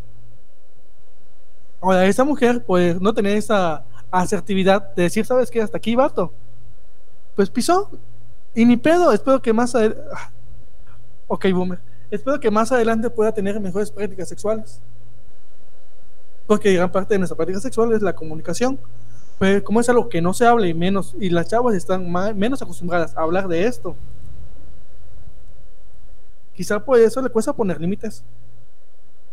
Ahora, 1.81 2.05
esa 2.07 2.25
mujer, 2.25 2.65
pues, 2.65 3.01
no 3.01 3.15
tenía 3.15 3.33
esa 3.33 3.85
asertividad 4.11 4.95
de 4.95 5.05
decir, 5.05 5.25
¿sabes 5.25 5.51
qué? 5.51 5.63
Hasta 5.63 5.79
aquí, 5.79 5.95
vato. 5.95 6.33
Pues 7.37 7.49
pisó. 7.49 7.91
Y 8.55 8.65
ni 8.65 8.77
pedo, 8.77 9.13
espero 9.13 9.41
que 9.41 9.53
más 9.53 9.75
adelante. 9.75 10.03
Ok, 11.29 11.47
boomer. 11.53 11.79
Espero 12.11 12.41
que 12.41 12.51
más 12.51 12.73
adelante 12.73 13.09
pueda 13.09 13.33
tener 13.33 13.59
mejores 13.61 13.91
prácticas 13.91 14.29
sexuales. 14.29 14.81
Porque 16.47 16.75
gran 16.75 16.91
parte 16.91 17.15
de 17.15 17.19
nuestra 17.19 17.37
práctica 17.37 17.61
sexual 17.61 17.93
es 17.93 18.03
la 18.03 18.13
comunicación. 18.15 18.79
Pero 19.41 19.65
como 19.65 19.81
es 19.81 19.89
algo 19.89 20.09
que 20.11 20.21
no 20.21 20.35
se 20.35 20.47
habla 20.47 20.69
y 20.69 20.75
menos, 20.75 21.17
y 21.19 21.31
las 21.31 21.49
chavas 21.49 21.75
están 21.75 22.09
ma- 22.13 22.35
menos 22.35 22.61
acostumbradas 22.61 23.17
a 23.17 23.23
hablar 23.23 23.49
de 23.49 23.65
esto, 23.67 23.97
quizá 26.55 26.79
por 26.85 26.99
eso 26.99 27.23
le 27.23 27.31
cuesta 27.31 27.53
poner 27.53 27.81
límites. 27.81 28.23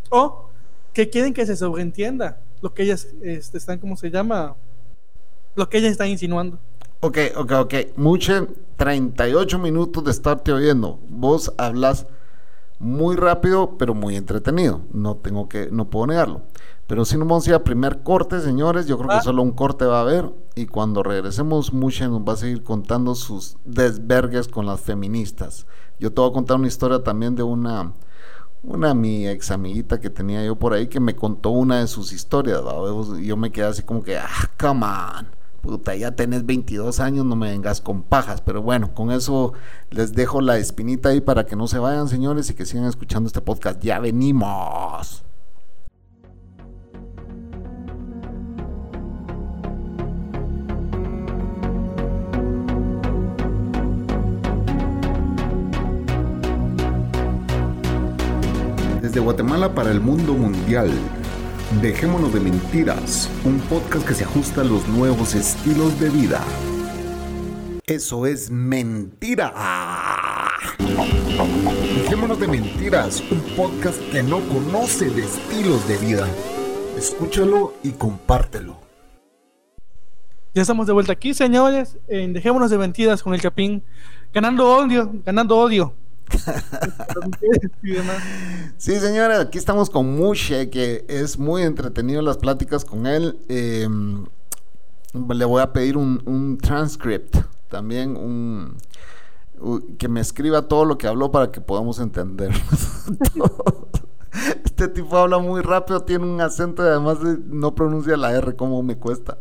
O 0.09 0.45
que 0.93 1.09
quieren 1.09 1.33
que 1.33 1.45
se 1.45 1.57
sobreentienda 1.57 2.37
lo 2.61 2.73
que 2.73 2.83
ellas 2.83 3.09
este, 3.21 3.57
están, 3.57 3.79
¿cómo 3.79 3.97
se 3.97 4.09
llama? 4.09 4.55
Lo 5.55 5.67
que 5.69 5.77
ellas 5.77 5.91
están 5.91 6.07
insinuando. 6.07 6.57
Ok, 7.01 7.17
ok, 7.35 7.51
ok. 7.51 7.73
Muche, 7.97 8.47
38 8.77 9.59
minutos 9.59 10.03
de 10.05 10.11
estarte 10.11 10.53
oyendo. 10.53 10.99
Vos 11.09 11.53
hablas 11.57 12.07
muy 12.79 13.15
rápido, 13.15 13.77
pero 13.77 13.93
muy 13.93 14.15
entretenido. 14.15 14.81
No 14.93 15.15
tengo 15.17 15.49
que, 15.49 15.69
no 15.71 15.89
puedo 15.89 16.07
negarlo. 16.07 16.41
Pero 16.85 17.03
si 17.05 17.17
nos 17.17 17.27
vamos 17.27 17.45
a 17.45 17.49
ir 17.49 17.55
a 17.55 17.63
primer 17.63 18.01
corte, 18.03 18.39
señores, 18.39 18.87
yo 18.87 18.97
creo 18.97 19.11
Ah. 19.11 19.17
que 19.17 19.23
solo 19.23 19.41
un 19.41 19.51
corte 19.51 19.85
va 19.85 19.97
a 19.97 20.01
haber. 20.01 20.31
Y 20.55 20.67
cuando 20.67 21.03
regresemos, 21.03 21.73
Muche 21.73 22.07
nos 22.07 22.21
va 22.21 22.33
a 22.33 22.37
seguir 22.37 22.63
contando 22.63 23.13
sus 23.15 23.57
desvergues 23.65 24.47
con 24.47 24.65
las 24.65 24.79
feministas. 24.81 25.65
Yo 25.99 26.13
te 26.13 26.21
voy 26.21 26.29
a 26.29 26.33
contar 26.33 26.57
una 26.57 26.67
historia 26.67 27.03
también 27.03 27.35
de 27.35 27.43
una, 27.43 27.93
una 28.63 28.93
mi 28.93 29.27
ex 29.27 29.51
amiguita 29.51 29.99
que 29.99 30.09
tenía 30.09 30.45
yo 30.45 30.55
por 30.55 30.73
ahí 30.73 30.87
que 30.87 30.99
me 30.99 31.15
contó 31.15 31.49
una 31.49 31.79
de 31.79 31.87
sus 31.87 32.13
historias. 32.13 32.61
¿va? 32.63 32.73
Y 33.19 33.25
yo 33.25 33.35
me 33.37 33.51
quedé 33.51 33.65
así 33.65 33.83
como 33.83 34.01
que, 34.03 34.17
ah, 34.17 34.27
come 34.59 34.85
on. 34.85 35.27
Puta, 35.67 35.93
ya 35.97 36.15
tenés 36.15 36.45
22 36.45 37.01
años, 37.01 37.25
no 37.25 37.35
me 37.35 37.49
vengas 37.49 37.81
con 37.81 38.01
pajas. 38.01 38.39
Pero 38.39 38.61
bueno, 38.61 38.93
con 38.93 39.11
eso 39.11 39.51
les 39.89 40.13
dejo 40.13 40.39
la 40.39 40.57
espinita 40.57 41.09
ahí 41.09 41.19
para 41.19 41.45
que 41.45 41.57
no 41.57 41.67
se 41.67 41.77
vayan, 41.77 42.07
señores, 42.07 42.49
y 42.49 42.53
que 42.53 42.65
sigan 42.65 42.85
escuchando 42.85 43.27
este 43.27 43.41
podcast. 43.41 43.83
Ya 43.83 43.99
venimos. 43.99 45.25
Desde 59.01 59.19
Guatemala 59.19 59.75
para 59.75 59.91
el 59.91 59.99
mundo 59.99 60.31
mundial. 60.31 60.89
Dejémonos 61.71 62.33
de 62.33 62.39
mentiras, 62.39 63.29
un 63.43 63.59
podcast 63.59 64.07
que 64.07 64.13
se 64.13 64.23
ajusta 64.23 64.61
a 64.61 64.63
los 64.63 64.87
nuevos 64.87 65.35
estilos 65.35 65.99
de 65.99 66.09
vida. 66.09 66.41
Eso 67.85 68.25
es 68.25 68.49
mentira. 68.49 69.53
Dejémonos 71.93 72.39
de 72.39 72.47
mentiras, 72.47 73.21
un 73.29 73.41
podcast 73.57 73.99
que 74.11 74.23
no 74.23 74.39
conoce 74.47 75.09
de 75.09 75.25
estilos 75.25 75.85
de 75.89 75.97
vida. 75.97 76.25
Escúchalo 76.97 77.73
y 77.83 77.91
compártelo. 77.91 78.77
Ya 80.55 80.61
estamos 80.61 80.87
de 80.87 80.93
vuelta 80.93 81.11
aquí, 81.11 81.33
señores. 81.33 81.97
en 82.07 82.31
Dejémonos 82.31 82.71
de 82.71 82.77
mentiras 82.77 83.21
con 83.21 83.33
el 83.33 83.41
Chapín. 83.41 83.83
Ganando 84.33 84.73
odio, 84.73 85.11
ganando 85.25 85.57
odio. 85.57 85.93
Sí, 88.77 88.99
señora, 88.99 89.41
aquí 89.41 89.57
estamos 89.57 89.89
con 89.89 90.15
Mushe, 90.15 90.69
que 90.69 91.03
es 91.07 91.39
muy 91.39 91.63
entretenido 91.63 92.21
las 92.21 92.37
pláticas 92.37 92.85
con 92.85 93.07
él. 93.07 93.39
Eh, 93.49 93.87
le 95.29 95.45
voy 95.45 95.61
a 95.61 95.73
pedir 95.73 95.97
un, 95.97 96.57
transcript, 96.61 97.37
también 97.69 98.17
un 98.17 98.77
que 99.97 100.07
me 100.07 100.21
escriba 100.21 100.67
todo 100.67 100.85
lo 100.85 100.97
que 100.97 101.07
habló 101.07 101.31
para 101.31 101.51
que 101.51 101.61
podamos 101.61 101.99
entender. 101.99 102.51
este 104.63 104.87
tipo 104.87 105.17
habla 105.17 105.39
muy 105.39 105.61
rápido, 105.61 106.01
tiene 106.01 106.25
un 106.25 106.39
acento 106.41 106.83
y 106.83 106.87
además 106.87 107.17
no 107.47 107.73
pronuncia 107.73 108.17
la 108.17 108.33
R, 108.33 108.55
como 108.55 108.83
me 108.83 108.97
cuesta. 108.97 109.37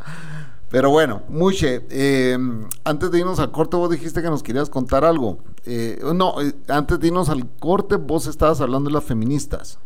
Pero 0.69 0.89
bueno, 0.89 1.21
Muche, 1.29 1.85
eh, 1.89 2.37
antes 2.83 3.09
de 3.11 3.19
irnos 3.19 3.39
al 3.39 3.51
corte, 3.51 3.77
vos 3.77 3.89
dijiste 3.89 4.21
que 4.21 4.29
nos 4.29 4.43
querías 4.43 4.69
contar 4.69 5.05
algo. 5.05 5.39
Eh, 5.65 5.99
no, 6.13 6.41
eh, 6.41 6.53
antes 6.67 6.99
de 6.99 7.07
irnos 7.07 7.29
al 7.29 7.47
corte, 7.59 7.95
vos 7.95 8.27
estabas 8.27 8.59
hablando 8.59 8.89
de 8.89 8.93
las 8.93 9.03
feministas. 9.03 9.79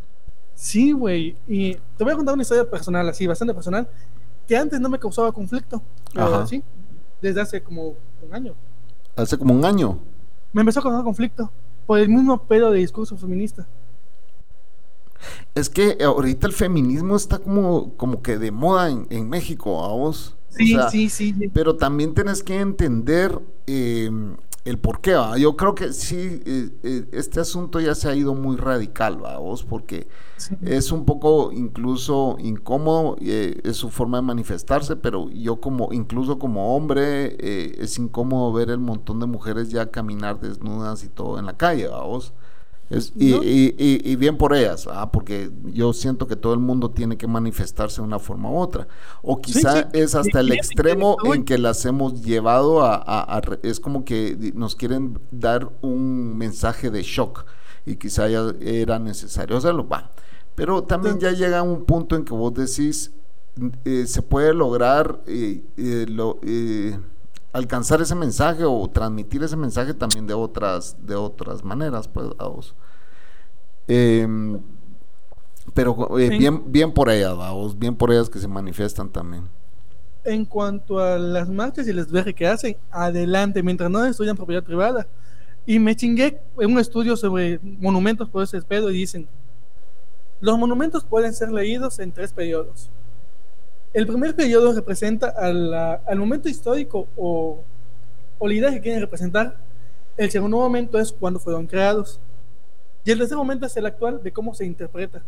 Sí, 0.54 0.92
güey. 0.92 1.36
Y 1.46 1.74
te 1.96 2.04
voy 2.04 2.12
a 2.12 2.16
contar 2.16 2.34
una 2.34 2.42
historia 2.42 2.68
personal, 2.68 3.08
así, 3.08 3.26
bastante 3.26 3.54
personal, 3.54 3.88
que 4.48 4.56
antes 4.56 4.80
no 4.80 4.88
me 4.88 4.98
causaba 4.98 5.30
conflicto. 5.32 5.80
Ajá. 6.16 6.46
sí, 6.46 6.62
desde 7.20 7.40
hace 7.40 7.62
como 7.62 7.94
un 8.20 8.34
año. 8.34 8.54
Hace 9.14 9.38
como 9.38 9.54
un 9.54 9.64
año. 9.64 9.98
Me 10.52 10.62
empezó 10.62 10.80
a 10.80 10.82
causar 10.82 11.04
conflicto 11.04 11.50
por 11.86 12.00
el 12.00 12.08
mismo 12.08 12.42
pedo 12.42 12.72
de 12.72 12.80
discurso 12.80 13.16
feminista. 13.16 13.66
Es 15.54 15.68
que 15.68 15.98
ahorita 16.02 16.48
el 16.48 16.52
feminismo 16.52 17.14
está 17.14 17.38
como, 17.38 17.94
como 17.96 18.20
que 18.22 18.38
de 18.38 18.50
moda 18.50 18.90
en, 18.90 19.06
en 19.10 19.28
México, 19.28 19.84
a 19.84 19.88
vos. 19.88 20.36
O 20.60 20.64
Sí, 20.64 20.66
sea, 20.66 20.90
sí, 20.90 21.08
sí, 21.08 21.34
sí. 21.34 21.48
Pero 21.48 21.76
también 21.76 22.14
tenés 22.14 22.42
que 22.42 22.60
entender 22.60 23.40
eh, 23.66 24.10
el 24.64 24.78
por 24.78 25.00
qué. 25.00 25.14
¿va? 25.14 25.38
Yo 25.38 25.56
creo 25.56 25.74
que 25.74 25.92
sí, 25.92 26.42
eh, 26.46 26.70
eh, 26.82 27.08
este 27.12 27.40
asunto 27.40 27.80
ya 27.80 27.94
se 27.94 28.08
ha 28.08 28.14
ido 28.14 28.34
muy 28.34 28.56
radical, 28.56 29.22
¿va? 29.24 29.38
vos, 29.38 29.64
porque 29.64 30.08
Sí. 30.36 30.56
es 30.62 30.90
un 30.92 31.04
poco 31.04 31.52
incluso 31.52 32.36
incómodo, 32.40 33.16
eh, 33.20 33.60
es 33.64 33.76
su 33.76 33.90
forma 33.90 34.18
de 34.18 34.22
manifestarse, 34.22 34.96
pero 34.96 35.30
yo 35.30 35.60
como, 35.60 35.92
incluso 35.92 36.38
como 36.38 36.76
hombre, 36.76 37.36
eh, 37.38 37.76
es 37.78 37.98
incómodo 37.98 38.52
ver 38.52 38.70
el 38.70 38.78
montón 38.80 39.20
de 39.20 39.26
mujeres 39.26 39.70
ya 39.70 39.90
caminar 39.90 40.40
desnudas 40.40 41.04
y 41.04 41.08
todo 41.08 41.38
en 41.38 41.46
la 41.46 41.56
calle, 41.56 41.88
¿va? 41.88 42.02
vos. 42.04 42.34
Y, 43.16 44.16
bien 44.16 44.36
por 44.36 44.54
ellas, 44.54 44.88
ah, 44.90 45.10
porque 45.10 45.50
yo 45.64 45.92
siento 45.92 46.26
que 46.26 46.36
todo 46.36 46.52
el 46.54 46.60
mundo 46.60 46.90
tiene 46.90 47.16
que 47.16 47.26
manifestarse 47.26 48.00
de 48.00 48.06
una 48.06 48.18
forma 48.18 48.50
u 48.50 48.56
otra. 48.56 48.88
O 49.22 49.40
quizá 49.40 49.88
es 49.92 50.14
hasta 50.14 50.40
el 50.40 50.52
extremo 50.52 51.16
en 51.24 51.44
que 51.44 51.58
las 51.58 51.84
hemos 51.84 52.22
llevado 52.22 52.84
a, 52.84 53.42
Es 53.62 53.80
como 53.80 54.04
que 54.04 54.52
nos 54.54 54.76
quieren 54.76 55.18
dar 55.30 55.70
un 55.80 56.36
mensaje 56.36 56.90
de 56.90 57.02
shock 57.02 57.44
y 57.86 57.96
quizá 57.96 58.28
ya 58.28 58.52
era 58.60 58.98
necesario 58.98 59.56
hacerlo. 59.56 59.86
Va. 59.88 60.12
Pero 60.54 60.82
también 60.84 61.18
ya 61.18 61.32
llega 61.32 61.62
un 61.62 61.84
punto 61.84 62.14
en 62.16 62.24
que 62.24 62.34
vos 62.34 62.52
decís, 62.52 63.12
eh, 63.84 64.06
se 64.06 64.22
puede 64.22 64.54
lograr 64.54 65.22
eh, 65.26 65.62
eh, 65.76 66.98
alcanzar 67.52 68.00
ese 68.00 68.14
mensaje 68.14 68.64
o 68.64 68.88
transmitir 68.88 69.42
ese 69.42 69.56
mensaje 69.56 69.94
también 69.94 70.26
de 70.26 70.34
otras, 70.34 70.96
de 71.06 71.14
otras 71.14 71.62
maneras, 71.62 72.08
pues, 72.08 72.28
a 72.38 72.48
vos. 72.48 72.74
Em, 73.86 74.60
pero 75.74 75.94
bien, 76.16 76.72
bien 76.72 76.92
por 76.92 77.10
ellas, 77.10 77.36
vos, 77.36 77.78
bien 77.78 77.94
por 77.94 78.10
ellas 78.10 78.28
que 78.30 78.38
se 78.38 78.48
manifiestan 78.48 79.10
también. 79.10 79.48
En 80.24 80.44
cuanto 80.44 80.98
a 80.98 81.18
las 81.18 81.48
marchas 81.48 81.86
y 81.88 81.92
les 81.92 82.10
viajes 82.10 82.34
que 82.34 82.46
hacen, 82.46 82.76
adelante, 82.90 83.62
mientras 83.62 83.90
no 83.90 84.04
estudian 84.04 84.36
propiedad 84.36 84.62
privada. 84.62 85.06
Y 85.66 85.78
me 85.78 85.94
chingué 85.94 86.40
en 86.58 86.72
un 86.72 86.78
estudio 86.78 87.16
sobre 87.16 87.60
monumentos 87.62 88.28
por 88.28 88.42
ese 88.42 88.60
pedo 88.62 88.90
y 88.90 88.94
dicen, 88.94 89.28
los 90.40 90.58
monumentos 90.58 91.04
pueden 91.04 91.32
ser 91.32 91.52
leídos 91.52 91.98
en 91.98 92.10
tres 92.12 92.32
periodos. 92.32 92.90
El 93.92 94.06
primer 94.06 94.34
periodo 94.34 94.72
representa 94.72 95.28
al 95.28 96.18
momento 96.18 96.48
histórico 96.48 97.06
o, 97.14 97.58
o 98.38 98.50
idea 98.50 98.70
que 98.70 98.80
quieren 98.80 99.00
representar. 99.00 99.56
El 100.16 100.30
segundo 100.30 100.56
momento 100.58 100.98
es 100.98 101.12
cuando 101.12 101.38
fueron 101.38 101.66
creados. 101.66 102.18
Y 103.04 103.10
el 103.10 103.18
tercer 103.18 103.36
momento 103.36 103.66
es 103.66 103.76
el 103.76 103.84
actual 103.84 104.22
de 104.22 104.32
cómo 104.32 104.54
se 104.54 104.64
interpreta. 104.64 105.22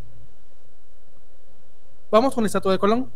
Vamos 2.11 2.35
con 2.35 2.43
la 2.43 2.47
estatua 2.47 2.73
de 2.73 2.79
Colón. 2.79 3.11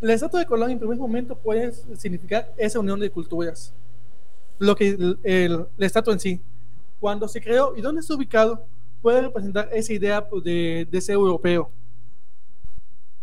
La 0.00 0.14
estatua 0.14 0.40
de 0.40 0.46
Colón 0.46 0.70
en 0.70 0.78
primer 0.78 0.96
momento 0.96 1.36
puede 1.36 1.72
significar 1.96 2.52
esa 2.56 2.78
unión 2.80 2.98
de 2.98 3.10
culturas. 3.10 3.74
Lo 4.58 4.76
que 4.76 4.96
la 5.76 5.86
estatua 5.86 6.14
en 6.14 6.20
sí, 6.20 6.40
cuando 7.00 7.28
se 7.28 7.42
creó 7.42 7.76
y 7.76 7.82
dónde 7.82 8.00
está 8.00 8.14
ubicado, 8.14 8.64
puede 9.02 9.20
representar 9.20 9.68
esa 9.72 9.92
idea 9.92 10.26
de, 10.42 10.88
de 10.90 11.00
ser 11.02 11.16
europeo 11.16 11.70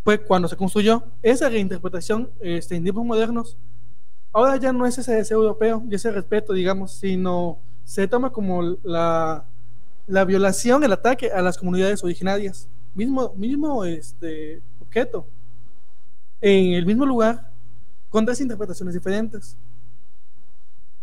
pues 0.03 0.19
cuando 0.27 0.47
se 0.47 0.57
construyó 0.57 1.03
esa 1.21 1.49
reinterpretación 1.49 2.29
este, 2.41 2.75
en 2.75 2.83
tiempos 2.83 3.05
modernos, 3.05 3.57
ahora 4.33 4.57
ya 4.57 4.73
no 4.73 4.85
es 4.85 4.97
ese 4.97 5.13
deseo 5.13 5.39
europeo 5.39 5.83
y 5.89 5.95
ese 5.95 6.11
respeto, 6.11 6.53
digamos, 6.53 6.91
sino 6.91 7.59
se 7.85 8.07
toma 8.07 8.31
como 8.31 8.61
la, 8.83 9.45
la 10.07 10.25
violación, 10.25 10.83
el 10.83 10.91
ataque 10.91 11.31
a 11.31 11.41
las 11.41 11.57
comunidades 11.57 12.03
originarias, 12.03 12.67
mismo, 12.93 13.33
mismo 13.35 13.85
este, 13.85 14.61
objeto, 14.81 15.25
en 16.41 16.73
el 16.73 16.85
mismo 16.85 17.05
lugar, 17.05 17.49
con 18.09 18.25
tres 18.25 18.41
interpretaciones 18.41 18.93
diferentes. 18.93 19.55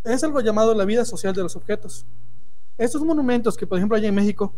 Es 0.05 0.23
algo 0.23 0.41
llamado 0.41 0.75
la 0.75 0.85
vida 0.85 1.05
social 1.05 1.35
de 1.35 1.43
los 1.43 1.57
objetos. 1.57 2.05
Estos 2.77 3.03
monumentos 3.03 3.57
que, 3.57 3.67
por 3.67 3.79
ejemplo, 3.79 3.97
hay 3.97 4.07
en 4.07 4.15
México, 4.15 4.55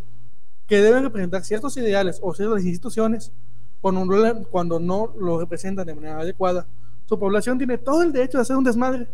que 0.67 0.81
deben 0.81 1.03
representar 1.03 1.45
ciertos 1.45 1.77
ideales 1.77 2.19
o 2.23 2.35
ciertas 2.35 2.65
instituciones, 2.65 3.33
cuando 3.83 4.79
no, 4.79 5.13
lo 5.19 5.41
representan 5.41 5.87
de 5.87 5.95
manera 5.95 6.21
adecuada, 6.21 6.67
su 7.07 7.19
población 7.19 7.59
tiene 7.59 7.77
todo 7.77 8.03
el 8.03 8.13
derecho 8.13 8.39
de 8.39 8.43
hacer 8.43 8.57
un 8.57 8.65
desmadre. 8.65 9.09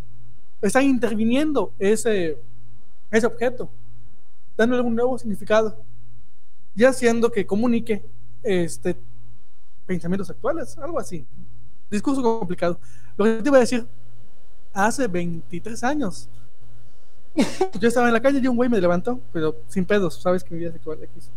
Están 0.60 0.84
interviniendo 0.84 1.72
ese, 1.78 2.38
ese 3.10 3.26
objeto, 3.26 3.70
dándole 4.56 4.82
un 4.82 4.94
nuevo 4.94 5.18
significado 5.18 5.76
y 6.76 6.84
haciendo 6.84 7.32
que 7.32 7.46
comunique 7.46 8.04
este, 8.42 8.96
pensamientos 9.86 10.28
actuales, 10.28 10.76
algo 10.78 10.98
así. 10.98 11.24
Discurso 11.90 12.22
complicado. 12.22 12.78
Lo 13.16 13.24
que 13.24 13.42
te 13.42 13.48
iba 13.48 13.56
a 13.56 13.60
decir, 13.60 13.86
hace 14.74 15.06
23 15.06 15.82
años, 15.82 16.28
yo 17.80 17.88
estaba 17.88 18.08
en 18.08 18.12
la 18.12 18.20
calle 18.20 18.40
y 18.42 18.46
un 18.46 18.56
güey 18.56 18.68
me 18.68 18.80
levantó, 18.80 19.18
pero 19.32 19.56
sin 19.68 19.86
pedos, 19.86 20.20
sabes 20.20 20.44
que 20.44 20.52
mi 20.54 20.60
vida 20.60 20.72
sexual 20.72 21.02
X. 21.02 21.30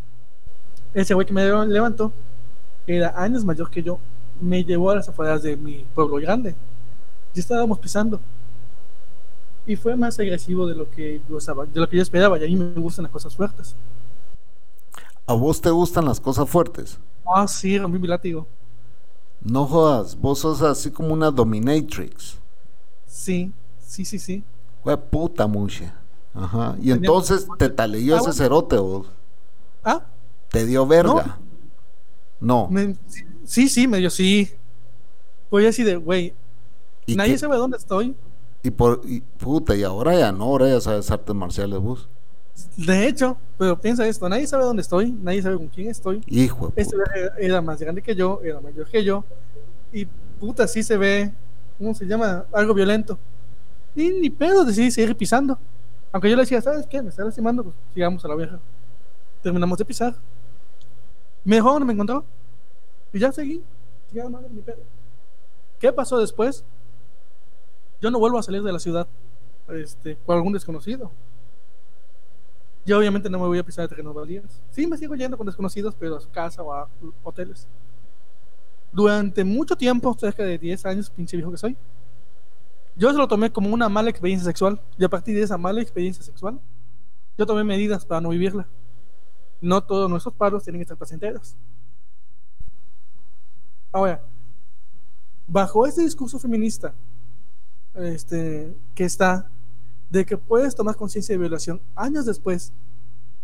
Ese 0.93 1.13
güey 1.13 1.25
que 1.25 1.33
me 1.33 1.45
levantó 1.45 2.11
era 2.87 3.13
años 3.21 3.45
mayor 3.45 3.69
que 3.69 3.83
yo, 3.83 3.99
me 4.39 4.63
llevó 4.63 4.91
a 4.91 4.95
las 4.95 5.09
afueras 5.09 5.43
de 5.43 5.55
mi 5.55 5.85
pueblo 5.93 6.15
grande. 6.17 6.55
Y 7.33 7.39
estábamos 7.39 7.79
pisando. 7.79 8.19
Y 9.65 9.75
fue 9.75 9.95
más 9.95 10.19
agresivo 10.19 10.65
de 10.65 10.75
lo 10.75 10.89
que 10.89 11.21
yo 11.29 11.37
de 11.37 11.79
lo 11.79 11.87
que 11.87 11.97
yo 11.97 12.01
esperaba. 12.01 12.37
Y 12.39 12.43
a 12.43 12.47
mí 12.47 12.55
me 12.55 12.81
gustan 12.81 13.03
las 13.03 13.11
cosas 13.11 13.35
fuertes. 13.35 13.75
¿A 15.27 15.33
vos 15.33 15.61
te 15.61 15.69
gustan 15.69 16.05
las 16.05 16.19
cosas 16.19 16.49
fuertes? 16.49 16.97
Ah, 17.25 17.47
sí, 17.47 17.77
rompí 17.77 17.99
mi 17.99 18.07
látigo. 18.07 18.47
No 19.41 19.65
jodas, 19.65 20.19
vos 20.19 20.39
sos 20.39 20.61
así 20.61 20.91
como 20.91 21.13
una 21.13 21.31
dominatrix. 21.31 22.37
Sí, 23.07 23.51
sí, 23.79 24.03
sí, 24.03 24.19
sí. 24.19 24.43
Fue 24.83 24.97
puta 24.97 25.47
mucha. 25.47 25.93
Ajá. 26.33 26.75
Y 26.81 26.91
entonces 26.91 27.47
te 27.57 27.69
taleó 27.69 28.17
ese 28.17 28.33
cerote 28.33 28.77
vos. 28.77 29.07
¿Ah? 29.83 30.01
Te 30.49 30.65
dio 30.65 30.85
verga. 30.85 31.37
No. 31.39 31.50
Sí, 33.45 33.69
sí, 33.69 33.87
medio 33.87 34.09
sí. 34.09 34.51
Pues 35.49 35.67
así 35.67 35.83
de, 35.83 35.95
güey, 35.97 36.33
nadie 37.07 37.37
sabe 37.37 37.57
dónde 37.57 37.77
estoy. 37.77 38.15
Y 38.63 38.71
por, 38.71 39.01
y, 39.05 39.21
puta, 39.21 39.75
y 39.75 39.83
ahora 39.83 40.17
ya 40.17 40.31
no, 40.31 40.45
ahora 40.45 40.69
ya 40.69 40.81
sabes 40.81 41.09
artes 41.11 41.35
marciales 41.35 41.79
bus. 41.79 42.07
De 42.77 43.07
hecho, 43.07 43.37
pero 43.57 43.79
piensa 43.79 44.07
esto, 44.07 44.29
nadie 44.29 44.45
sabe 44.45 44.63
dónde 44.63 44.81
estoy, 44.81 45.11
nadie 45.11 45.41
sabe 45.41 45.57
con 45.57 45.67
quién 45.67 45.89
estoy. 45.89 46.21
Hijo. 46.27 46.71
Este 46.75 46.95
era, 47.39 47.61
más 47.61 47.79
grande 47.79 48.01
que 48.01 48.15
yo, 48.15 48.39
era 48.43 48.59
mayor 48.59 48.87
que 48.87 49.03
yo. 49.03 49.23
Y 49.91 50.05
puta, 50.39 50.67
sí 50.67 50.83
se 50.83 50.97
ve, 50.97 51.31
¿cómo 51.77 51.93
se 51.93 52.05
llama? 52.05 52.45
Algo 52.51 52.73
violento. 52.73 53.17
Y 53.95 54.09
ni 54.09 54.29
pedo 54.29 54.63
decidí 54.63 54.91
seguir 54.91 55.15
pisando. 55.15 55.57
Aunque 56.11 56.29
yo 56.29 56.35
le 56.35 56.43
decía, 56.43 56.61
¿sabes 56.61 56.85
qué? 56.87 57.01
Me 57.01 57.09
está 57.09 57.23
lastimando, 57.23 57.63
pues 57.63 57.75
sigamos 57.93 58.23
a 58.23 58.27
la 58.27 58.35
vieja. 58.35 58.59
Terminamos 59.41 59.77
de 59.77 59.85
pisar. 59.85 60.15
Me 61.43 61.55
dejó 61.55 61.71
donde 61.71 61.85
me 61.85 61.93
encontró. 61.93 62.25
Y 63.13 63.19
ya 63.19 63.31
seguí. 63.31 63.63
¿Qué 65.79 65.91
pasó 65.91 66.19
después? 66.19 66.63
Yo 68.01 68.11
no 68.11 68.19
vuelvo 68.19 68.37
a 68.37 68.43
salir 68.43 68.63
de 68.63 68.71
la 68.71 68.79
ciudad 68.79 69.07
este, 69.69 70.17
con 70.25 70.35
algún 70.35 70.53
desconocido. 70.53 71.11
Yo 72.85 72.97
obviamente 72.97 73.29
no 73.29 73.39
me 73.39 73.45
voy 73.45 73.59
a 73.59 73.63
pisar 73.63 73.83
de 73.83 73.89
terrenos 73.89 74.13
baldíos. 74.13 74.61
Sí, 74.71 74.87
me 74.87 74.97
sigo 74.97 75.15
yendo 75.15 75.37
con 75.37 75.45
desconocidos, 75.45 75.95
pero 75.97 76.17
a 76.17 76.19
su 76.19 76.29
casa 76.29 76.63
o 76.63 76.73
a 76.73 76.89
hoteles. 77.23 77.67
Durante 78.91 79.43
mucho 79.43 79.75
tiempo, 79.75 80.15
cerca 80.19 80.43
de 80.43 80.57
10 80.57 80.85
años, 80.85 81.09
pinche 81.09 81.37
viejo 81.37 81.51
que 81.51 81.57
soy, 81.57 81.77
yo 82.95 83.11
se 83.11 83.17
lo 83.17 83.27
tomé 83.27 83.51
como 83.51 83.73
una 83.73 83.87
mala 83.87 84.09
experiencia 84.09 84.45
sexual. 84.45 84.81
Y 84.97 85.03
a 85.03 85.09
partir 85.09 85.35
de 85.35 85.43
esa 85.43 85.57
mala 85.57 85.81
experiencia 85.81 86.23
sexual, 86.23 86.59
yo 87.37 87.45
tomé 87.45 87.63
medidas 87.63 88.03
para 88.03 88.19
no 88.19 88.29
vivirla 88.29 88.67
no 89.61 89.83
todos 89.83 90.09
nuestros 90.09 90.33
paros 90.33 90.63
tienen 90.63 90.79
que 90.79 90.83
estar 90.83 90.97
placenteros. 90.97 91.55
Ahora, 93.91 94.23
bajo 95.47 95.85
este 95.85 96.01
discurso 96.01 96.39
feminista 96.39 96.93
este, 97.93 98.75
que 98.95 99.03
está 99.03 99.49
de 100.09 100.25
que 100.25 100.37
puedes 100.37 100.75
tomar 100.75 100.95
conciencia 100.95 101.33
de 101.33 101.39
violación 101.39 101.81
años 101.95 102.25
después, 102.25 102.73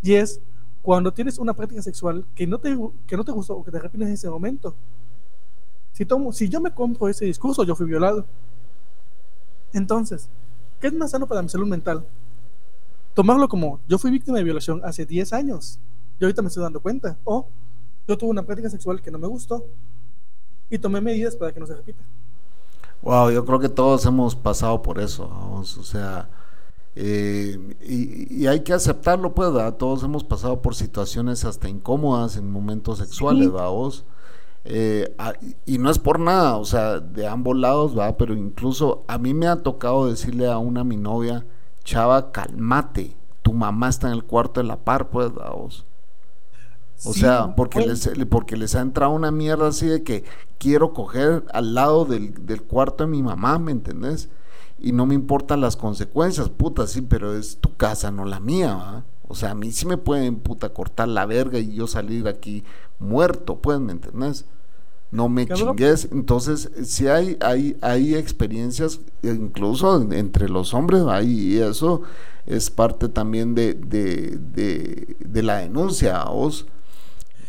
y 0.02 0.14
es 0.14 0.42
cuando 0.82 1.12
tienes 1.14 1.38
una 1.38 1.54
práctica 1.54 1.82
sexual 1.82 2.26
que 2.34 2.48
no 2.48 2.60
te, 2.60 2.78
que 3.06 3.18
no 3.18 3.24
te 3.24 3.32
gustó 3.32 3.56
o 3.56 3.64
que 3.64 3.72
te 3.72 3.78
arrepientes 3.78 4.08
en 4.08 4.14
ese 4.14 4.30
momento. 4.30 4.74
Si, 5.94 6.06
tomo, 6.06 6.32
si 6.32 6.48
yo 6.48 6.62
me 6.62 6.74
compro 6.74 7.10
ese 7.10 7.26
discurso, 7.26 7.64
yo 7.64 7.76
fui 7.76 7.86
violado. 7.86 8.26
Entonces, 9.74 10.30
¿qué 10.80 10.88
es 10.88 10.94
más 10.94 11.12
sano 11.12 11.28
para 11.28 11.42
mi 11.42 11.50
salud 11.50 11.68
mental? 11.68 12.06
Tomarlo 13.14 13.50
como 13.50 13.80
yo 13.88 13.98
fui 13.98 14.12
víctima 14.12 14.38
de 14.38 14.44
violación 14.44 14.82
hace 14.84 15.06
10 15.06 15.34
años 15.34 15.80
yo 16.20 16.28
ahorita 16.28 16.42
me 16.42 16.48
estoy 16.48 16.64
dando 16.64 16.80
cuenta. 16.80 17.18
O 17.24 17.48
yo 18.08 18.18
tuve 18.18 18.30
una 18.30 18.44
práctica 18.44 18.70
sexual 18.70 19.02
que 19.02 19.12
no 19.12 19.20
me 19.20 19.28
gustó 19.28 19.66
y 20.70 20.78
tomé 20.80 21.02
medidas 21.02 21.36
para 21.36 21.52
que 21.52 21.60
no 21.60 21.66
se 21.66 21.76
repita. 21.76 22.02
Wow, 23.02 23.32
yo 23.32 23.46
creo 23.46 23.60
que 23.60 23.70
todos 23.70 24.06
hemos 24.06 24.36
pasado 24.36 24.82
por 24.82 25.00
eso, 25.00 25.30
o 25.30 25.64
sea, 25.64 26.30
eh, 26.96 27.76
y, 27.80 28.48
hay 28.48 28.62
que 28.62 28.74
aceptarlo, 28.74 29.36
pues, 29.36 29.50
todos 29.78 30.04
hemos 30.04 30.24
pasado 30.24 30.64
por 30.64 30.74
situaciones 30.74 31.46
hasta 31.46 31.70
incómodas 31.70 32.38
en 32.38 32.50
momentos 32.52 32.98
sexuales, 32.98 33.52
vamos. 33.52 34.04
Eh, 34.66 35.16
y 35.66 35.78
no 35.78 35.92
es 35.92 36.00
por 36.00 36.20
nada, 36.20 36.58
o 36.58 36.66
sea, 36.66 37.00
de 37.00 37.28
ambos 37.28 37.56
lados, 37.56 37.98
va, 37.98 38.18
pero 38.18 38.34
incluso 38.34 39.06
a 39.08 39.20
mí 39.20 39.34
me 39.36 39.48
ha 39.48 39.62
tocado 39.62 40.08
decirle 40.08 40.48
a 40.48 40.58
una 40.58 40.84
mi 40.84 40.98
novia, 40.98 41.46
chava, 41.84 42.32
calmate, 42.32 43.16
tu 43.44 43.54
mamá 43.54 43.90
está 43.90 44.08
en 44.08 44.14
el 44.14 44.24
cuarto 44.24 44.60
de 44.60 44.68
la 44.68 44.78
par, 44.78 45.10
pues, 45.10 45.32
vamos. 45.34 45.86
O 47.06 47.14
sea, 47.14 47.56
porque 47.56 47.86
les, 47.86 48.10
porque 48.30 48.58
les 48.58 48.76
ha 48.76 48.82
entrado 48.82 49.12
una 49.12 49.32
mierda 49.32 49.68
así 49.68 49.86
de 49.86 50.04
que 50.04 50.24
quiero 50.58 50.94
coger 50.94 51.46
al 51.54 51.76
lado 51.76 52.06
del, 52.06 52.34
cuarto 52.64 53.04
de 53.04 53.10
mi 53.10 53.22
mamá, 53.22 53.60
¿me 53.60 53.72
entendés? 53.72 54.30
Y 54.80 54.92
no 54.92 55.06
me 55.06 55.16
importan 55.16 55.62
las 55.62 55.76
consecuencias, 55.76 56.50
puta, 56.50 56.88
sí, 56.88 57.02
pero 57.02 57.36
es 57.36 57.58
tu 57.58 57.76
casa, 57.76 58.12
no 58.12 58.26
la 58.26 58.40
mía, 58.40 58.76
¿va? 58.76 59.06
O 59.28 59.36
sea, 59.36 59.52
a 59.52 59.56
mí 59.56 59.72
sí 59.72 59.86
me 59.86 59.98
pueden 59.98 60.38
puta 60.38 60.70
cortar 60.70 61.08
la 61.10 61.26
verga 61.26 61.60
y 61.60 61.76
yo 61.76 61.86
salir 61.86 62.28
aquí 62.28 62.64
muerto, 62.98 63.58
pues, 63.58 63.80
¿me 63.80 63.92
entendés? 63.92 64.46
No 65.12 65.30
me 65.30 65.48
chingues. 65.48 66.10
Entonces, 66.12 66.70
si 66.84 67.08
hay, 67.08 67.38
hay, 67.42 67.78
hay 67.82 68.16
experiencias, 68.16 69.02
incluso 69.24 70.02
entre 70.12 70.50
los 70.50 70.74
hombres, 70.74 71.04
y 71.24 71.60
eso 71.60 72.02
es 72.46 72.70
parte 72.70 73.10
también 73.10 73.54
de, 73.54 73.74
de, 73.74 74.38
de, 74.38 75.18
de 75.20 75.44
la 75.44 75.58
denuncia, 75.58 76.24
vos 76.26 76.66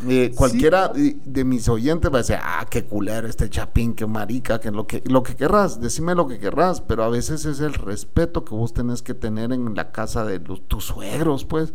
eh, 0.07 0.33
cualquiera 0.35 0.93
de 0.95 1.45
mis 1.45 1.69
oyentes 1.69 2.13
va 2.13 2.17
a 2.17 2.23
decir, 2.23 2.37
ah, 2.41 2.65
qué 2.71 2.85
culero 2.85 3.27
este 3.27 3.51
chapín, 3.51 3.95
qué 3.95 4.07
marica, 4.07 4.61
que 4.61 4.71
lo 4.71 4.87
que, 4.87 5.03
lo 5.07 5.25
que 5.25 5.35
querrás, 5.35 5.81
decime 5.81 6.15
lo 6.15 6.29
que 6.29 6.39
querrás, 6.39 6.81
pero 6.81 7.03
a 7.03 7.09
veces 7.09 7.45
es 7.47 7.61
el 7.61 7.75
respeto 7.75 8.45
que 8.45 8.55
vos 8.55 8.73
tenés 8.73 9.03
que 9.03 9.15
tener 9.15 9.53
en 9.53 9.75
la 9.75 9.91
casa 9.91 10.25
de 10.25 10.39
los, 10.39 10.67
tus 10.69 10.85
suegros, 10.85 11.45
pues. 11.45 11.75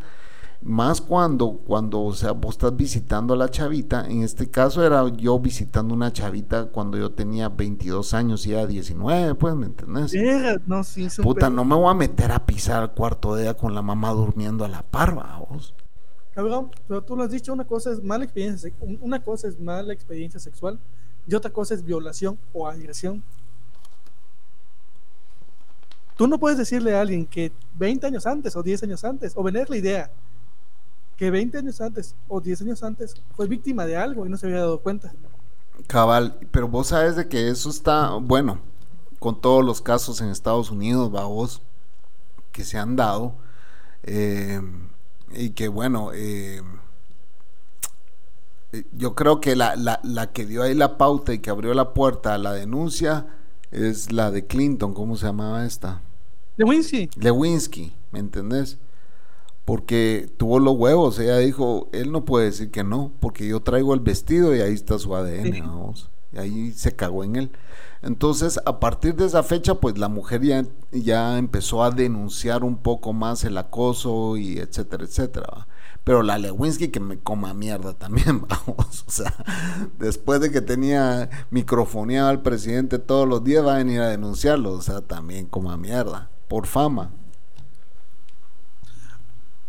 Más 0.61 1.01
cuando, 1.01 1.57
cuando, 1.67 2.01
o 2.01 2.13
sea, 2.13 2.31
vos 2.31 2.51
estás 2.51 2.73
visitando 2.77 3.33
a 3.33 3.37
la 3.37 3.49
chavita, 3.49 4.05
en 4.05 4.23
este 4.23 4.49
caso 4.49 4.81
era 4.85 5.05
yo 5.09 5.37
visitando 5.37 5.93
una 5.93 6.13
chavita 6.13 6.67
cuando 6.67 6.97
yo 6.97 7.11
tenía 7.11 7.49
22 7.49 8.13
años 8.13 8.47
y 8.47 8.53
era 8.53 8.65
19, 8.65 9.35
pues, 9.35 9.55
¿me 9.55 9.65
entendés? 9.65 10.13
no, 10.65 10.85
sí, 10.85 11.09
Puta, 11.21 11.49
no 11.49 11.65
me 11.65 11.75
voy 11.75 11.91
a 11.91 11.93
meter 11.93 12.31
a 12.31 12.45
pisar 12.45 12.81
al 12.81 12.93
cuarto 12.93 13.35
de 13.35 13.43
ella 13.43 13.55
con 13.55 13.75
la 13.75 13.81
mamá 13.81 14.11
durmiendo 14.11 14.63
a 14.63 14.69
la 14.69 14.83
parva, 14.83 15.43
vos. 15.49 15.73
Cabrón, 16.33 16.71
pero 16.87 17.03
tú 17.03 17.15
lo 17.15 17.23
has 17.23 17.31
dicho, 17.31 17.53
una 17.53 17.65
cosa 17.65 17.91
es 17.91 18.03
mala 18.03 18.23
experiencia, 18.23 18.71
una 19.01 19.21
cosa 19.21 19.47
es 19.47 19.59
mala 19.59 19.93
experiencia 19.93 20.39
sexual 20.39 20.79
y 21.27 21.35
otra 21.35 21.51
cosa 21.51 21.75
es 21.75 21.83
violación 21.83 22.39
o 22.51 22.67
agresión. 22.67 23.23
Tú 26.17 26.27
no 26.27 26.39
puedes 26.39 26.57
decirle 26.57 26.95
a 26.95 27.01
alguien 27.01 27.25
que 27.25 27.51
20 27.75 28.07
años 28.07 28.25
antes 28.25 28.55
o 28.55 28.63
10 28.63 28.83
años 28.83 29.03
antes, 29.03 29.33
o 29.35 29.43
venir 29.43 29.69
la 29.69 29.77
idea 29.77 30.11
que 31.17 31.29
20 31.29 31.57
años 31.57 31.79
antes 31.81 32.15
o 32.27 32.41
10 32.41 32.61
años 32.61 32.83
antes 32.83 33.15
fue 33.35 33.47
víctima 33.47 33.85
de 33.85 33.97
algo 33.97 34.25
y 34.25 34.29
no 34.29 34.37
se 34.37 34.47
había 34.47 34.59
dado 34.59 34.79
cuenta. 34.79 35.13
Cabal, 35.87 36.37
pero 36.51 36.67
vos 36.67 36.87
sabes 36.87 37.15
de 37.15 37.27
que 37.27 37.49
eso 37.49 37.69
está, 37.69 38.11
bueno, 38.15 38.59
con 39.19 39.39
todos 39.39 39.63
los 39.63 39.81
casos 39.81 40.21
en 40.21 40.29
Estados 40.29 40.69
Unidos, 40.69 41.13
va 41.13 41.25
vos, 41.25 41.61
que 42.51 42.63
se 42.63 42.77
han 42.77 42.95
dado, 42.95 43.35
eh, 44.03 44.61
y 45.35 45.51
que 45.51 45.67
bueno, 45.67 46.11
eh, 46.13 46.61
yo 48.93 49.15
creo 49.15 49.39
que 49.39 49.55
la, 49.55 49.75
la, 49.75 49.99
la, 50.03 50.31
que 50.31 50.45
dio 50.45 50.63
ahí 50.63 50.73
la 50.73 50.97
pauta 50.97 51.33
y 51.33 51.39
que 51.39 51.49
abrió 51.49 51.73
la 51.73 51.93
puerta 51.93 52.33
a 52.33 52.37
la 52.37 52.53
denuncia 52.53 53.27
es 53.71 54.11
la 54.11 54.31
de 54.31 54.45
Clinton, 54.45 54.93
¿cómo 54.93 55.15
se 55.15 55.25
llamaba 55.25 55.65
esta? 55.65 56.01
Lewinsky. 56.57 57.09
Lewinsky, 57.15 57.93
¿me 58.11 58.19
entendés? 58.19 58.77
Porque 59.65 60.29
tuvo 60.37 60.59
los 60.59 60.75
huevos, 60.75 61.17
ella 61.19 61.37
dijo, 61.37 61.87
él 61.93 62.11
no 62.11 62.25
puede 62.25 62.45
decir 62.45 62.69
que 62.69 62.83
no, 62.83 63.11
porque 63.19 63.47
yo 63.47 63.61
traigo 63.61 63.93
el 63.93 64.01
vestido 64.01 64.55
y 64.55 64.59
ahí 64.59 64.73
está 64.73 64.99
su 64.99 65.15
ADN, 65.15 65.59
vamos. 65.61 66.09
Ahí 66.37 66.71
se 66.71 66.95
cagó 66.95 67.23
en 67.23 67.35
él. 67.35 67.51
Entonces, 68.01 68.59
a 68.65 68.79
partir 68.79 69.15
de 69.15 69.25
esa 69.25 69.43
fecha, 69.43 69.75
pues 69.75 69.97
la 69.97 70.09
mujer 70.09 70.41
ya, 70.41 70.65
ya 70.91 71.37
empezó 71.37 71.83
a 71.83 71.91
denunciar 71.91 72.63
un 72.63 72.77
poco 72.77 73.13
más 73.13 73.43
el 73.45 73.57
acoso 73.57 74.35
y 74.35 74.59
etcétera, 74.59 75.05
etcétera. 75.05 75.67
Pero 76.03 76.21
la 76.21 76.37
Lewinsky 76.37 76.89
que 76.89 76.99
me 76.99 77.17
coma 77.17 77.53
mierda 77.53 77.93
también, 77.93 78.41
vamos. 78.47 79.05
O 79.07 79.11
sea, 79.11 79.33
después 79.99 80.41
de 80.41 80.51
que 80.51 80.61
tenía 80.61 81.29
microfoneado 81.49 82.27
al 82.27 82.41
presidente 82.41 82.99
todos 82.99 83.27
los 83.27 83.43
días, 83.43 83.65
va 83.65 83.75
a 83.75 83.77
venir 83.77 84.01
a 84.01 84.09
denunciarlo. 84.09 84.73
O 84.73 84.81
sea, 84.81 85.01
también 85.01 85.45
coma 85.45 85.77
mierda, 85.77 86.29
por 86.49 86.67
fama. 86.67 87.09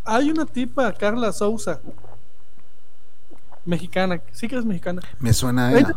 Hay 0.05 0.31
una 0.31 0.45
tipa, 0.45 0.93
Carla 0.93 1.33
Souza, 1.33 1.81
mexicana, 3.65 4.21
sí 4.33 4.49
que 4.49 4.59
es 4.59 4.65
mexicana. 4.65 5.03
Me 5.21 5.33
suena 5.33 5.69
a 5.69 5.79
ella. 5.79 5.97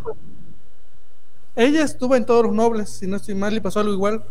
Ella 1.58 1.84
estuvo 1.84 2.16
en 2.16 2.24
todos 2.24 2.46
los 2.46 2.54
nobles, 2.54 2.88
si 2.88 3.08
no 3.08 3.18
estoy 3.18 3.34
mal, 3.34 3.52
y 3.52 3.60
pasó 3.60 3.80
algo 3.80 3.92
igual. 3.92 4.24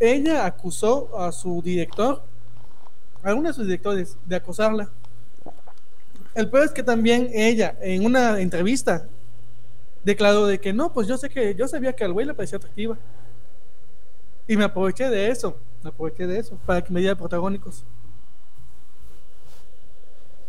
Ella 0.00 0.46
acusó 0.46 1.20
a 1.20 1.30
su 1.30 1.60
director, 1.60 2.22
a 3.22 3.34
uno 3.34 3.48
de 3.48 3.54
sus 3.54 3.66
directores, 3.66 4.16
de 4.24 4.36
acosarla. 4.36 4.88
El 6.34 6.48
peor 6.48 6.64
es 6.64 6.72
que 6.72 6.82
también 6.82 7.28
ella, 7.34 7.76
en 7.82 8.06
una 8.06 8.40
entrevista, 8.40 9.06
declaró 10.04 10.46
de 10.46 10.58
que 10.58 10.72
no, 10.72 10.90
pues 10.90 11.06
yo 11.06 11.18
sé 11.18 11.28
que 11.28 11.54
yo 11.54 11.68
sabía 11.68 11.92
que 11.92 12.02
al 12.02 12.14
güey 12.14 12.24
le 12.24 12.32
parecía 12.32 12.56
atractiva. 12.56 12.96
Y 14.48 14.56
me 14.56 14.64
aproveché 14.64 15.10
de 15.10 15.28
eso, 15.28 15.58
me 15.82 15.90
aproveché 15.90 16.26
de 16.26 16.38
eso, 16.38 16.56
para 16.64 16.82
que 16.82 16.90
me 16.94 17.00
diera 17.00 17.14
protagónicos. 17.14 17.84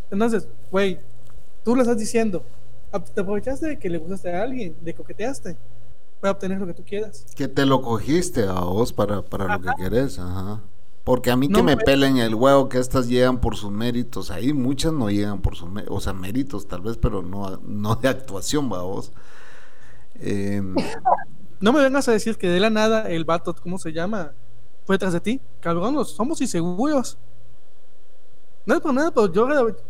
Entonces, 0.10 0.48
güey, 0.72 0.98
tú 1.66 1.76
le 1.76 1.82
estás 1.82 1.98
diciendo, 1.98 2.42
te 3.14 3.20
aprovechaste 3.20 3.68
de 3.68 3.78
que 3.78 3.90
le 3.90 3.98
gustaste 3.98 4.34
a 4.34 4.44
alguien, 4.44 4.78
de 4.80 4.94
coqueteaste 4.94 5.58
obtener 6.32 6.60
lo 6.60 6.68
que 6.68 6.74
tú 6.74 6.84
quieras. 6.84 7.26
Que 7.36 7.48
te 7.48 7.66
lo 7.66 7.82
cogiste 7.82 8.44
a 8.44 8.62
vos 8.62 8.94
para, 8.94 9.22
para 9.22 9.58
lo 9.58 9.64
que 9.64 9.70
querés, 9.78 10.20
ajá. 10.20 10.62
Porque 11.06 11.30
a 11.30 11.36
mí 11.36 11.48
que 11.50 11.62
me, 11.62 11.78
pelen 11.78 12.18
el 12.18 12.34
huevo 12.34 12.68
que 12.68 12.80
estas 12.80 13.08
llegan 13.08 13.40
por 13.40 13.56
sus 13.56 13.72
méritos, 13.72 14.32
ahí 14.32 14.54
muchas 14.54 14.92
no 14.92 15.12
llegan 15.12 15.40
por 15.40 15.56
sus 15.56 15.70
méritos, 15.70 15.96
o 15.96 16.00
sea, 16.00 16.14
méritos 16.14 16.68
tal 16.68 16.82
vez, 16.82 16.98
pero 16.98 17.22
no, 17.22 17.60
no 17.64 17.96
de 17.96 18.08
actuación, 18.08 18.72
va 18.74 18.82
vos. 18.82 19.12
Em, 20.16 20.76
no 21.60 21.74
me 21.74 21.82
vengas 21.82 22.08
a 22.08 22.12
decir 22.12 22.38
que 22.38 22.50
de 22.50 22.60
la 22.60 22.72
nada 22.72 23.08
el 23.10 23.24
vato, 23.24 23.56
¿cómo 23.56 23.78
se 23.78 23.94
llama? 23.94 24.34
Fue 24.86 24.98
tras 24.98 25.14
de 25.14 25.20
ti. 25.20 25.42
Cabrón, 25.60 26.04
somos 26.06 26.42
inseguros. 26.42 27.20
No 28.66 28.74
es 28.74 28.82
por 28.82 28.94
nada, 28.94 29.12
pero 29.12 29.32
yo, 29.32 29.48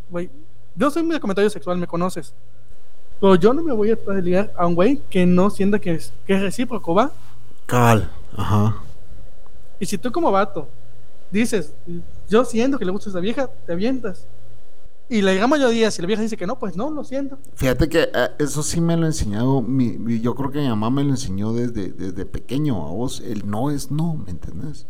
güey, 0.10 0.30
yo 0.76 0.92
soy 0.92 1.04
muy 1.04 1.14
de 1.14 1.22
comentario 1.22 1.50
sexual, 1.50 1.78
me 1.78 1.88
conoces. 1.88 2.34
Pero 3.20 3.36
yo 3.36 3.54
no 3.54 3.64
me 3.64 3.74
voy 3.74 3.92
a 3.92 4.14
ligar 4.16 4.52
a 4.58 4.68
un 4.68 4.76
güey 4.76 5.02
que 5.10 5.26
no 5.26 5.50
sienta 5.50 5.80
que 5.80 5.96
es, 5.96 6.14
que 6.26 6.36
es 6.36 6.42
recíproco, 6.42 6.94
¿va? 6.94 7.12
Cal, 7.66 8.12
ajá. 8.36 8.78
Y 9.80 9.86
si 9.86 9.98
tú 9.98 10.12
como 10.12 10.32
vato 10.32 10.68
dices, 11.32 11.74
yo 12.30 12.46
siento 12.46 12.78
que 12.78 12.86
le 12.86 12.92
gusta 12.92 13.10
a 13.10 13.12
esa 13.12 13.20
vieja, 13.20 13.50
te 13.66 13.74
avientas. 13.74 14.26
Y 15.08 15.22
la 15.22 15.34
gran 15.34 15.48
mayoría, 15.48 15.92
si 15.92 16.02
la 16.02 16.08
vieja 16.08 16.24
dice 16.24 16.36
que 16.36 16.48
no, 16.48 16.58
pues 16.58 16.76
no, 16.76 16.90
lo 16.90 17.04
siento. 17.04 17.38
Fíjate 17.54 17.88
que 17.88 18.10
eh, 18.12 18.30
eso 18.40 18.64
sí 18.64 18.82
me 18.82 18.98
lo 18.98 19.06
enseñado, 19.06 19.62
mi, 19.62 20.20
yo 20.20 20.34
creo 20.34 20.50
que 20.50 20.60
mi 20.60 20.68
mamá 20.68 20.90
me 20.90 21.04
lo 21.04 21.12
enseñó 21.12 21.54
desde, 21.54 21.92
desde 21.92 22.26
pequeño 22.26 22.88
a 22.88 22.90
vos, 22.90 23.22
el 23.22 23.48
no 23.48 23.70
es 23.70 23.92
no, 23.92 24.16
¿me 24.16 24.32
entendés? 24.32 24.88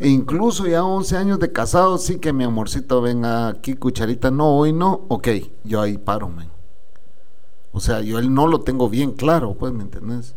E 0.00 0.08
incluso 0.08 0.66
ya 0.66 0.82
11 0.82 1.16
años 1.16 1.38
de 1.38 1.52
casado, 1.52 1.98
sí 1.98 2.18
que 2.18 2.32
mi 2.32 2.42
amorcito 2.42 3.00
venga 3.00 3.46
aquí, 3.46 3.74
cucharita, 3.74 4.32
no, 4.32 4.56
hoy 4.56 4.72
no, 4.72 5.06
ok, 5.08 5.28
yo 5.62 5.80
ahí 5.80 5.98
paro, 5.98 6.28
man. 6.28 6.53
O 7.74 7.80
sea, 7.80 8.00
yo 8.00 8.20
él 8.20 8.32
no 8.32 8.46
lo 8.46 8.60
tengo 8.60 8.88
bien 8.88 9.10
claro, 9.12 9.54
pues, 9.54 9.72
¿me 9.72 9.82
entendés? 9.82 10.36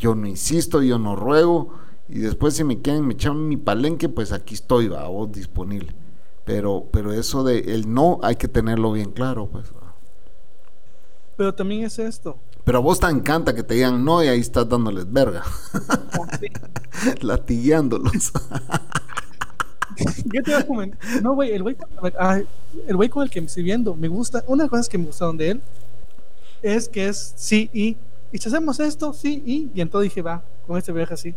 Yo 0.00 0.16
no 0.16 0.26
insisto, 0.26 0.82
yo 0.82 0.98
no 0.98 1.14
ruego, 1.14 1.74
y 2.08 2.18
después 2.18 2.54
si 2.54 2.64
me 2.64 2.82
quieren 2.82 3.06
me 3.06 3.14
echan 3.14 3.48
mi 3.48 3.56
palenque, 3.56 4.08
pues 4.08 4.32
aquí 4.32 4.54
estoy, 4.54 4.88
va, 4.88 5.06
vos 5.06 5.30
disponible. 5.30 5.94
Pero, 6.44 6.88
pero 6.90 7.12
eso 7.12 7.44
de 7.44 7.60
el 7.72 7.94
no 7.94 8.18
hay 8.24 8.34
que 8.34 8.48
tenerlo 8.48 8.90
bien 8.90 9.12
claro, 9.12 9.46
pues. 9.46 9.66
Pero 11.36 11.54
también 11.54 11.84
es 11.84 12.00
esto. 12.00 12.36
Pero 12.64 12.78
a 12.78 12.80
vos 12.80 12.98
te 12.98 13.06
encanta 13.06 13.54
que 13.54 13.62
te 13.62 13.74
digan 13.74 14.04
no 14.04 14.22
y 14.22 14.26
ahí 14.26 14.40
estás 14.40 14.68
dándoles 14.68 15.10
verga. 15.10 15.44
Oh, 16.18 16.26
Latigueándolos. 17.20 18.32
¿Qué 20.32 20.42
te 20.42 20.52
a 20.52 20.66
comentar? 20.66 20.98
No, 21.22 21.34
güey, 21.34 21.52
el 21.52 21.62
güey, 21.62 23.08
con 23.08 23.22
el 23.22 23.30
que 23.30 23.40
me 23.40 23.46
estoy 23.46 23.62
viendo, 23.62 23.94
me 23.94 24.08
gusta, 24.08 24.42
una 24.48 24.66
cosa 24.66 24.90
que 24.90 24.98
me 24.98 25.06
gustaron 25.06 25.36
de 25.36 25.50
él 25.52 25.62
es 26.62 26.88
que 26.88 27.08
es 27.08 27.32
sí 27.36 27.70
y. 27.72 27.96
Y 28.32 28.38
si 28.38 28.48
hacemos 28.48 28.78
esto, 28.80 29.12
sí 29.12 29.42
y. 29.44 29.70
Y 29.74 29.80
entonces 29.80 30.10
dije, 30.10 30.22
va, 30.22 30.42
con 30.66 30.78
este 30.78 30.92
viaje 30.92 31.14
así. 31.14 31.34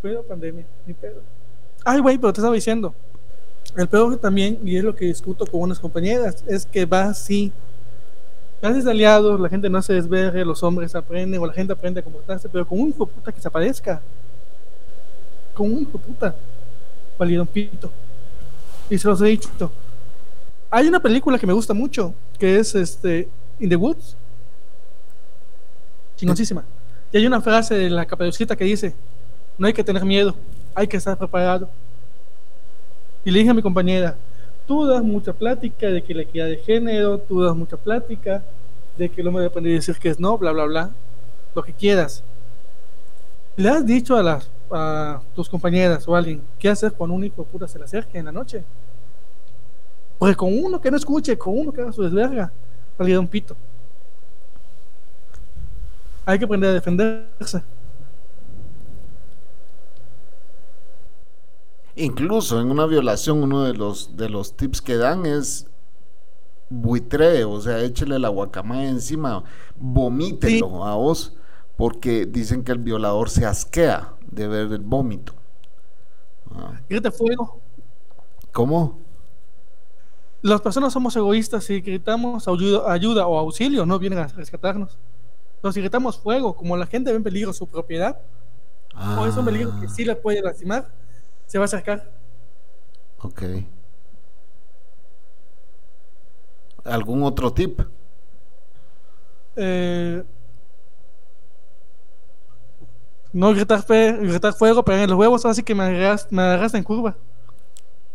Pero 0.00 0.22
pandemia, 0.22 0.66
ni 0.86 0.94
pedo. 0.94 1.22
Ay, 1.84 2.00
güey, 2.00 2.18
pero 2.18 2.32
te 2.32 2.40
estaba 2.40 2.54
diciendo. 2.54 2.94
El 3.76 3.88
peor 3.88 4.16
también, 4.18 4.58
y 4.64 4.76
es 4.76 4.84
lo 4.84 4.94
que 4.94 5.06
discuto 5.06 5.46
con 5.46 5.62
unas 5.62 5.80
compañeras, 5.80 6.44
es 6.46 6.64
que 6.64 6.86
va 6.86 7.04
así. 7.04 7.52
Gracias 8.62 8.86
aliados, 8.86 9.40
la 9.40 9.48
gente 9.48 9.68
no 9.68 9.82
se 9.82 9.94
desverre, 9.94 10.44
los 10.44 10.62
hombres 10.62 10.94
aprenden, 10.94 11.40
o 11.40 11.46
la 11.46 11.52
gente 11.52 11.72
aprende 11.72 12.00
a 12.00 12.02
comportarse, 12.02 12.48
pero 12.48 12.66
con 12.66 12.78
un 12.78 12.88
hijo 12.90 13.06
puta 13.06 13.32
que 13.32 13.40
se 13.40 13.48
aparezca. 13.48 14.00
Con 15.54 15.72
un 15.72 15.82
hijo 15.82 15.98
puta. 15.98 16.34
Validón 17.18 17.46
pito. 17.46 17.90
Y 18.88 18.98
se 18.98 19.08
los 19.08 19.20
he 19.22 19.26
dicho. 19.26 19.70
Hay 20.70 20.88
una 20.88 21.00
película 21.00 21.38
que 21.38 21.46
me 21.46 21.52
gusta 21.52 21.74
mucho, 21.74 22.14
que 22.38 22.58
es 22.58 22.74
este 22.74 23.28
In 23.58 23.68
the 23.68 23.76
Woods. 23.76 24.16
Chingoncísima. 26.16 26.64
Y 27.12 27.18
hay 27.18 27.26
una 27.26 27.40
frase 27.40 27.74
de 27.74 27.90
la 27.90 28.04
caperucita 28.06 28.56
que 28.56 28.64
dice, 28.64 28.94
no 29.58 29.66
hay 29.66 29.72
que 29.72 29.84
tener 29.84 30.04
miedo, 30.04 30.34
hay 30.74 30.86
que 30.86 30.96
estar 30.96 31.16
preparado. 31.16 31.68
Y 33.24 33.30
le 33.30 33.38
dije 33.38 33.50
a 33.50 33.54
mi 33.54 33.62
compañera, 33.62 34.16
tú 34.66 34.86
das 34.86 35.02
mucha 35.02 35.32
plática 35.32 35.86
de 35.88 36.02
que 36.02 36.14
la 36.14 36.22
equidad 36.22 36.46
de 36.46 36.56
género, 36.58 37.18
tú 37.18 37.42
das 37.42 37.54
mucha 37.54 37.76
plática 37.76 38.42
de 38.96 39.08
que 39.08 39.20
el 39.20 39.28
hombre 39.28 39.44
debe 39.44 39.70
a 39.70 39.74
decir 39.74 39.96
que 39.96 40.08
es 40.08 40.20
no, 40.20 40.36
bla, 40.38 40.52
bla, 40.52 40.64
bla, 40.64 40.90
lo 41.54 41.62
que 41.62 41.72
quieras. 41.72 42.22
¿Le 43.56 43.68
has 43.68 43.86
dicho 43.86 44.16
a 44.16 44.22
las 44.22 44.50
a 44.70 45.20
tus 45.34 45.48
compañeras 45.48 46.06
o 46.08 46.16
alguien, 46.16 46.42
¿qué 46.58 46.68
hacer 46.68 46.92
cuando 46.92 47.14
un 47.14 47.24
hijo 47.24 47.42
de 47.42 47.48
puta 47.48 47.68
se 47.68 47.78
le 47.78 47.84
acerque 47.84 48.18
en 48.18 48.26
la 48.26 48.32
noche? 48.32 48.64
Porque 50.24 50.36
con 50.36 50.58
uno 50.58 50.80
que 50.80 50.90
no 50.90 50.96
escuche, 50.96 51.36
con 51.36 51.58
uno 51.58 51.70
que 51.70 51.82
haga 51.82 51.92
su 51.92 52.02
desverga, 52.02 52.50
valía 52.96 53.20
un 53.20 53.28
pito. 53.28 53.54
Hay 56.24 56.38
que 56.38 56.46
aprender 56.46 56.70
a 56.70 56.72
defenderse. 56.72 57.62
Incluso 61.94 62.58
en 62.58 62.70
una 62.70 62.86
violación, 62.86 63.42
uno 63.42 63.64
de 63.64 63.74
los, 63.74 64.16
de 64.16 64.30
los 64.30 64.56
tips 64.56 64.80
que 64.80 64.96
dan 64.96 65.26
es 65.26 65.66
buitre, 66.70 67.44
o 67.44 67.60
sea, 67.60 67.80
échele 67.80 68.18
la 68.18 68.30
guacamaya 68.30 68.88
encima, 68.88 69.44
vomítelo 69.76 70.68
Sí. 70.68 70.80
a 70.84 70.94
vos, 70.94 71.36
porque 71.76 72.24
dicen 72.24 72.64
que 72.64 72.72
el 72.72 72.78
violador 72.78 73.28
se 73.28 73.44
asquea 73.44 74.14
de 74.30 74.48
ver 74.48 74.72
el 74.72 74.78
vómito. 74.78 75.34
Ah, 76.50 76.80
fuego. 77.12 77.60
¿Cómo? 78.52 79.03
Las 80.44 80.60
personas 80.60 80.92
somos 80.92 81.16
egoístas 81.16 81.70
y 81.70 81.80
gritamos 81.80 82.46
ayuda, 82.46 82.92
ayuda 82.92 83.26
o 83.26 83.38
auxilio, 83.38 83.86
no 83.86 83.98
vienen 83.98 84.18
a 84.18 84.26
rescatarnos. 84.26 84.98
Pero 85.62 85.72
si 85.72 85.80
gritamos 85.80 86.18
fuego, 86.18 86.54
como 86.54 86.76
la 86.76 86.84
gente 86.84 87.10
ve 87.10 87.16
en 87.16 87.22
peligro 87.22 87.54
su 87.54 87.66
propiedad, 87.66 88.20
o 89.18 89.24
es 89.24 89.34
un 89.38 89.46
peligro 89.46 89.72
que 89.80 89.88
sí 89.88 90.04
le 90.04 90.14
puede 90.14 90.42
lastimar, 90.42 90.92
se 91.46 91.56
va 91.56 91.64
a 91.64 91.64
acercar. 91.64 92.12
Ok. 93.22 93.42
¿Algún 96.84 97.22
otro 97.22 97.50
tip? 97.50 97.80
Eh, 99.56 100.22
no 103.32 103.50
gritar, 103.54 103.82
fe, 103.82 104.12
gritar 104.12 104.52
fuego, 104.52 104.84
pero 104.84 104.98
en 104.98 105.08
los 105.08 105.18
huevos, 105.18 105.46
así 105.46 105.62
que 105.62 105.74
me 105.74 105.84
agarras, 105.84 106.30
me 106.30 106.42
agarraste 106.42 106.76
en 106.76 106.84
curva. 106.84 107.16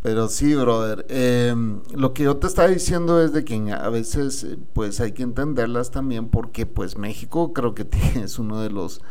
Pero 0.02 0.30
sí, 0.30 0.56
brother. 0.56 1.06
eh, 1.10 1.54
lo 1.94 2.14
que 2.14 2.24
yo 2.24 2.38
te 2.38 2.48
estaba 2.48 2.70
diciendo 2.70 3.22
es 3.22 3.34
de 3.34 3.44
que 3.44 3.56
a 3.72 3.90
veces 3.90 4.44
eh, 4.46 4.58
pues 4.74 5.00
hay 5.02 5.12
que 5.12 5.24
entenderlas 5.24 5.92
también 5.92 6.30
porque 6.30 6.66
pues 6.66 6.98
México 6.98 7.52
creo 7.54 7.76
que 7.76 7.84
tiene- 7.86 8.24
es 8.24 8.40
uno 8.40 8.62
de 8.62 8.70
los 8.70 9.02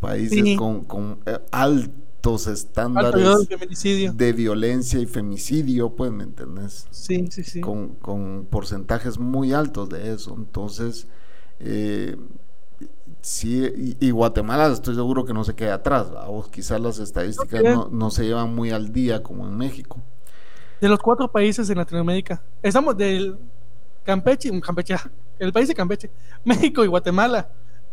países 0.00 0.36
Sí. 0.44 0.56
con, 0.56 0.84
con, 0.84 1.20
eh, 1.26 1.38
altos 1.52 2.46
Alto 2.46 2.52
estándares 2.52 3.48
de 4.04 4.32
violencia 4.32 5.00
y 5.00 5.06
femicidio, 5.06 5.94
pues, 5.96 6.12
¿me 6.12 6.24
entendés? 6.24 6.86
Sí, 6.90 7.28
sí, 7.30 7.44
sí. 7.44 7.60
Con, 7.60 7.94
con 7.96 8.46
porcentajes 8.50 9.18
muy 9.18 9.52
altos 9.52 9.88
de 9.88 10.12
eso. 10.12 10.34
Entonces, 10.36 11.06
eh, 11.60 12.16
sí, 13.20 13.64
y, 14.00 14.06
y 14.06 14.10
Guatemala 14.10 14.68
estoy 14.72 14.94
seguro 14.94 15.24
que 15.24 15.34
no 15.34 15.44
se 15.44 15.54
queda 15.54 15.74
atrás. 15.74 16.06
O 16.26 16.44
quizás 16.50 16.80
las 16.80 16.98
estadísticas 16.98 17.62
no 17.90 18.10
se 18.10 18.24
llevan 18.24 18.54
muy 18.54 18.70
al 18.70 18.92
día 18.92 19.22
como 19.22 19.46
en 19.46 19.56
México. 19.56 20.02
De 20.80 20.88
los 20.88 20.98
cuatro 21.00 21.30
países 21.30 21.68
en 21.70 21.78
Latinoamérica, 21.78 22.42
estamos 22.62 22.96
del 22.96 23.36
Campeche, 24.04 24.60
Campeche, 24.60 24.94
ah, 24.94 25.10
el 25.38 25.52
país 25.52 25.68
de 25.68 25.74
Campeche, 25.74 26.10
México 26.44 26.84
y 26.84 26.86
Guatemala 26.86 27.50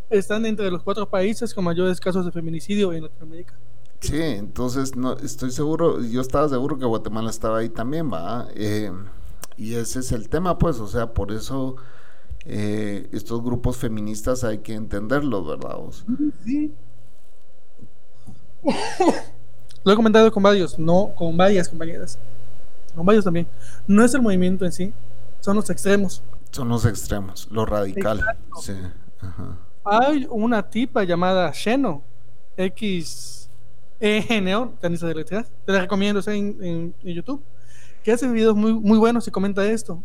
están 0.10 0.46
entre 0.46 0.70
los 0.70 0.84
cuatro 0.84 1.10
países 1.10 1.54
con 1.54 1.64
mayores 1.64 2.00
casos 2.00 2.26
de 2.26 2.32
feminicidio 2.32 2.94
en 2.94 3.04
Latinoamérica. 3.04 3.54
Sí, 4.02 4.22
entonces 4.22 4.96
no 4.96 5.18
estoy 5.18 5.52
seguro, 5.52 6.02
yo 6.02 6.22
estaba 6.22 6.48
seguro 6.48 6.78
que 6.78 6.86
Guatemala 6.86 7.30
estaba 7.30 7.58
ahí 7.60 7.70
también, 7.70 8.12
va. 8.12 8.48
Eh, 8.54 8.92
y 9.58 9.74
ese 9.74 10.00
es 10.00 10.12
el 10.12 10.30
tema, 10.30 10.60
pues, 10.60 10.80
o 10.80 10.88
sea, 10.88 11.14
por 11.14 11.32
eso 11.32 11.78
eh, 12.46 13.10
estos 13.12 13.42
grupos 13.42 13.78
feministas 13.78 14.44
hay 14.44 14.60
que 14.60 14.74
entenderlos, 14.74 15.48
¿verdad? 15.48 15.78
vos? 15.78 16.06
Sí. 16.44 16.72
Lo 19.84 19.92
he 19.92 19.96
comentado 19.96 20.32
con 20.32 20.44
varios, 20.44 20.78
no 20.78 21.14
con 21.16 21.36
varias 21.36 21.70
compañeras, 21.70 22.20
con 22.96 23.06
varios 23.06 23.26
también. 23.26 23.48
No 23.88 24.04
es 24.04 24.14
el 24.14 24.22
movimiento 24.22 24.66
en 24.66 24.72
sí, 24.72 24.94
son 25.40 25.56
los 25.58 25.70
extremos. 25.70 26.24
Son 26.52 26.70
los 26.70 26.86
extremos, 26.86 27.48
lo 27.52 27.66
radical. 27.66 28.22
Sí, 28.62 28.74
ajá. 29.20 29.58
Hay 29.84 30.26
una 30.30 30.64
tipa 30.68 31.04
llamada 31.04 31.52
Sheno, 31.54 32.02
X 32.58 33.50
E 34.00 34.42
Neo, 34.42 34.74
tenista 34.82 35.08
de 35.08 35.16
letras, 35.16 35.52
te 35.66 35.72
la 35.72 35.82
recomiendo, 35.82 36.20
está 36.20 36.34
en, 36.34 36.58
en- 36.62 36.96
en 37.04 37.14
YouTube, 37.14 37.42
que 38.04 38.12
hace 38.12 38.28
videos 38.28 38.56
muy, 38.56 38.74
muy 38.74 38.98
buenos 38.98 39.28
y 39.28 39.32
comenta 39.32 39.64
esto. 39.66 40.02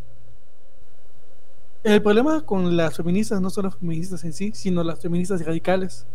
El 1.83 2.03
problema 2.03 2.43
con 2.43 2.77
las 2.77 2.97
feministas 2.97 3.41
no 3.41 3.49
son 3.49 3.65
las 3.65 3.77
feministas 3.77 4.23
en 4.25 4.33
sí, 4.35 4.53
sino 4.55 4.85
las 4.85 5.01
feministas 5.01 5.45
radicales, 5.45 6.07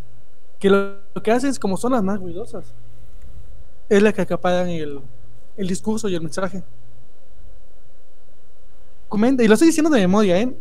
que 0.60 0.70
lo, 0.70 0.98
lo 1.16 1.24
que 1.24 1.32
hacen 1.32 1.50
es 1.50 1.58
como 1.58 1.76
son 1.78 1.94
las 1.94 2.04
más 2.04 2.20
ruidosas, 2.20 2.66
es 3.90 4.02
la 4.04 4.14
que 4.14 4.22
acaparan 4.22 4.68
el, 4.70 5.02
el 5.58 5.68
discurso 5.68 6.10
y 6.10 6.16
el 6.16 6.22
mensaje. 6.22 6.64
Comenta, 9.08 9.44
y 9.44 9.48
lo 9.48 9.54
estoy 9.54 9.68
diciendo 9.68 9.90
de 9.90 10.02
memoria, 10.02 10.40
¿eh? 10.40 10.56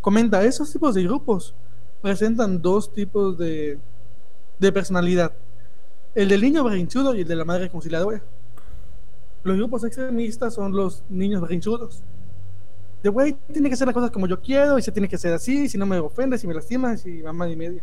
Comenta, 0.00 0.42
esos 0.44 0.70
tipos 0.72 0.94
de 0.94 1.04
grupos 1.04 1.54
presentan 2.00 2.60
dos 2.60 2.92
tipos 2.92 3.38
de, 3.38 3.78
de 4.58 4.72
personalidad. 4.72 5.32
El 6.14 6.28
del 6.28 6.42
niño 6.42 6.64
berrinchudo 6.64 7.14
y 7.14 7.20
el 7.20 7.28
de 7.28 7.36
la 7.36 7.44
madre 7.44 7.70
conciliadora. 7.70 8.22
Los 9.44 9.56
grupos 9.56 9.84
extremistas 9.84 10.54
son 10.54 10.72
los 10.72 11.02
niños 11.08 11.40
berrinchudos. 11.40 12.02
De 13.02 13.08
güey, 13.08 13.36
tiene 13.52 13.68
que 13.68 13.74
hacer 13.74 13.86
las 13.86 13.94
cosas 13.94 14.10
como 14.10 14.28
yo 14.28 14.40
quiero 14.40 14.78
y 14.78 14.82
se 14.82 14.92
tiene 14.92 15.08
que 15.08 15.16
hacer 15.16 15.32
así, 15.32 15.68
si 15.68 15.76
no 15.76 15.86
me 15.86 15.98
ofendes, 15.98 16.40
si 16.40 16.46
me 16.46 16.54
lastimas 16.54 17.04
y 17.04 17.22
mamá 17.22 17.48
y 17.48 17.56
media. 17.56 17.82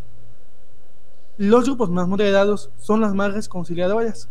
Los 1.38 1.66
grupos 1.66 1.90
más 1.90 2.08
moderados 2.08 2.70
son 2.78 3.02
las 3.02 3.14
madres 3.14 3.50
conciliadoras. 3.50 4.30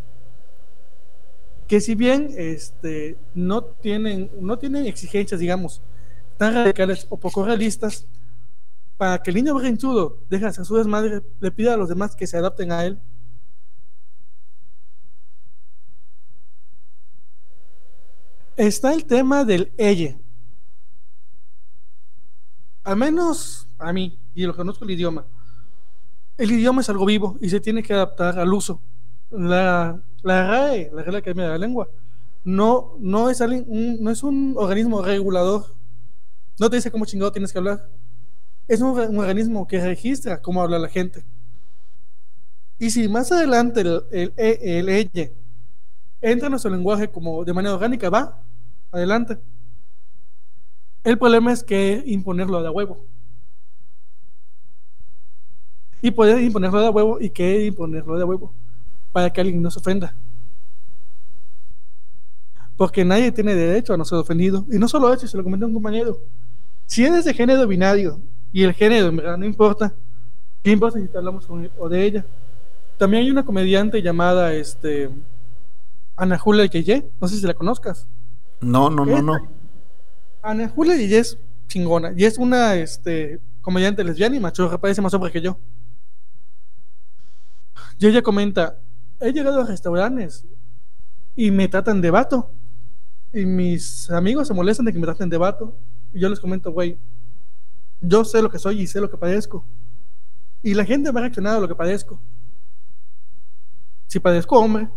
Que 1.68 1.80
si 1.80 1.94
bien 1.94 2.30
este, 2.36 3.18
no, 3.34 3.62
tienen, 3.62 4.30
no 4.40 4.58
tienen 4.58 4.86
exigencias, 4.86 5.38
digamos, 5.38 5.82
tan 6.38 6.54
radicales 6.54 7.06
o 7.10 7.18
poco 7.18 7.44
realistas, 7.44 8.06
para 8.96 9.22
que 9.22 9.30
el 9.30 9.36
niño 9.36 9.54
berrinchudo 9.54 10.18
deje 10.28 10.44
de 10.44 10.50
hacer 10.50 10.64
su 10.64 10.76
desmadre, 10.76 11.22
le 11.40 11.50
pida 11.52 11.74
a 11.74 11.76
los 11.76 11.88
demás 11.88 12.16
que 12.16 12.26
se 12.26 12.36
adapten 12.36 12.72
a 12.72 12.84
él. 12.84 12.98
Está 18.56 18.92
el 18.92 19.04
tema 19.04 19.44
del 19.44 19.72
ella. 19.78 20.18
Al 22.82 22.96
menos 22.96 23.68
a 23.78 23.92
mí, 23.92 24.18
y 24.34 24.44
lo 24.44 24.56
conozco 24.56 24.84
el 24.84 24.90
idioma. 24.90 25.26
El 26.36 26.50
idioma 26.50 26.80
es 26.80 26.88
algo 26.88 27.04
vivo 27.04 27.36
y 27.40 27.50
se 27.50 27.60
tiene 27.60 27.82
que 27.82 27.94
adaptar 27.94 28.38
al 28.38 28.52
uso. 28.52 28.80
La, 29.30 30.00
la 30.22 30.46
RAE, 30.46 30.90
la 30.92 31.02
Real 31.02 31.16
Academia 31.16 31.44
de 31.44 31.50
la 31.50 31.58
Lengua, 31.58 31.88
no, 32.44 32.96
no, 32.98 33.30
es 33.30 33.40
un, 33.40 34.54
organismo 34.56 35.02
regulador. 35.02 35.66
No 36.58 36.70
te 36.70 36.76
dice 36.76 36.90
cómo 36.90 37.04
chingado 37.04 37.32
tienes 37.32 37.52
que 37.52 37.58
hablar 37.58 37.88
es 38.68 38.82
un, 38.82 39.18
organismo 39.18 39.66
que 39.66 39.80
registra 39.80 40.42
cómo 40.42 40.62
habla 40.62 40.78
la 40.78 40.88
gente. 40.88 41.24
Y 42.78 42.90
si 42.90 43.08
más 43.08 43.32
adelante 43.32 43.80
el, 43.80 44.02
el, 44.12 44.32
el, 44.36 44.88
ella 44.88 45.30
entra 46.20 46.46
en 46.46 46.50
nuestro 46.50 46.70
lenguaje 46.70 47.08
como 47.08 47.44
de 47.44 47.54
manera 47.54 47.74
orgánica, 47.74 48.10
va, 48.10 48.40
adelante. 48.92 49.38
El 51.02 51.18
problema 51.18 51.52
es 51.52 51.64
que 51.64 52.02
imponerlo 52.06 52.62
de 52.62 52.68
huevo. 52.68 53.06
Y 56.02 56.10
poder 56.10 56.40
imponerlo 56.42 56.80
de 56.80 56.90
huevo 56.90 57.18
y 57.20 57.30
que 57.30 57.64
imponerlo 57.66 58.18
de 58.18 58.24
huevo 58.24 58.54
para 59.12 59.30
que 59.30 59.40
alguien 59.40 59.62
no 59.62 59.70
se 59.70 59.78
ofenda. 59.78 60.14
Porque 62.76 63.04
nadie 63.04 63.32
tiene 63.32 63.54
derecho 63.54 63.94
a 63.94 63.96
no 63.96 64.04
ser 64.04 64.18
ofendido. 64.18 64.64
Y 64.70 64.78
no 64.78 64.88
solo 64.88 65.12
eso, 65.12 65.26
se 65.26 65.36
lo 65.36 65.42
comenté 65.42 65.64
a 65.64 65.68
un 65.68 65.74
compañero. 65.74 66.20
Si 66.86 67.04
eres 67.04 67.24
de 67.24 67.34
género 67.34 67.66
binario 67.66 68.20
y 68.52 68.62
el 68.62 68.72
género 68.72 69.08
en 69.08 69.16
verdad 69.16 69.36
no 69.36 69.44
importa. 69.44 69.92
¿Qué 70.62 70.70
importa 70.70 70.98
si 70.98 71.06
te 71.06 71.18
hablamos 71.18 71.46
con 71.46 71.64
él 71.64 71.70
o 71.78 71.88
de 71.88 72.04
ella? 72.04 72.26
También 72.96 73.22
hay 73.22 73.30
una 73.30 73.44
comediante 73.44 74.02
llamada 74.02 74.52
este 74.52 75.10
Ana 76.16 76.36
Julia 76.36 76.66
Yeye, 76.66 77.08
no 77.20 77.28
sé 77.28 77.36
si 77.36 77.46
la 77.46 77.54
conozcas. 77.54 78.06
No, 78.60 78.90
no, 78.90 79.06
no, 79.06 79.22
no. 79.22 79.48
Ana 80.42 80.68
Julia 80.68 80.96
Yeye 80.96 81.18
es 81.18 81.38
chingona 81.68 82.12
y 82.16 82.24
es 82.24 82.38
una 82.38 82.74
este, 82.74 83.40
comediante 83.60 84.02
lesbiana 84.02 84.36
y 84.36 84.40
machorra, 84.40 84.78
parece 84.78 85.00
más 85.00 85.14
hombre 85.14 85.30
que 85.30 85.40
yo. 85.40 85.58
Y 87.98 88.06
ella 88.06 88.22
comenta, 88.22 88.78
he 89.20 89.32
llegado 89.32 89.60
a 89.60 89.64
restaurantes 89.64 90.46
y 91.36 91.50
me 91.50 91.68
tratan 91.68 92.00
de 92.00 92.10
vato. 92.10 92.50
Y 93.32 93.44
mis 93.44 94.10
amigos 94.10 94.48
se 94.48 94.54
molestan 94.54 94.86
de 94.86 94.92
que 94.92 94.98
me 94.98 95.06
traten 95.06 95.28
de 95.28 95.36
vato. 95.36 95.76
Y 96.12 96.20
yo 96.20 96.28
les 96.28 96.40
comento, 96.40 96.72
güey, 96.72 96.98
yo 98.00 98.24
sé 98.24 98.42
lo 98.42 98.50
que 98.50 98.58
soy 98.58 98.80
y 98.80 98.86
sé 98.86 99.00
lo 99.00 99.10
que 99.10 99.16
padezco. 99.16 99.64
Y 100.62 100.74
la 100.74 100.84
gente 100.84 101.10
va 101.10 101.20
a 101.20 101.22
reaccionar 101.22 101.56
a 101.56 101.60
lo 101.60 101.68
que 101.68 101.74
padezco. 101.74 102.18
Si 104.06 104.18
padezco 104.18 104.58
hombre, 104.58 104.88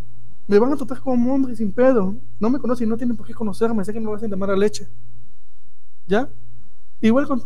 me 0.47 0.57
van 0.57 0.73
a 0.73 0.77
tratar 0.77 0.99
como 0.99 1.33
hombre 1.33 1.55
sin 1.55 1.71
pedo. 1.71 2.15
No 2.39 2.49
me 2.49 2.59
conocen, 2.59 2.89
no 2.89 2.97
tienen 2.97 3.15
por 3.15 3.27
qué 3.27 3.33
conocerme, 3.33 3.83
sé 3.83 3.93
que 3.93 3.99
me 3.99 4.07
van 4.07 4.23
a 4.23 4.27
llamar 4.27 4.51
a 4.51 4.55
leche. 4.55 4.87
¿Ya? 6.07 6.29
Igual 7.01 7.27
con. 7.27 7.43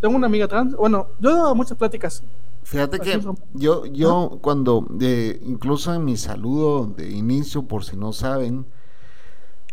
Tengo 0.00 0.14
una 0.14 0.26
amiga 0.26 0.46
trans. 0.46 0.76
Bueno, 0.76 1.08
yo 1.18 1.30
he 1.30 1.34
dado 1.34 1.54
muchas 1.54 1.76
pláticas 1.76 2.22
Fíjate 2.64 2.98
que 2.98 3.14
Así 3.14 3.28
es. 3.28 3.34
yo, 3.52 3.86
yo 3.86 4.38
cuando, 4.40 4.86
de, 4.90 5.38
incluso 5.44 5.94
en 5.94 6.04
mi 6.04 6.16
saludo 6.16 6.86
de 6.86 7.10
inicio, 7.10 7.62
por 7.64 7.84
si 7.84 7.96
no 7.96 8.12
saben, 8.12 8.66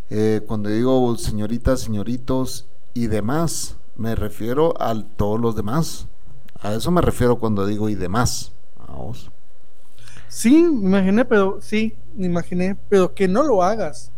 eh, 0.10 0.42
cuando 0.46 0.70
digo 0.70 1.16
señoritas, 1.18 1.80
señoritos 1.80 2.68
y 2.94 3.08
demás, 3.08 3.78
me 3.96 4.14
refiero 4.16 4.74
a 4.80 4.94
todos 5.16 5.40
los 5.40 5.56
demás. 5.56 6.08
A 6.60 6.74
eso 6.74 6.92
me 6.92 7.02
refiero 7.02 7.38
cuando 7.38 7.66
digo 7.66 7.88
y 7.88 7.96
demás. 7.96 8.52
Vamos. 8.78 9.32
Sí, 10.28 10.64
me 10.64 10.88
imaginé, 10.88 11.26
pero 11.26 11.60
sí, 11.62 11.96
me 12.16 12.26
imaginé, 12.26 12.78
pero 12.90 13.14
que 13.14 13.28
no 13.28 13.44
lo 13.44 13.64
hagas. 13.64 14.12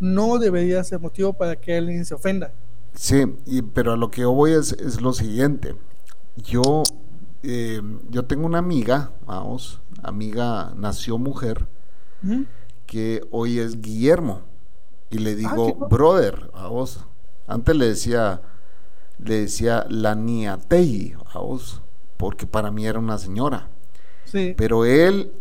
No 0.00 0.38
debería 0.38 0.82
ser 0.82 0.98
motivo 0.98 1.32
para 1.32 1.56
que 1.56 1.76
alguien 1.76 2.04
se 2.04 2.14
ofenda. 2.14 2.52
Sí, 2.94 3.24
y, 3.46 3.62
pero 3.62 3.92
a 3.92 3.96
lo 3.96 4.10
que 4.10 4.22
yo 4.22 4.32
voy 4.32 4.52
es, 4.52 4.72
es 4.72 5.00
lo 5.00 5.12
siguiente. 5.12 5.76
Yo, 6.36 6.82
eh, 7.42 7.82
yo 8.10 8.24
tengo 8.24 8.46
una 8.46 8.58
amiga, 8.58 9.10
vamos, 9.26 9.80
amiga 10.02 10.72
nació 10.76 11.18
mujer, 11.18 11.66
que 12.86 13.26
hoy 13.30 13.58
es 13.58 13.80
Guillermo. 13.80 14.42
Y 15.10 15.18
le 15.18 15.34
digo, 15.34 15.66
qué 15.66 15.72
bueno. 15.72 15.88
brother, 15.88 16.50
a 16.54 16.68
vos. 16.68 17.04
Antes 17.46 17.76
le 17.76 17.86
decía, 17.88 18.40
le 19.18 19.40
decía 19.40 19.84
la 19.88 20.14
niatei, 20.14 21.14
a 21.32 21.40
vos, 21.40 21.82
porque 22.16 22.46
para 22.46 22.70
mí 22.70 22.86
era 22.86 22.98
una 22.98 23.18
señora. 23.18 23.68
Sí. 24.24 24.54
Pero 24.56 24.84
él 24.84 25.32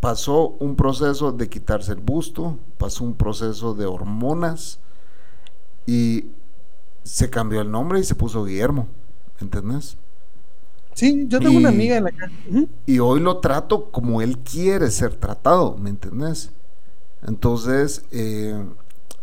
pasó 0.00 0.56
un 0.60 0.76
proceso 0.76 1.32
de 1.32 1.48
quitarse 1.48 1.92
el 1.92 2.00
busto, 2.00 2.58
pasó 2.78 3.04
un 3.04 3.14
proceso 3.14 3.74
de 3.74 3.86
hormonas 3.86 4.80
y 5.86 6.26
se 7.02 7.30
cambió 7.30 7.60
el 7.60 7.70
nombre 7.70 7.98
y 8.00 8.04
se 8.04 8.14
puso 8.14 8.44
Guillermo, 8.44 8.88
¿entendés? 9.40 9.96
Sí, 10.94 11.26
yo 11.28 11.38
tengo 11.38 11.56
una 11.56 11.70
amiga 11.70 11.96
en 11.96 12.04
la 12.04 12.12
calle. 12.12 12.34
Ujú. 12.50 12.68
Y 12.86 12.98
hoy 12.98 13.20
lo 13.20 13.38
trato 13.38 13.90
como 13.90 14.20
él 14.20 14.38
quiere 14.38 14.90
ser 14.90 15.14
tratado, 15.14 15.76
¿me 15.76 15.90
entendés? 15.90 16.50
Entonces, 17.26 18.04
eh, 18.10 18.64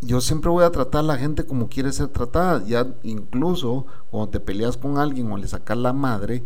yo 0.00 0.20
siempre 0.20 0.50
voy 0.50 0.64
a 0.64 0.70
tratar 0.70 1.00
a 1.00 1.06
la 1.06 1.18
gente 1.18 1.44
como 1.44 1.68
quiere 1.68 1.92
ser 1.92 2.08
tratada. 2.08 2.64
Ya 2.66 2.86
incluso 3.02 3.86
cuando 4.10 4.30
te 4.30 4.40
peleas 4.40 4.76
con 4.76 4.98
alguien 4.98 5.30
o 5.30 5.36
le 5.36 5.46
sacas 5.46 5.76
la 5.76 5.92
madre, 5.92 6.42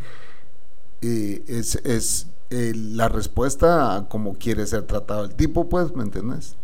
eh, 1.00 1.42
es, 1.46 1.76
es 1.76 2.26
eh, 2.50 2.72
la 2.74 3.08
respuesta 3.08 3.96
a 3.96 4.08
cómo 4.08 4.34
quiere 4.34 4.66
ser 4.66 4.82
tratado 4.82 5.24
el 5.24 5.34
tipo, 5.34 5.68
pues, 5.68 5.94
¿me 5.94 6.02
entendés? 6.02 6.56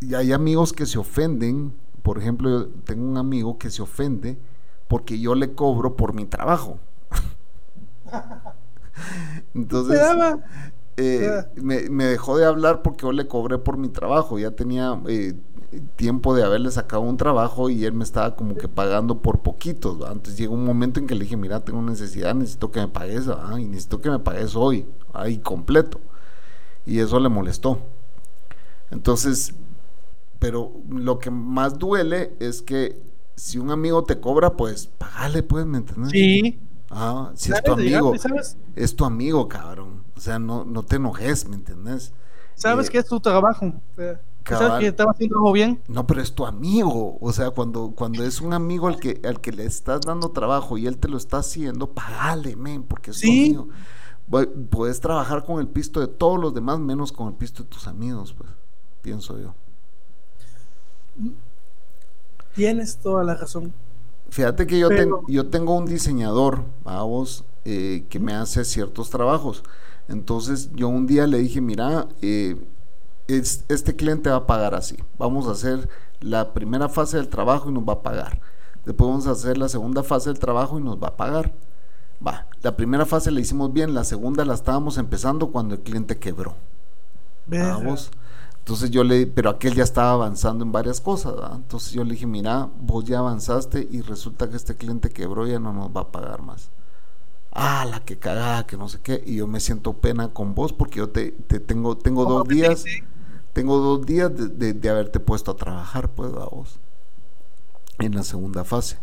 Y 0.00 0.14
hay 0.14 0.32
amigos 0.32 0.72
que 0.72 0.86
se 0.86 0.98
ofenden. 0.98 1.74
Por 2.02 2.18
ejemplo, 2.18 2.50
yo 2.50 2.68
tengo 2.84 3.06
un 3.06 3.18
amigo 3.18 3.58
que 3.58 3.70
se 3.70 3.82
ofende 3.82 4.38
porque 4.88 5.20
yo 5.20 5.34
le 5.34 5.54
cobro 5.54 5.96
por 5.96 6.14
mi 6.14 6.24
trabajo. 6.26 6.78
Entonces, 9.54 10.00
eh, 10.96 11.44
me, 11.56 11.88
me 11.90 12.04
dejó 12.04 12.36
de 12.36 12.44
hablar 12.44 12.82
porque 12.82 13.02
yo 13.02 13.12
le 13.12 13.28
cobré 13.28 13.58
por 13.58 13.76
mi 13.76 13.88
trabajo. 13.88 14.38
Ya 14.38 14.50
tenía 14.50 15.00
eh, 15.06 15.34
tiempo 15.96 16.34
de 16.34 16.42
haberle 16.42 16.70
sacado 16.70 17.02
un 17.02 17.16
trabajo 17.16 17.70
y 17.70 17.84
él 17.84 17.92
me 17.92 18.04
estaba 18.04 18.34
como 18.34 18.56
que 18.56 18.68
pagando 18.68 19.20
por 19.20 19.40
poquitos. 19.40 20.02
¿va? 20.02 20.08
Entonces 20.08 20.36
llegó 20.36 20.54
un 20.54 20.64
momento 20.64 20.98
en 21.00 21.06
que 21.06 21.14
le 21.14 21.24
dije, 21.24 21.36
mira, 21.36 21.64
tengo 21.64 21.82
necesidad, 21.82 22.34
necesito 22.34 22.70
que 22.70 22.80
me 22.80 22.88
pagues, 22.88 23.28
¿va? 23.28 23.60
y 23.60 23.66
necesito 23.66 24.00
que 24.00 24.10
me 24.10 24.18
pagues 24.18 24.56
hoy, 24.56 24.86
ahí 25.12 25.38
completo. 25.38 26.00
Y 26.86 27.00
eso 27.00 27.20
le 27.20 27.28
molestó. 27.28 27.78
Entonces, 28.90 29.54
pero 30.38 30.72
lo 30.88 31.18
que 31.18 31.30
más 31.30 31.78
duele 31.78 32.32
es 32.40 32.62
que 32.62 33.02
si 33.38 33.58
un 33.58 33.70
amigo 33.70 34.04
te 34.04 34.20
cobra, 34.20 34.56
pues 34.56 34.86
pagale, 34.86 35.42
pues, 35.42 35.64
¿me 35.66 35.78
entiendes? 35.78 36.10
Sí. 36.10 36.58
Ah, 36.90 37.32
si 37.34 37.52
es 37.52 37.62
tu 37.62 37.72
amigo, 37.72 38.16
¿Sabes, 38.18 38.56
es 38.74 38.96
tu 38.96 39.04
amigo, 39.04 39.46
cabrón. 39.48 40.02
O 40.16 40.20
sea, 40.20 40.38
no, 40.38 40.64
no 40.64 40.82
te 40.82 40.96
enojes, 40.96 41.46
¿me 41.48 41.56
entiendes? 41.56 42.12
sabes 42.54 42.88
Eh, 42.88 42.92
que 42.92 42.98
es 42.98 43.06
tu 43.06 43.20
trabajo. 43.20 43.72
Cabal. 44.42 44.68
sabes 44.68 44.80
que 44.80 44.86
estaba 44.88 45.10
haciendo 45.12 45.36
algo 45.36 45.52
bien. 45.52 45.80
No, 45.88 46.06
pero 46.06 46.22
es 46.22 46.34
tu 46.34 46.46
amigo. 46.46 47.18
O 47.20 47.32
sea, 47.32 47.50
cuando, 47.50 47.92
cuando 47.94 48.24
es 48.24 48.40
un 48.40 48.54
amigo 48.54 48.88
al 48.88 48.98
que, 48.98 49.20
al 49.24 49.40
que 49.40 49.52
le 49.52 49.64
estás 49.66 50.00
dando 50.00 50.30
trabajo 50.30 50.78
y 50.78 50.86
él 50.86 50.96
te 50.96 51.08
lo 51.08 51.18
está 51.18 51.38
haciendo, 51.38 51.92
pagale, 51.92 52.56
men, 52.56 52.82
porque 52.82 53.10
es 53.10 53.18
Sí. 53.18 53.52
tu 53.52 53.60
amigo. 53.60 53.68
Pu- 54.30 54.68
Puedes 54.70 55.00
trabajar 55.00 55.44
con 55.44 55.60
el 55.60 55.68
pisto 55.68 56.00
de 56.00 56.06
todos 56.08 56.40
los 56.40 56.54
demás, 56.54 56.78
menos 56.80 57.12
con 57.12 57.28
el 57.28 57.34
pisto 57.34 57.62
de 57.62 57.68
tus 57.68 57.86
amigos, 57.86 58.32
pues, 58.36 58.50
pienso 59.02 59.38
yo. 59.38 59.54
Tienes 62.58 62.96
toda 62.98 63.22
la 63.24 63.34
razón. 63.34 63.72
Fíjate 64.30 64.66
que 64.66 64.78
yo, 64.78 64.88
Pero- 64.88 65.20
ten- 65.24 65.34
yo 65.34 65.46
tengo 65.48 65.74
un 65.76 65.86
diseñador, 65.86 66.64
vamos, 66.84 67.44
eh, 67.64 68.04
que 68.10 68.18
me 68.18 68.34
hace 68.34 68.64
ciertos 68.64 69.10
trabajos. 69.10 69.62
Entonces 70.08 70.70
yo 70.74 70.88
un 70.88 71.06
día 71.06 71.26
le 71.26 71.38
dije, 71.38 71.60
mira, 71.60 72.08
eh, 72.20 72.56
es- 73.28 73.64
este 73.68 73.94
cliente 73.94 74.28
va 74.28 74.36
a 74.36 74.46
pagar 74.46 74.74
así. 74.74 74.96
Vamos 75.18 75.46
a 75.46 75.52
hacer 75.52 75.88
la 76.20 76.52
primera 76.52 76.88
fase 76.88 77.16
del 77.18 77.28
trabajo 77.28 77.70
y 77.70 77.72
nos 77.72 77.88
va 77.88 77.92
a 77.94 78.02
pagar. 78.02 78.40
Después 78.84 79.08
vamos 79.08 79.26
a 79.28 79.30
hacer 79.32 79.56
la 79.56 79.68
segunda 79.68 80.02
fase 80.02 80.30
del 80.30 80.38
trabajo 80.38 80.78
y 80.78 80.82
nos 80.82 80.96
va 80.96 81.08
a 81.08 81.16
pagar. 81.16 81.52
Va, 82.26 82.48
la 82.62 82.76
primera 82.76 83.06
fase 83.06 83.30
la 83.30 83.38
hicimos 83.40 83.72
bien, 83.72 83.94
la 83.94 84.02
segunda 84.02 84.44
la 84.44 84.54
estábamos 84.54 84.98
empezando 84.98 85.52
cuando 85.52 85.74
el 85.76 85.80
cliente 85.82 86.18
quebró. 86.18 86.56
Vamos. 87.46 88.10
Entonces 88.68 88.90
yo 88.90 89.02
le, 89.04 89.26
pero 89.26 89.48
aquel 89.50 89.74
ya 89.74 89.84
estaba 89.84 90.12
avanzando 90.12 90.64
en 90.64 90.72
varias 90.72 91.00
cosas, 91.00 91.34
¿verdad? 91.36 91.56
Entonces 91.56 91.92
yo 91.92 92.04
le 92.04 92.12
dije, 92.12 92.26
mira, 92.26 92.68
vos 92.80 93.04
ya 93.04 93.18
avanzaste 93.20 93.88
y 93.90 94.02
resulta 94.02 94.50
que 94.50 94.56
este 94.56 94.76
cliente 94.76 95.08
quebró 95.10 95.46
y 95.46 95.52
ya 95.52 95.58
no 95.58 95.72
nos 95.72 95.88
va 95.96 96.02
a 96.02 96.12
pagar 96.12 96.42
más. 96.42 96.70
Ah, 97.52 97.86
la 97.90 98.00
que 98.04 98.18
cagada, 98.18 98.66
que 98.66 98.76
no 98.76 98.88
sé 98.88 99.00
qué. 99.02 99.22
Y 99.26 99.36
yo 99.36 99.46
me 99.46 99.60
siento 99.60 99.94
pena 99.94 100.28
con 100.32 100.54
vos 100.54 100.72
porque 100.72 100.98
yo 100.98 101.10
te, 101.10 101.32
te 101.32 101.60
tengo, 101.60 101.98
tengo 101.98 102.24
¿Cómo 102.24 102.38
dos 102.38 102.48
días, 102.48 102.84
tengo 103.52 103.78
dos 103.78 104.06
días 104.06 104.36
de, 104.36 104.48
de- 104.48 104.74
de 104.74 104.90
haberte 104.90 105.20
puesto 105.20 105.52
a 105.52 105.56
trabajar, 105.56 106.10
pues, 106.10 106.32
a 106.34 106.46
vos. 106.46 106.78
En 107.98 108.14
la 108.14 108.22
segunda 108.22 108.64
fase. 108.64 108.98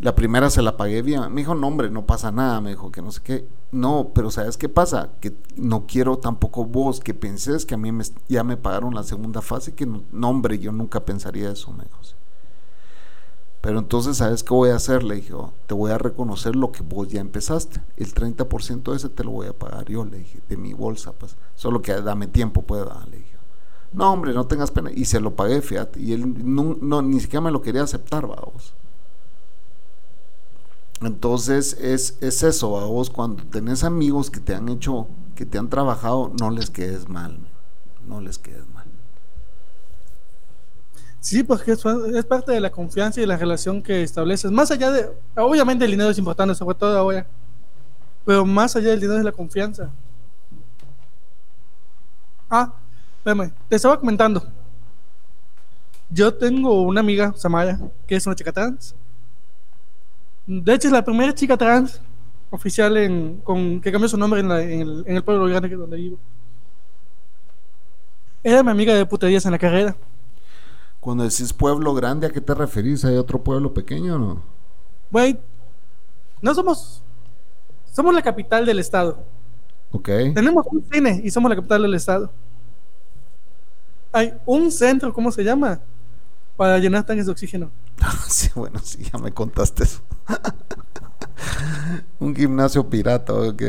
La 0.00 0.14
primera 0.14 0.48
se 0.48 0.62
la 0.62 0.78
pagué 0.78 1.02
bien. 1.02 1.20
Me 1.32 1.42
dijo, 1.42 1.54
no, 1.54 1.66
hombre, 1.66 1.90
no 1.90 2.06
pasa 2.06 2.32
nada. 2.32 2.60
Me 2.60 2.70
dijo 2.70 2.90
que 2.90 3.02
no 3.02 3.12
sé 3.12 3.20
qué. 3.22 3.46
No, 3.70 4.12
pero 4.14 4.30
¿sabes 4.30 4.56
qué 4.56 4.68
pasa? 4.68 5.10
Que 5.20 5.36
no 5.56 5.86
quiero 5.86 6.18
tampoco 6.18 6.64
vos 6.64 7.00
que 7.00 7.12
penses 7.12 7.66
que 7.66 7.74
a 7.74 7.78
mí 7.78 7.92
me, 7.92 8.04
ya 8.28 8.42
me 8.42 8.56
pagaron 8.56 8.94
la 8.94 9.02
segunda 9.02 9.42
fase. 9.42 9.74
Que 9.74 9.84
no, 9.84 10.02
no, 10.10 10.30
hombre, 10.30 10.58
yo 10.58 10.72
nunca 10.72 11.04
pensaría 11.04 11.50
eso, 11.50 11.70
me 11.72 11.84
dijo. 11.84 11.98
Pero 13.60 13.78
entonces, 13.78 14.16
¿sabes 14.16 14.42
qué 14.42 14.54
voy 14.54 14.70
a 14.70 14.76
hacer? 14.76 15.02
Le 15.02 15.16
dije, 15.16 15.34
"Oh, 15.34 15.52
te 15.66 15.74
voy 15.74 15.90
a 15.90 15.98
reconocer 15.98 16.56
lo 16.56 16.72
que 16.72 16.82
vos 16.82 17.08
ya 17.08 17.20
empezaste. 17.20 17.82
El 17.98 18.14
30% 18.14 18.90
de 18.92 18.96
ese 18.96 19.10
te 19.10 19.22
lo 19.22 19.32
voy 19.32 19.48
a 19.48 19.52
pagar 19.52 19.84
yo, 19.86 20.06
le 20.06 20.18
dije, 20.18 20.40
de 20.48 20.56
mi 20.56 20.72
bolsa, 20.72 21.12
pues. 21.12 21.36
Solo 21.56 21.82
que 21.82 21.92
dame 22.00 22.26
tiempo, 22.26 22.64
va", 22.66 23.04
le 23.10 23.18
dije. 23.18 23.36
No, 23.92 24.12
hombre, 24.12 24.32
no 24.32 24.46
tengas 24.46 24.70
pena. 24.70 24.90
Y 24.94 25.04
se 25.04 25.20
lo 25.20 25.36
pagué, 25.36 25.60
fíjate. 25.60 26.00
Y 26.00 26.12
él 26.14 26.54
no, 26.54 26.78
no, 26.80 27.02
ni 27.02 27.20
siquiera 27.20 27.42
me 27.42 27.50
lo 27.50 27.60
quería 27.60 27.82
aceptar, 27.82 28.26
vamos. 28.26 28.72
Entonces 31.02 31.76
es, 31.80 32.18
es 32.20 32.42
eso, 32.42 32.78
a 32.78 32.86
vos 32.86 33.08
cuando 33.08 33.42
tenés 33.44 33.84
amigos 33.84 34.30
que 34.30 34.40
te 34.40 34.54
han 34.54 34.68
hecho, 34.68 35.08
que 35.34 35.46
te 35.46 35.56
han 35.56 35.70
trabajado, 35.70 36.32
no 36.38 36.50
les 36.50 36.68
quedes 36.70 37.08
mal, 37.08 37.38
no 38.06 38.20
les 38.20 38.38
quedes 38.38 38.68
mal. 38.68 38.86
Sí, 41.20 41.42
porque 41.42 41.72
es, 41.72 41.84
es 41.84 42.24
parte 42.24 42.52
de 42.52 42.60
la 42.60 42.70
confianza 42.70 43.20
y 43.20 43.26
la 43.26 43.36
relación 43.36 43.82
que 43.82 44.02
estableces. 44.02 44.50
Más 44.50 44.70
allá 44.70 44.90
de. 44.90 45.10
Obviamente 45.36 45.84
el 45.84 45.90
dinero 45.90 46.10
es 46.10 46.18
importante, 46.18 46.54
sobre 46.54 46.74
todo 46.76 46.96
ahora. 46.96 47.26
Pero 48.24 48.44
más 48.46 48.74
allá 48.76 48.90
del 48.90 49.00
dinero 49.00 49.18
es 49.18 49.24
la 49.24 49.32
confianza. 49.32 49.90
Ah, 52.48 52.72
espérame, 53.18 53.52
te 53.68 53.76
estaba 53.76 53.98
comentando. 53.98 54.42
Yo 56.10 56.34
tengo 56.34 56.82
una 56.82 57.00
amiga, 57.00 57.32
Samaya, 57.36 57.78
que 58.06 58.16
es 58.16 58.26
una 58.26 58.34
chica 58.34 58.52
trans. 58.52 58.94
De 60.50 60.74
hecho, 60.74 60.88
es 60.88 60.92
la 60.92 61.04
primera 61.04 61.32
chica 61.34 61.56
trans 61.56 62.00
oficial 62.50 62.96
en, 62.96 63.40
con, 63.42 63.80
que 63.80 63.92
cambió 63.92 64.08
su 64.08 64.16
nombre 64.18 64.40
en, 64.40 64.48
la- 64.48 64.62
en 64.62 64.80
el, 64.80 65.04
en 65.06 65.16
el 65.16 65.22
pueblo 65.24 65.46
grande 65.46 65.68
que 65.68 65.76
donde 65.76 65.96
vivo. 65.96 66.18
Era 68.42 68.62
mi 68.62 68.70
amiga 68.70 68.94
de 68.94 69.06
puterías 69.06 69.44
en 69.46 69.52
la 69.52 69.58
carrera. 69.58 69.96
Cuando 71.00 71.24
decís 71.24 71.52
pueblo 71.52 71.94
grande, 71.94 72.26
¿a 72.26 72.30
qué 72.30 72.40
te 72.40 72.54
referís? 72.54 73.04
¿Hay 73.04 73.16
otro 73.16 73.42
pueblo 73.42 73.72
pequeño 73.74 74.16
o 74.16 74.18
no? 74.18 74.42
Güey, 75.10 75.38
no 76.42 76.54
somos. 76.54 77.02
Somos 77.92 78.14
la 78.14 78.22
capital 78.22 78.64
del 78.66 78.78
estado. 78.78 79.18
Ok. 79.92 80.08
Tenemos 80.32 80.66
un 80.70 80.84
cine 80.90 81.20
y 81.24 81.30
somos 81.30 81.48
la 81.50 81.56
capital 81.56 81.82
del 81.82 81.94
estado. 81.94 82.30
Hay 84.12 84.34
un 84.46 84.70
centro, 84.72 85.12
¿cómo 85.12 85.30
se 85.30 85.44
llama? 85.44 85.80
Para 86.56 86.78
llenar 86.78 87.04
tanques 87.06 87.26
de 87.26 87.32
oxígeno. 87.32 87.70
sí, 88.28 88.50
bueno, 88.54 88.78
sí, 88.80 89.04
ya 89.12 89.18
me 89.18 89.32
contaste 89.32 89.84
eso. 89.84 90.00
Un 92.18 92.34
gimnasio 92.34 92.88
pirata, 92.88 93.32
ok. 93.32 93.62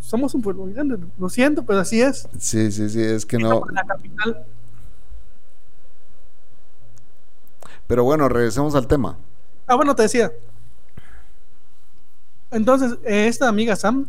Somos 0.00 0.34
un 0.34 0.42
pueblo 0.42 0.66
grande, 0.66 0.98
lo 1.18 1.28
siento, 1.28 1.64
pero 1.64 1.80
así 1.80 2.00
es. 2.00 2.28
Sí, 2.38 2.70
sí, 2.70 2.88
sí, 2.90 3.02
es 3.02 3.24
que 3.24 3.38
no. 3.38 3.62
La 3.72 3.84
capital. 3.84 4.44
Pero 7.86 8.04
bueno, 8.04 8.28
regresemos 8.28 8.74
al 8.74 8.86
tema. 8.86 9.16
Ah, 9.66 9.76
bueno, 9.76 9.94
te 9.94 10.02
decía. 10.02 10.30
Entonces, 12.50 12.98
eh, 13.04 13.26
esta 13.28 13.48
amiga 13.48 13.76
Sam 13.76 14.06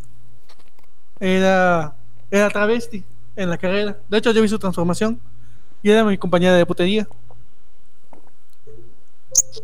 era, 1.20 1.96
era 2.30 2.50
travesti 2.50 3.04
en 3.36 3.50
la 3.50 3.58
carrera. 3.58 3.98
De 4.10 4.18
hecho, 4.18 4.32
yo 4.32 4.42
vi 4.42 4.48
su 4.48 4.60
transformación 4.60 5.20
y 5.82 5.92
era 5.92 6.04
mi 6.04 6.18
compañera 6.18 6.56
de 6.56 6.66
putería. 6.66 7.08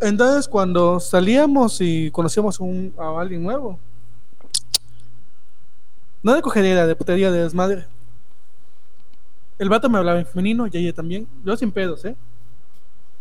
Entonces, 0.01 0.47
cuando 0.47 0.99
salíamos 0.99 1.79
y 1.81 2.11
conocíamos 2.11 2.59
un, 2.59 2.93
a 2.97 3.19
alguien 3.19 3.43
nuevo, 3.43 3.79
no 6.21 6.33
de 6.33 6.41
cogería, 6.41 6.87
de 6.87 6.95
putería, 6.95 7.31
de 7.31 7.43
desmadre. 7.43 7.85
El 9.59 9.69
vato 9.69 9.89
me 9.89 9.97
hablaba 9.97 10.19
en 10.19 10.25
femenino 10.25 10.67
y 10.67 10.77
ella 10.77 10.93
también. 10.93 11.27
Yo 11.43 11.55
sin 11.55 11.71
pedos, 11.71 12.03
¿eh? 12.05 12.15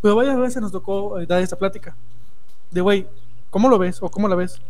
Pero 0.01 0.17
varias 0.17 0.39
veces 0.39 0.63
nos 0.63 0.73
tocó 0.73 1.19
eh, 1.19 1.27
dar 1.27 1.43
esta 1.43 1.57
plática. 1.57 1.95
De, 2.71 2.81
güey, 2.81 3.07
¿cómo 3.51 3.69
lo 3.69 3.79
ves? 3.79 4.03
¿O 4.03 4.09
cómo 4.09 4.29
la 4.29 4.35
ves? 4.35 4.61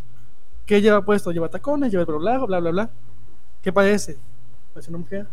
¿Qué 0.66 0.80
lleva 0.80 1.04
puesto? 1.04 1.30
¿Lleva 1.30 1.48
tacones? 1.48 1.92
¿Lleva 1.92 2.04
el 2.04 2.24
largo? 2.24 2.46
Bla, 2.46 2.60
bla, 2.60 2.70
bla. 2.70 2.90
¿Qué 3.62 3.72
parece? 3.72 4.18
Parece 4.74 4.90
una 4.90 4.98
mujer. 4.98 5.26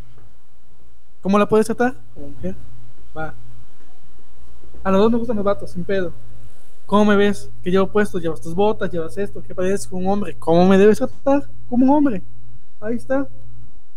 ¿Cómo 1.22 1.38
la 1.38 1.47
puedes 1.47 1.66
tratar? 1.66 1.95
Como 2.14 2.30
mujer. 2.30 2.55
Va. 3.18 3.34
A 4.84 4.91
los 4.91 5.01
dos 5.01 5.12
nos 5.12 5.20
gustan 5.20 5.36
los 5.36 5.45
vatos, 5.45 5.72
sin 5.72 5.84
pedo. 5.84 6.14
¿Cómo 6.89 7.05
me 7.05 7.15
ves? 7.15 7.51
¿Qué 7.61 7.69
llevo 7.69 7.87
puesto? 7.87 8.17
¿Llevas 8.17 8.41
tus 8.41 8.55
botas? 8.55 8.91
¿Llevas 8.91 9.15
esto? 9.15 9.43
¿Qué 9.43 9.53
pareces 9.53 9.85
como 9.85 10.01
un 10.01 10.07
hombre? 10.07 10.35
¿Cómo 10.39 10.65
me 10.65 10.75
debes 10.75 10.97
tratar? 10.97 11.47
Como 11.69 11.85
un 11.85 11.91
hombre. 11.91 12.23
Ahí 12.81 12.95
está. 12.95 13.27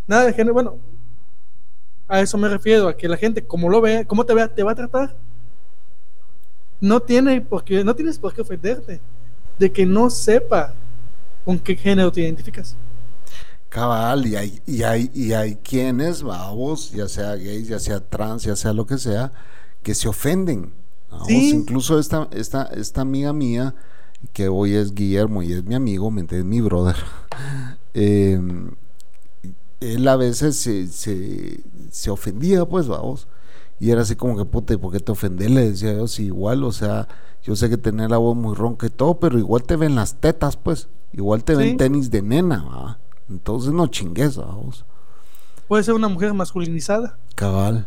Nada 0.07 0.27
de 0.27 0.35
género. 0.35 0.53
Bueno, 0.53 0.77
a 2.07 2.21
eso 2.21 2.37
me 2.37 2.51
refiero, 2.51 2.89
a 2.89 2.95
que 2.95 3.09
la 3.09 3.17
gente, 3.17 3.47
como 3.47 3.71
lo 3.71 3.81
ve, 3.81 4.05
como 4.07 4.27
te 4.27 4.35
vea, 4.35 4.47
te 4.47 4.63
va 4.63 4.73
a 4.73 4.75
tratar. 4.75 5.17
No 6.83 7.01
tiene 7.01 7.41
por 7.41 7.65
qué, 7.65 7.83
no 7.83 7.97
tienes 7.97 8.19
por 8.19 8.35
qué 8.35 8.43
ofenderte 8.43 9.01
de 9.59 9.73
que 9.73 9.87
no 9.87 10.11
sepa 10.11 10.75
con 11.47 11.59
qué 11.59 11.75
género 11.75 12.13
te 12.13 12.21
identificas. 12.21 12.77
Cabal, 13.71 14.27
y 14.27 14.37
hay, 14.37 14.61
y 14.67 14.83
hay, 14.83 15.11
y 15.15 15.33
hay 15.33 15.55
quienes, 15.55 16.23
vamos, 16.23 16.91
ya 16.91 17.09
sea 17.09 17.37
gays, 17.37 17.69
ya 17.69 17.79
sea 17.79 18.01
trans, 18.01 18.43
ya 18.43 18.55
sea 18.55 18.75
lo 18.75 18.85
que 18.85 18.99
sea, 18.99 19.33
que 19.83 19.95
se 19.95 20.09
ofenden. 20.09 20.82
Vamos, 21.13 21.31
Incluso 21.31 21.99
esta, 21.99 22.29
esta, 22.33 22.65
esta 22.65 23.03
amiga 23.03 23.33
mía, 23.33 23.75
que 24.33 24.49
hoy 24.49 24.75
es 24.75 24.95
Guillermo 24.95 25.43
y 25.43 25.53
es 25.53 25.65
mi 25.65 25.75
amigo, 25.75 26.11
¿me 26.11 26.23
entiendes? 26.23 26.47
Mi 26.47 26.61
brother. 26.61 26.97
Eh, 27.95 28.41
él 29.81 30.09
a 30.09 30.17
veces 30.17 30.57
se, 30.57 30.87
se, 30.89 32.11
ofendía, 32.11 32.65
pues, 32.65 32.89
vamos. 32.89 33.29
Y 33.79 33.91
era 33.91 34.01
así 34.01 34.17
como 34.17 34.35
que, 34.35 34.47
puta, 34.47 34.73
¿y 34.73 34.79
por 34.79 34.93
qué 34.93 35.01
te 35.01 35.13
ofendés? 35.13 35.51
Le 35.51 35.71
decía 35.71 35.93
yo, 35.93 36.09
sí, 36.09 36.25
igual, 36.25 36.65
o 36.65 36.73
sea, 36.73 37.07
yo 37.43 37.55
sé 37.55 37.69
que 37.69 37.77
tener 37.77 38.11
la 38.11 38.17
voz 38.17 38.35
muy 38.35 38.55
ronca 38.55 38.87
y 38.87 38.91
todo, 38.91 39.21
pero 39.21 39.39
igual 39.39 39.65
te 39.65 39.77
ven 39.77 39.95
las 39.95 40.15
tetas, 40.15 40.57
pues. 40.57 40.89
Igual 41.13 41.45
te 41.45 41.55
ven 41.55 41.77
tenis 41.77 42.11
de 42.11 42.23
nena, 42.23 42.65
¿va? 42.65 42.99
Entonces 43.29 43.73
no 43.73 43.87
chingues, 43.89 44.37
vamos. 44.37 44.87
Puede 45.69 45.85
ser 45.85 45.95
una 45.95 46.09
mujer 46.09 46.33
masculinizada. 46.33 47.19
Cabal. 47.35 47.87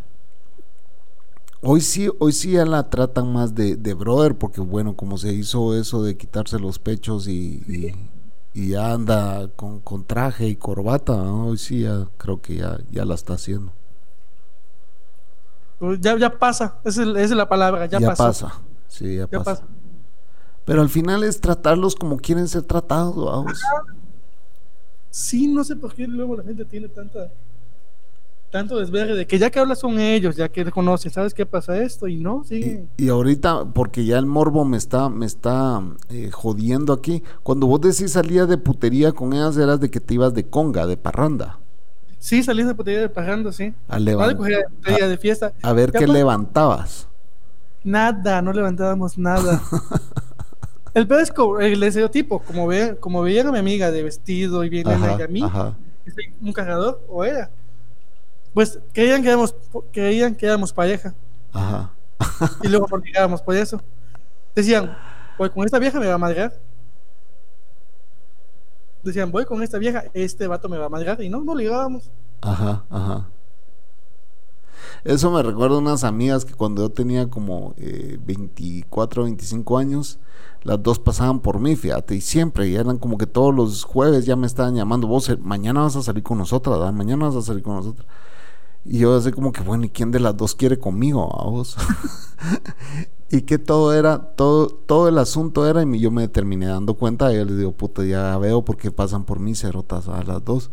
Hoy 1.68 1.82
sí, 1.82 2.07
hoy 2.20 2.32
sí 2.32 2.51
ya 2.51 2.63
la 2.63 2.91
tratan 2.91 3.34
más 3.34 3.55
de, 3.55 3.76
de 3.76 3.95
brother, 3.95 4.36
porque 4.36 4.61
bueno, 4.61 4.95
como 4.95 5.18
se 5.18 5.34
hizo 5.34 5.74
eso 5.74 6.03
de 6.03 6.16
quitarse 6.16 6.59
los 6.59 6.78
pechos 6.78 7.28
y, 7.28 7.95
y, 8.53 8.76
anda 8.76 9.47
con, 9.55 9.80
con, 9.80 10.05
traje 10.05 10.47
y 10.47 10.57
corbata, 10.57 11.13
hoy 11.13 11.57
sí 11.57 11.82
ya 11.82 12.07
creo 12.18 12.39
que 12.39 12.57
ya, 12.57 12.78
ya 12.91 13.03
la 13.03 13.16
está 13.16 13.34
haciendo. 13.34 13.74
Pues 15.80 15.99
ya, 16.01 16.16
ya 16.20 16.38
pasa, 16.38 16.78
esa 16.84 17.01
es, 17.20 17.32
la 17.32 17.49
palabra, 17.49 17.88
ya, 17.88 17.99
ya 17.99 18.13
pasa. 18.13 18.61
Sí, 18.88 19.16
ya, 19.16 19.26
pasa. 19.26 19.63
Pero 20.66 20.84
al 20.84 20.89
final 20.89 21.24
es 21.24 21.41
tratarlos 21.41 21.95
como 21.95 22.18
quieren 22.18 22.47
ser 22.47 22.61
tratados, 22.61 23.16
vamos. 23.16 23.59
Sí, 25.09 25.47
no 25.47 25.63
sé 25.63 25.76
por 25.76 25.95
qué 25.95 26.05
luego 26.05 26.38
la 26.38 26.43
gente 26.43 26.63
tiene 26.66 26.89
tanta 26.89 27.32
tanto 28.56 28.80
desvergue 28.80 29.16
de 29.16 29.28
que 29.28 29.38
ya 29.38 29.49
que 29.49 29.60
hablas 29.60 29.82
con 29.82 29.99
ellos, 29.99 30.38
ya 30.38 30.47
que 30.47 30.64
conoces, 30.72 31.12
¿sabes 31.12 31.34
qué 31.34 31.45
pasa 31.45 31.78
esto? 31.78 32.08
Y 32.08 32.16
no, 32.16 32.45
sí. 32.45 32.88
Y, 32.95 33.10
ahorita, 33.10 33.66
porque 33.66 34.06
ya 34.06 34.18
el 34.18 34.26
morbo 34.26 34.64
me 34.64 34.78
está, 34.78 35.10
me 35.10 35.26
está 35.26 35.84
eh, 36.10 36.32
jodiendo 36.32 36.93
aquí, 36.93 37.22
cuando 37.43 37.68
vos 37.68 37.82
decís 37.82 38.14
salía 38.14 38.45
de 38.45 38.58
putería 38.58 39.12
con 39.12 39.34
ellas, 39.34 39.58
eras 39.58 39.82
de 39.82 39.91
que 39.91 39.99
te 39.99 40.14
ibas 40.14 40.34
de 40.34 40.47
conga, 40.47 40.88
de 40.88 40.95
parranda. 40.95 41.60
Sí, 42.18 42.43
salías 42.43 42.70
de 42.70 42.76
putería 42.76 43.01
de 43.01 43.10
parranda, 43.10 43.51
sí. 43.51 43.74
A, 43.89 43.99
levantar. 43.99 44.38
de 44.86 45.18
fiesta. 45.18 45.51
a 45.62 45.74
ver 45.74 45.91
qué 45.91 46.08
levantabas. 46.08 47.10
Nada, 47.84 48.41
no 48.41 48.53
levantábamos 48.53 49.18
nada. 49.18 49.62
El 50.93 51.08
peor 51.10 51.24
es 51.24 51.34
el 51.60 51.84
estereotipo, 51.84 52.39
como, 52.39 52.68
ve, 52.68 52.95
como 53.01 53.22
veía 53.22 53.45
a 53.45 53.51
mi 53.51 53.58
amiga 53.58 53.91
de 53.91 54.01
vestido 54.01 54.64
y 54.64 54.70
bien 54.70 54.88
y 54.88 55.22
a 55.22 55.28
mí, 55.28 55.43
un 56.39 56.53
cargador, 56.53 57.03
o 57.10 57.26
era. 57.26 57.51
Pues 58.56 58.80
creían 58.93 59.22
que 59.22 59.28
éramos, 59.28 59.53
creían 59.91 60.34
que 60.34 60.45
éramos 60.45 60.72
pareja. 60.72 61.14
Ajá. 61.51 61.91
y 62.64 62.70
luego 62.70 62.88
nos 62.89 63.03
ligábamos 63.03 63.41
por 63.41 63.53
eso. 63.53 63.82
Decían, 64.56 64.95
voy 65.38 65.49
con 65.49 65.66
esta 65.66 65.78
vieja 65.78 65.99
me 65.99 66.08
va 66.08 66.14
a 66.14 66.18
madrear. 66.18 66.53
Decían, 69.03 69.30
voy 69.30 69.43
con 69.43 69.62
esta 69.62 69.78
vieja, 69.78 70.06
este 70.14 70.47
vato 70.47 70.70
me 70.70 70.78
va 70.78 70.86
a 70.86 70.89
madrear. 70.89 71.22
Y 71.22 71.28
no, 71.28 71.41
no 71.41 71.53
ligábamos. 71.53 72.10
Ajá, 72.39 72.86
ajá. 72.89 73.28
Eso 75.03 75.32
me 75.32 75.43
recuerda 75.43 75.76
a 75.76 75.80
unas 75.80 76.06
amigas 76.06 76.45
que 76.45 76.53
cuando 76.53 76.84
yo 76.84 76.89
tenía 76.89 77.30
como 77.30 77.74
eh, 77.76 78.18
24, 78.24 79.24
25 79.24 79.78
años, 79.78 80.18
las 80.64 80.82
dos 80.82 80.97
pasaban 80.97 81.41
por 81.41 81.60
mí, 81.60 81.76
fíjate, 81.76 82.16
y 82.16 82.22
siempre, 82.22 82.70
y 82.70 82.76
eran 82.76 82.99
como 82.99 83.18
que 83.18 83.28
todos 83.28 83.53
los 83.53 83.84
jueves 83.84 84.26
ya 84.26 84.38
me 84.38 84.47
estaban 84.47 84.76
llamando, 84.76 85.08
vos 85.08 85.28
eh, 85.28 85.36
mañana 85.36 85.82
vas 85.82 85.97
a 85.97 86.01
salir 86.01 86.24
con 86.24 86.38
nosotras, 86.38 86.80
¿verdad? 86.80 86.93
mañana 86.93 87.26
vas 87.26 87.36
a 87.36 87.41
salir 87.41 87.62
con 87.62 87.76
nosotras. 87.76 88.08
Y 88.86 89.00
yo 89.00 89.16
así 89.16 89.32
como 89.32 89.52
que, 89.52 89.62
bueno, 89.62 89.86
¿y 89.86 89.90
quién 89.90 90.12
de 90.12 90.20
las 90.20 90.38
dos 90.38 90.56
quiere 90.56 90.78
conmigo, 90.80 91.24
a 91.42 91.50
vos? 91.50 91.76
y 93.32 93.42
que 93.42 93.58
todo 93.58 93.94
era, 93.94 94.20
todo, 94.36 94.68
todo 94.68 95.08
el 95.10 95.18
asunto 95.18 95.68
era, 95.68 95.84
y 95.84 96.00
yo 96.00 96.12
me 96.12 96.28
terminé 96.28 96.68
dando 96.68 96.94
cuenta, 96.94 97.34
y 97.34 97.38
yo 97.38 97.46
les 97.46 97.58
digo, 97.58 97.72
puta, 97.72 98.06
ya 98.06 98.38
veo 98.38 98.64
por 98.64 98.78
qué 98.78 98.92
pasan 98.92 99.26
por 99.26 99.40
mí 99.40 99.56
cerotas 99.56 100.08
a 100.08 100.24
las 100.24 100.46
dos. 100.46 100.70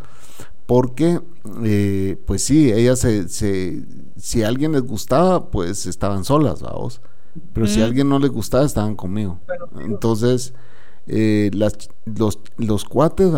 Porque, 0.67 1.21
eh, 1.65 2.23
pues 2.27 2.45
sí, 2.45 2.71
ellas 2.71 3.01
se, 3.01 3.29
se, 3.29 3.85
si 4.17 4.43
a 4.43 4.49
alguien 4.49 4.73
les 4.73 4.83
gustaba, 4.83 5.51
pues 5.51 5.87
estaban 5.87 6.25
solas, 6.25 6.63
vos 6.63 7.01
pero 7.53 7.67
si 7.67 7.81
a 7.81 7.87
alguien 7.87 8.09
no 8.09 8.19
le 8.19 8.29
gustaba, 8.29 8.65
estaban 8.65 8.95
conmigo. 8.95 9.39
Entonces, 9.81 10.55
eh, 11.07 11.51
las, 11.53 11.89
los, 12.05 12.39
los 12.59 12.85
cuates 12.85 13.33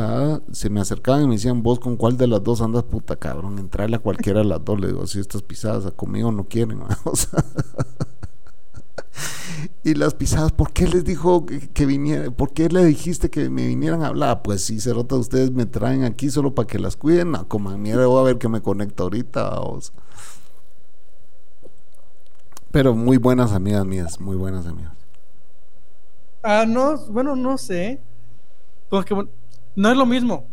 se 0.53 0.69
me 0.69 0.81
acercaban 0.81 1.25
y 1.25 1.29
me 1.29 1.35
decían, 1.35 1.62
vos 1.62 1.81
con 1.81 1.97
cuál 1.97 2.17
de 2.17 2.27
las 2.27 2.43
dos 2.43 2.61
andas, 2.61 2.85
puta 2.85 3.17
cabrón, 3.17 3.59
entrarle 3.59 3.97
a 3.97 4.01
cualquiera 4.01 4.41
de 4.41 4.47
las 4.47 4.65
dos. 4.65 4.81
Le 4.81 4.89
digo, 4.89 5.07
si 5.07 5.21
estas 5.21 5.43
pisadas 5.43 5.91
conmigo 5.93 6.31
no 6.31 6.45
quieren. 6.45 6.83
y 9.85 9.95
las 9.95 10.15
pisadas, 10.15 10.53
¿por 10.53 10.73
qué 10.73 10.87
les 10.87 11.05
dijo 11.05 11.47
que, 11.47 11.71
que, 11.71 11.87
viniera? 11.87 12.31
¿Por 12.31 12.53
qué 12.53 12.69
le 12.69 12.85
dijiste 12.85 13.31
que 13.31 13.49
me 13.49 13.67
vinieran 13.67 14.03
a 14.03 14.09
hablar? 14.09 14.43
Pues 14.43 14.65
si 14.65 14.81
se 14.81 14.93
rota, 14.93 15.17
ustedes 15.17 15.51
me 15.51 15.65
traen 15.65 16.05
aquí 16.05 16.31
solo 16.31 16.55
para 16.55 16.67
que 16.67 16.79
las 16.79 16.97
cuiden. 16.97 17.33
Como 17.49 17.77
mierda, 17.79 18.07
voy 18.07 18.21
a 18.21 18.25
ver 18.25 18.39
que 18.39 18.49
me 18.49 18.61
conecta 18.61 19.05
ahorita. 19.05 19.59
Pero 22.71 22.95
muy 22.95 23.17
buenas 23.17 23.53
amigas 23.53 23.87
mías, 23.87 24.21
muy 24.21 24.37
buenas 24.37 24.67
amigas. 24.67 25.03
Ah, 26.47 26.66
no, 26.68 26.99
bueno, 27.09 27.34
no 27.34 27.57
sé. 27.57 28.03
Porque 28.90 29.14
no 29.74 29.90
es 29.90 29.97
lo 29.97 30.05
mismo, 30.05 30.47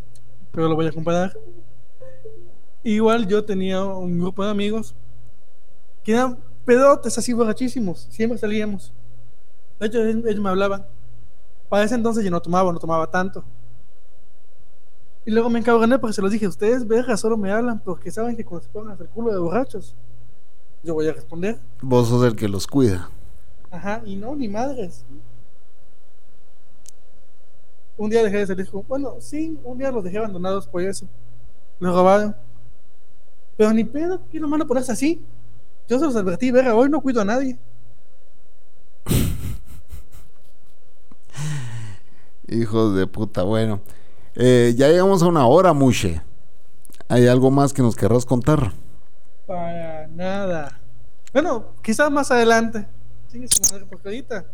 pero 0.50 0.66
lo 0.66 0.74
voy 0.74 0.86
a 0.86 0.92
comparar. 0.92 1.36
Igual 2.82 3.28
yo 3.28 3.44
tenía 3.44 3.84
un 3.84 4.18
grupo 4.18 4.42
de 4.42 4.50
amigos 4.50 4.94
que 6.02 6.12
eran 6.12 6.38
pedotes 6.64 7.18
así 7.18 7.34
borrachísimos. 7.34 8.08
Siempre 8.10 8.38
salíamos. 8.38 8.94
De 9.78 9.86
hecho, 9.86 10.02
ellos 10.02 10.40
me 10.40 10.48
hablaban. 10.48 10.86
Para 11.68 11.84
ese 11.84 11.94
entonces 11.94 12.24
yo 12.24 12.30
no 12.30 12.40
tomaba, 12.40 12.72
no 12.72 12.78
tomaba 12.78 13.10
tanto. 13.10 13.44
Y 15.26 15.30
luego 15.30 15.50
me 15.50 15.58
encabroné 15.58 15.98
porque 15.98 16.14
se 16.14 16.22
los 16.22 16.32
dije, 16.32 16.48
ustedes 16.48 16.88
verga 16.88 17.18
solo 17.18 17.36
me 17.36 17.52
hablan 17.52 17.80
porque 17.80 18.10
saben 18.10 18.34
que 18.34 18.46
cuando 18.46 18.64
se 18.64 18.72
pongan 18.72 18.92
a 18.92 18.94
hacer 18.94 19.08
culo 19.10 19.30
de 19.30 19.38
borrachos, 19.38 19.94
yo 20.82 20.94
voy 20.94 21.06
a 21.06 21.12
responder. 21.12 21.58
Vos 21.82 22.08
sos 22.08 22.24
el 22.24 22.34
que 22.34 22.48
los 22.48 22.66
cuida. 22.66 23.10
Ajá, 23.70 24.02
y 24.06 24.16
no, 24.16 24.34
ni 24.34 24.48
madres. 24.48 25.04
Un 27.96 28.10
día 28.10 28.22
dejé 28.22 28.38
de 28.38 28.46
salir 28.46 28.68
bueno, 28.88 29.16
sí, 29.20 29.58
un 29.64 29.78
día 29.78 29.90
los 29.90 30.04
dejé 30.04 30.18
abandonados 30.18 30.66
por 30.66 30.82
eso. 30.82 31.06
Me 31.78 31.88
robaron. 31.88 32.34
Pero 33.56 33.72
ni 33.72 33.84
pedo, 33.84 34.20
¿qué 34.30 34.40
no 34.40 34.48
van 34.48 34.62
a 34.62 34.66
ponerse 34.66 34.92
así? 34.92 35.22
Yo 35.88 35.98
se 35.98 36.06
los 36.06 36.16
advertí, 36.16 36.50
verga, 36.50 36.74
hoy 36.74 36.88
no 36.88 37.00
cuido 37.00 37.20
a 37.20 37.24
nadie. 37.24 37.58
Hijos 42.48 42.96
de 42.96 43.06
puta, 43.06 43.42
bueno. 43.42 43.80
Eh, 44.34 44.74
ya 44.76 44.88
llegamos 44.88 45.22
a 45.22 45.26
una 45.26 45.46
hora, 45.46 45.74
Mushe. 45.74 46.22
¿Hay 47.08 47.26
algo 47.26 47.50
más 47.50 47.74
que 47.74 47.82
nos 47.82 47.94
querrás 47.94 48.24
contar? 48.24 48.72
Para 49.46 50.06
nada. 50.08 50.80
Bueno, 51.32 51.74
quizás 51.82 52.10
más 52.10 52.30
adelante. 52.30 52.86
porque 53.90 54.08
ahorita, 54.08 54.46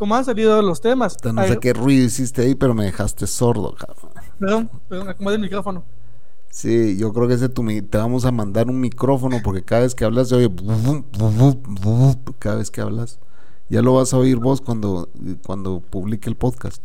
como 0.00 0.14
han 0.14 0.24
salido 0.24 0.62
los 0.62 0.80
temas. 0.80 1.14
No 1.22 1.46
sé 1.46 1.58
qué 1.58 1.74
ruido 1.74 2.06
hiciste 2.06 2.40
ahí, 2.40 2.54
pero 2.54 2.72
me 2.72 2.86
dejaste 2.86 3.26
sordo, 3.26 3.74
cabrón. 3.74 4.10
Perdón, 4.38 4.70
perdón, 4.88 5.08
acomodé 5.10 5.36
el 5.36 5.42
micrófono. 5.42 5.84
Sí, 6.48 6.96
yo 6.96 7.12
creo 7.12 7.28
que 7.28 7.34
ese 7.34 7.50
tu 7.50 7.66
te 7.66 7.98
vamos 7.98 8.24
a 8.24 8.32
mandar 8.32 8.70
un 8.70 8.80
micrófono 8.80 9.42
porque 9.44 9.62
cada 9.62 9.82
vez 9.82 9.94
que 9.94 10.06
hablas 10.06 10.30
se 10.30 10.36
oye 10.36 10.50
cada 12.38 12.56
vez 12.56 12.70
que 12.70 12.80
hablas. 12.80 13.18
Ya 13.68 13.82
lo 13.82 13.92
vas 13.92 14.14
a 14.14 14.16
oír 14.16 14.38
vos 14.38 14.62
cuando, 14.62 15.10
cuando 15.44 15.80
publique 15.80 16.30
el 16.30 16.34
podcast. 16.34 16.82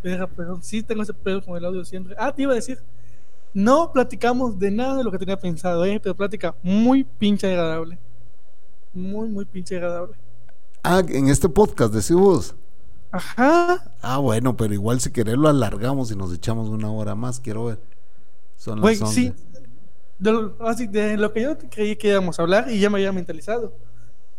Perdón, 0.00 0.62
sí 0.62 0.82
tengo 0.82 1.02
ese 1.02 1.12
pedo 1.12 1.44
con 1.44 1.58
el 1.58 1.64
audio 1.66 1.84
siempre. 1.84 2.16
Ah, 2.18 2.34
te 2.34 2.40
iba 2.40 2.52
a 2.52 2.54
decir, 2.54 2.78
no 3.52 3.92
platicamos 3.92 4.58
de 4.58 4.70
nada 4.70 4.96
de 4.96 5.04
lo 5.04 5.12
que 5.12 5.18
tenía 5.18 5.38
pensado, 5.38 5.84
¿eh? 5.84 6.00
pero 6.02 6.16
plática 6.16 6.54
muy 6.62 7.04
pinche 7.04 7.48
agradable. 7.48 7.98
Muy, 8.94 9.28
muy 9.28 9.44
pinche 9.44 9.76
agradable. 9.76 10.16
Ah, 10.88 11.02
en 11.08 11.28
este 11.28 11.48
podcast 11.48 11.92
decís 11.92 12.12
vos. 12.12 12.54
Ajá. 13.10 13.92
Ah, 14.02 14.18
bueno, 14.18 14.56
pero 14.56 14.72
igual 14.72 15.00
si 15.00 15.10
querés 15.10 15.36
lo 15.36 15.48
alargamos 15.48 16.12
y 16.12 16.16
nos 16.16 16.32
echamos 16.32 16.68
una 16.68 16.92
hora 16.92 17.16
más, 17.16 17.40
quiero 17.40 17.64
ver. 17.64 17.80
Son 18.56 18.80
las 18.80 19.02
11. 19.02 19.12
sí. 19.12 19.32
De 20.20 20.30
lo, 20.30 20.54
así, 20.60 20.86
de 20.86 21.16
lo 21.16 21.32
que 21.32 21.42
yo 21.42 21.58
creí 21.58 21.96
que 21.96 22.08
íbamos 22.08 22.38
a 22.38 22.42
hablar 22.42 22.70
y 22.70 22.78
ya 22.78 22.88
me 22.88 22.98
había 22.98 23.10
mentalizado. 23.10 23.74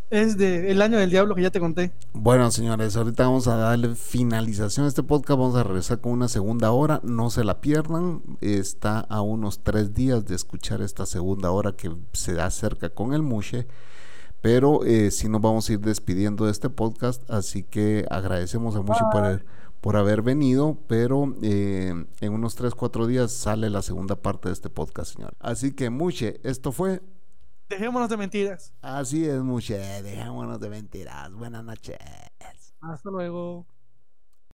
Es 0.10 0.38
de 0.38 0.72
El 0.72 0.82
Año 0.82 0.98
del 0.98 1.10
Diablo 1.10 1.36
que 1.36 1.41
ya 1.41 1.52
te 1.52 1.60
conté. 1.60 1.91
Bueno, 2.14 2.50
señores, 2.50 2.95
ahorita 2.95 3.24
vamos 3.24 3.50
a 3.50 3.58
darle 3.58 3.93
finalización 3.93 4.86
a 4.86 4.89
este 4.89 5.04
podcast. 5.04 5.38
Vamos 5.38 5.58
a 5.58 5.64
regresar 5.64 6.00
con 6.00 6.14
una 6.14 6.30
segunda 6.30 6.72
hora. 6.72 7.02
No 7.04 7.30
se 7.30 7.43
la 7.43 7.60
pierdan. 7.60 8.22
Está 8.39 9.02
a 9.02 9.20
unos 9.20 9.60
tres 9.64 9.93
días 9.93 10.26
de 10.26 10.36
escuchar 10.36 10.82
esta 10.82 11.06
segunda 11.06 11.52
hora 11.52 11.74
que 11.74 11.91
se 12.14 12.39
acerca 12.39 12.89
con 12.89 13.14
el 13.14 13.22
Mushe. 13.22 13.68
Pero 14.42 14.84
eh, 14.86 15.12
sí 15.12 15.30
nos 15.30 15.42
vamos 15.42 15.70
a 15.70 15.74
ir 15.74 15.80
despidiendo 15.80 16.46
de 16.46 16.52
este 16.52 16.70
podcast. 16.70 17.28
Así 17.30 17.64
que 17.64 18.06
agradecemos 18.10 18.76
a 18.76 18.82
Mushe 18.82 19.04
por, 19.12 19.46
por 19.82 19.98
haber 19.98 20.22
venido. 20.22 20.78
Pero 20.88 21.34
eh, 21.42 22.06
en 22.20 22.34
unos 22.34 22.56
tres, 22.56 22.76
cuatro 22.76 23.08
días 23.08 23.32
sale 23.32 23.70
la 23.70 23.82
segunda 23.82 24.16
parte 24.16 24.50
de 24.50 24.54
este 24.54 24.70
podcast, 24.70 25.16
señor. 25.16 25.34
Así 25.40 25.74
que 25.74 25.90
Mushe, 25.90 26.40
esto 26.44 26.72
fue. 26.72 27.02
Dejémonos 27.70 28.10
de 28.10 28.18
mentiras. 28.18 28.74
Así 28.82 29.26
es, 29.26 29.42
Mushe. 29.42 29.78
Dejémonos 29.78 30.60
de 30.60 30.70
mentiras. 30.70 31.32
Buenas 31.34 31.64
noches. 31.64 31.98
Hasta 32.82 33.10
luego. 33.10 33.66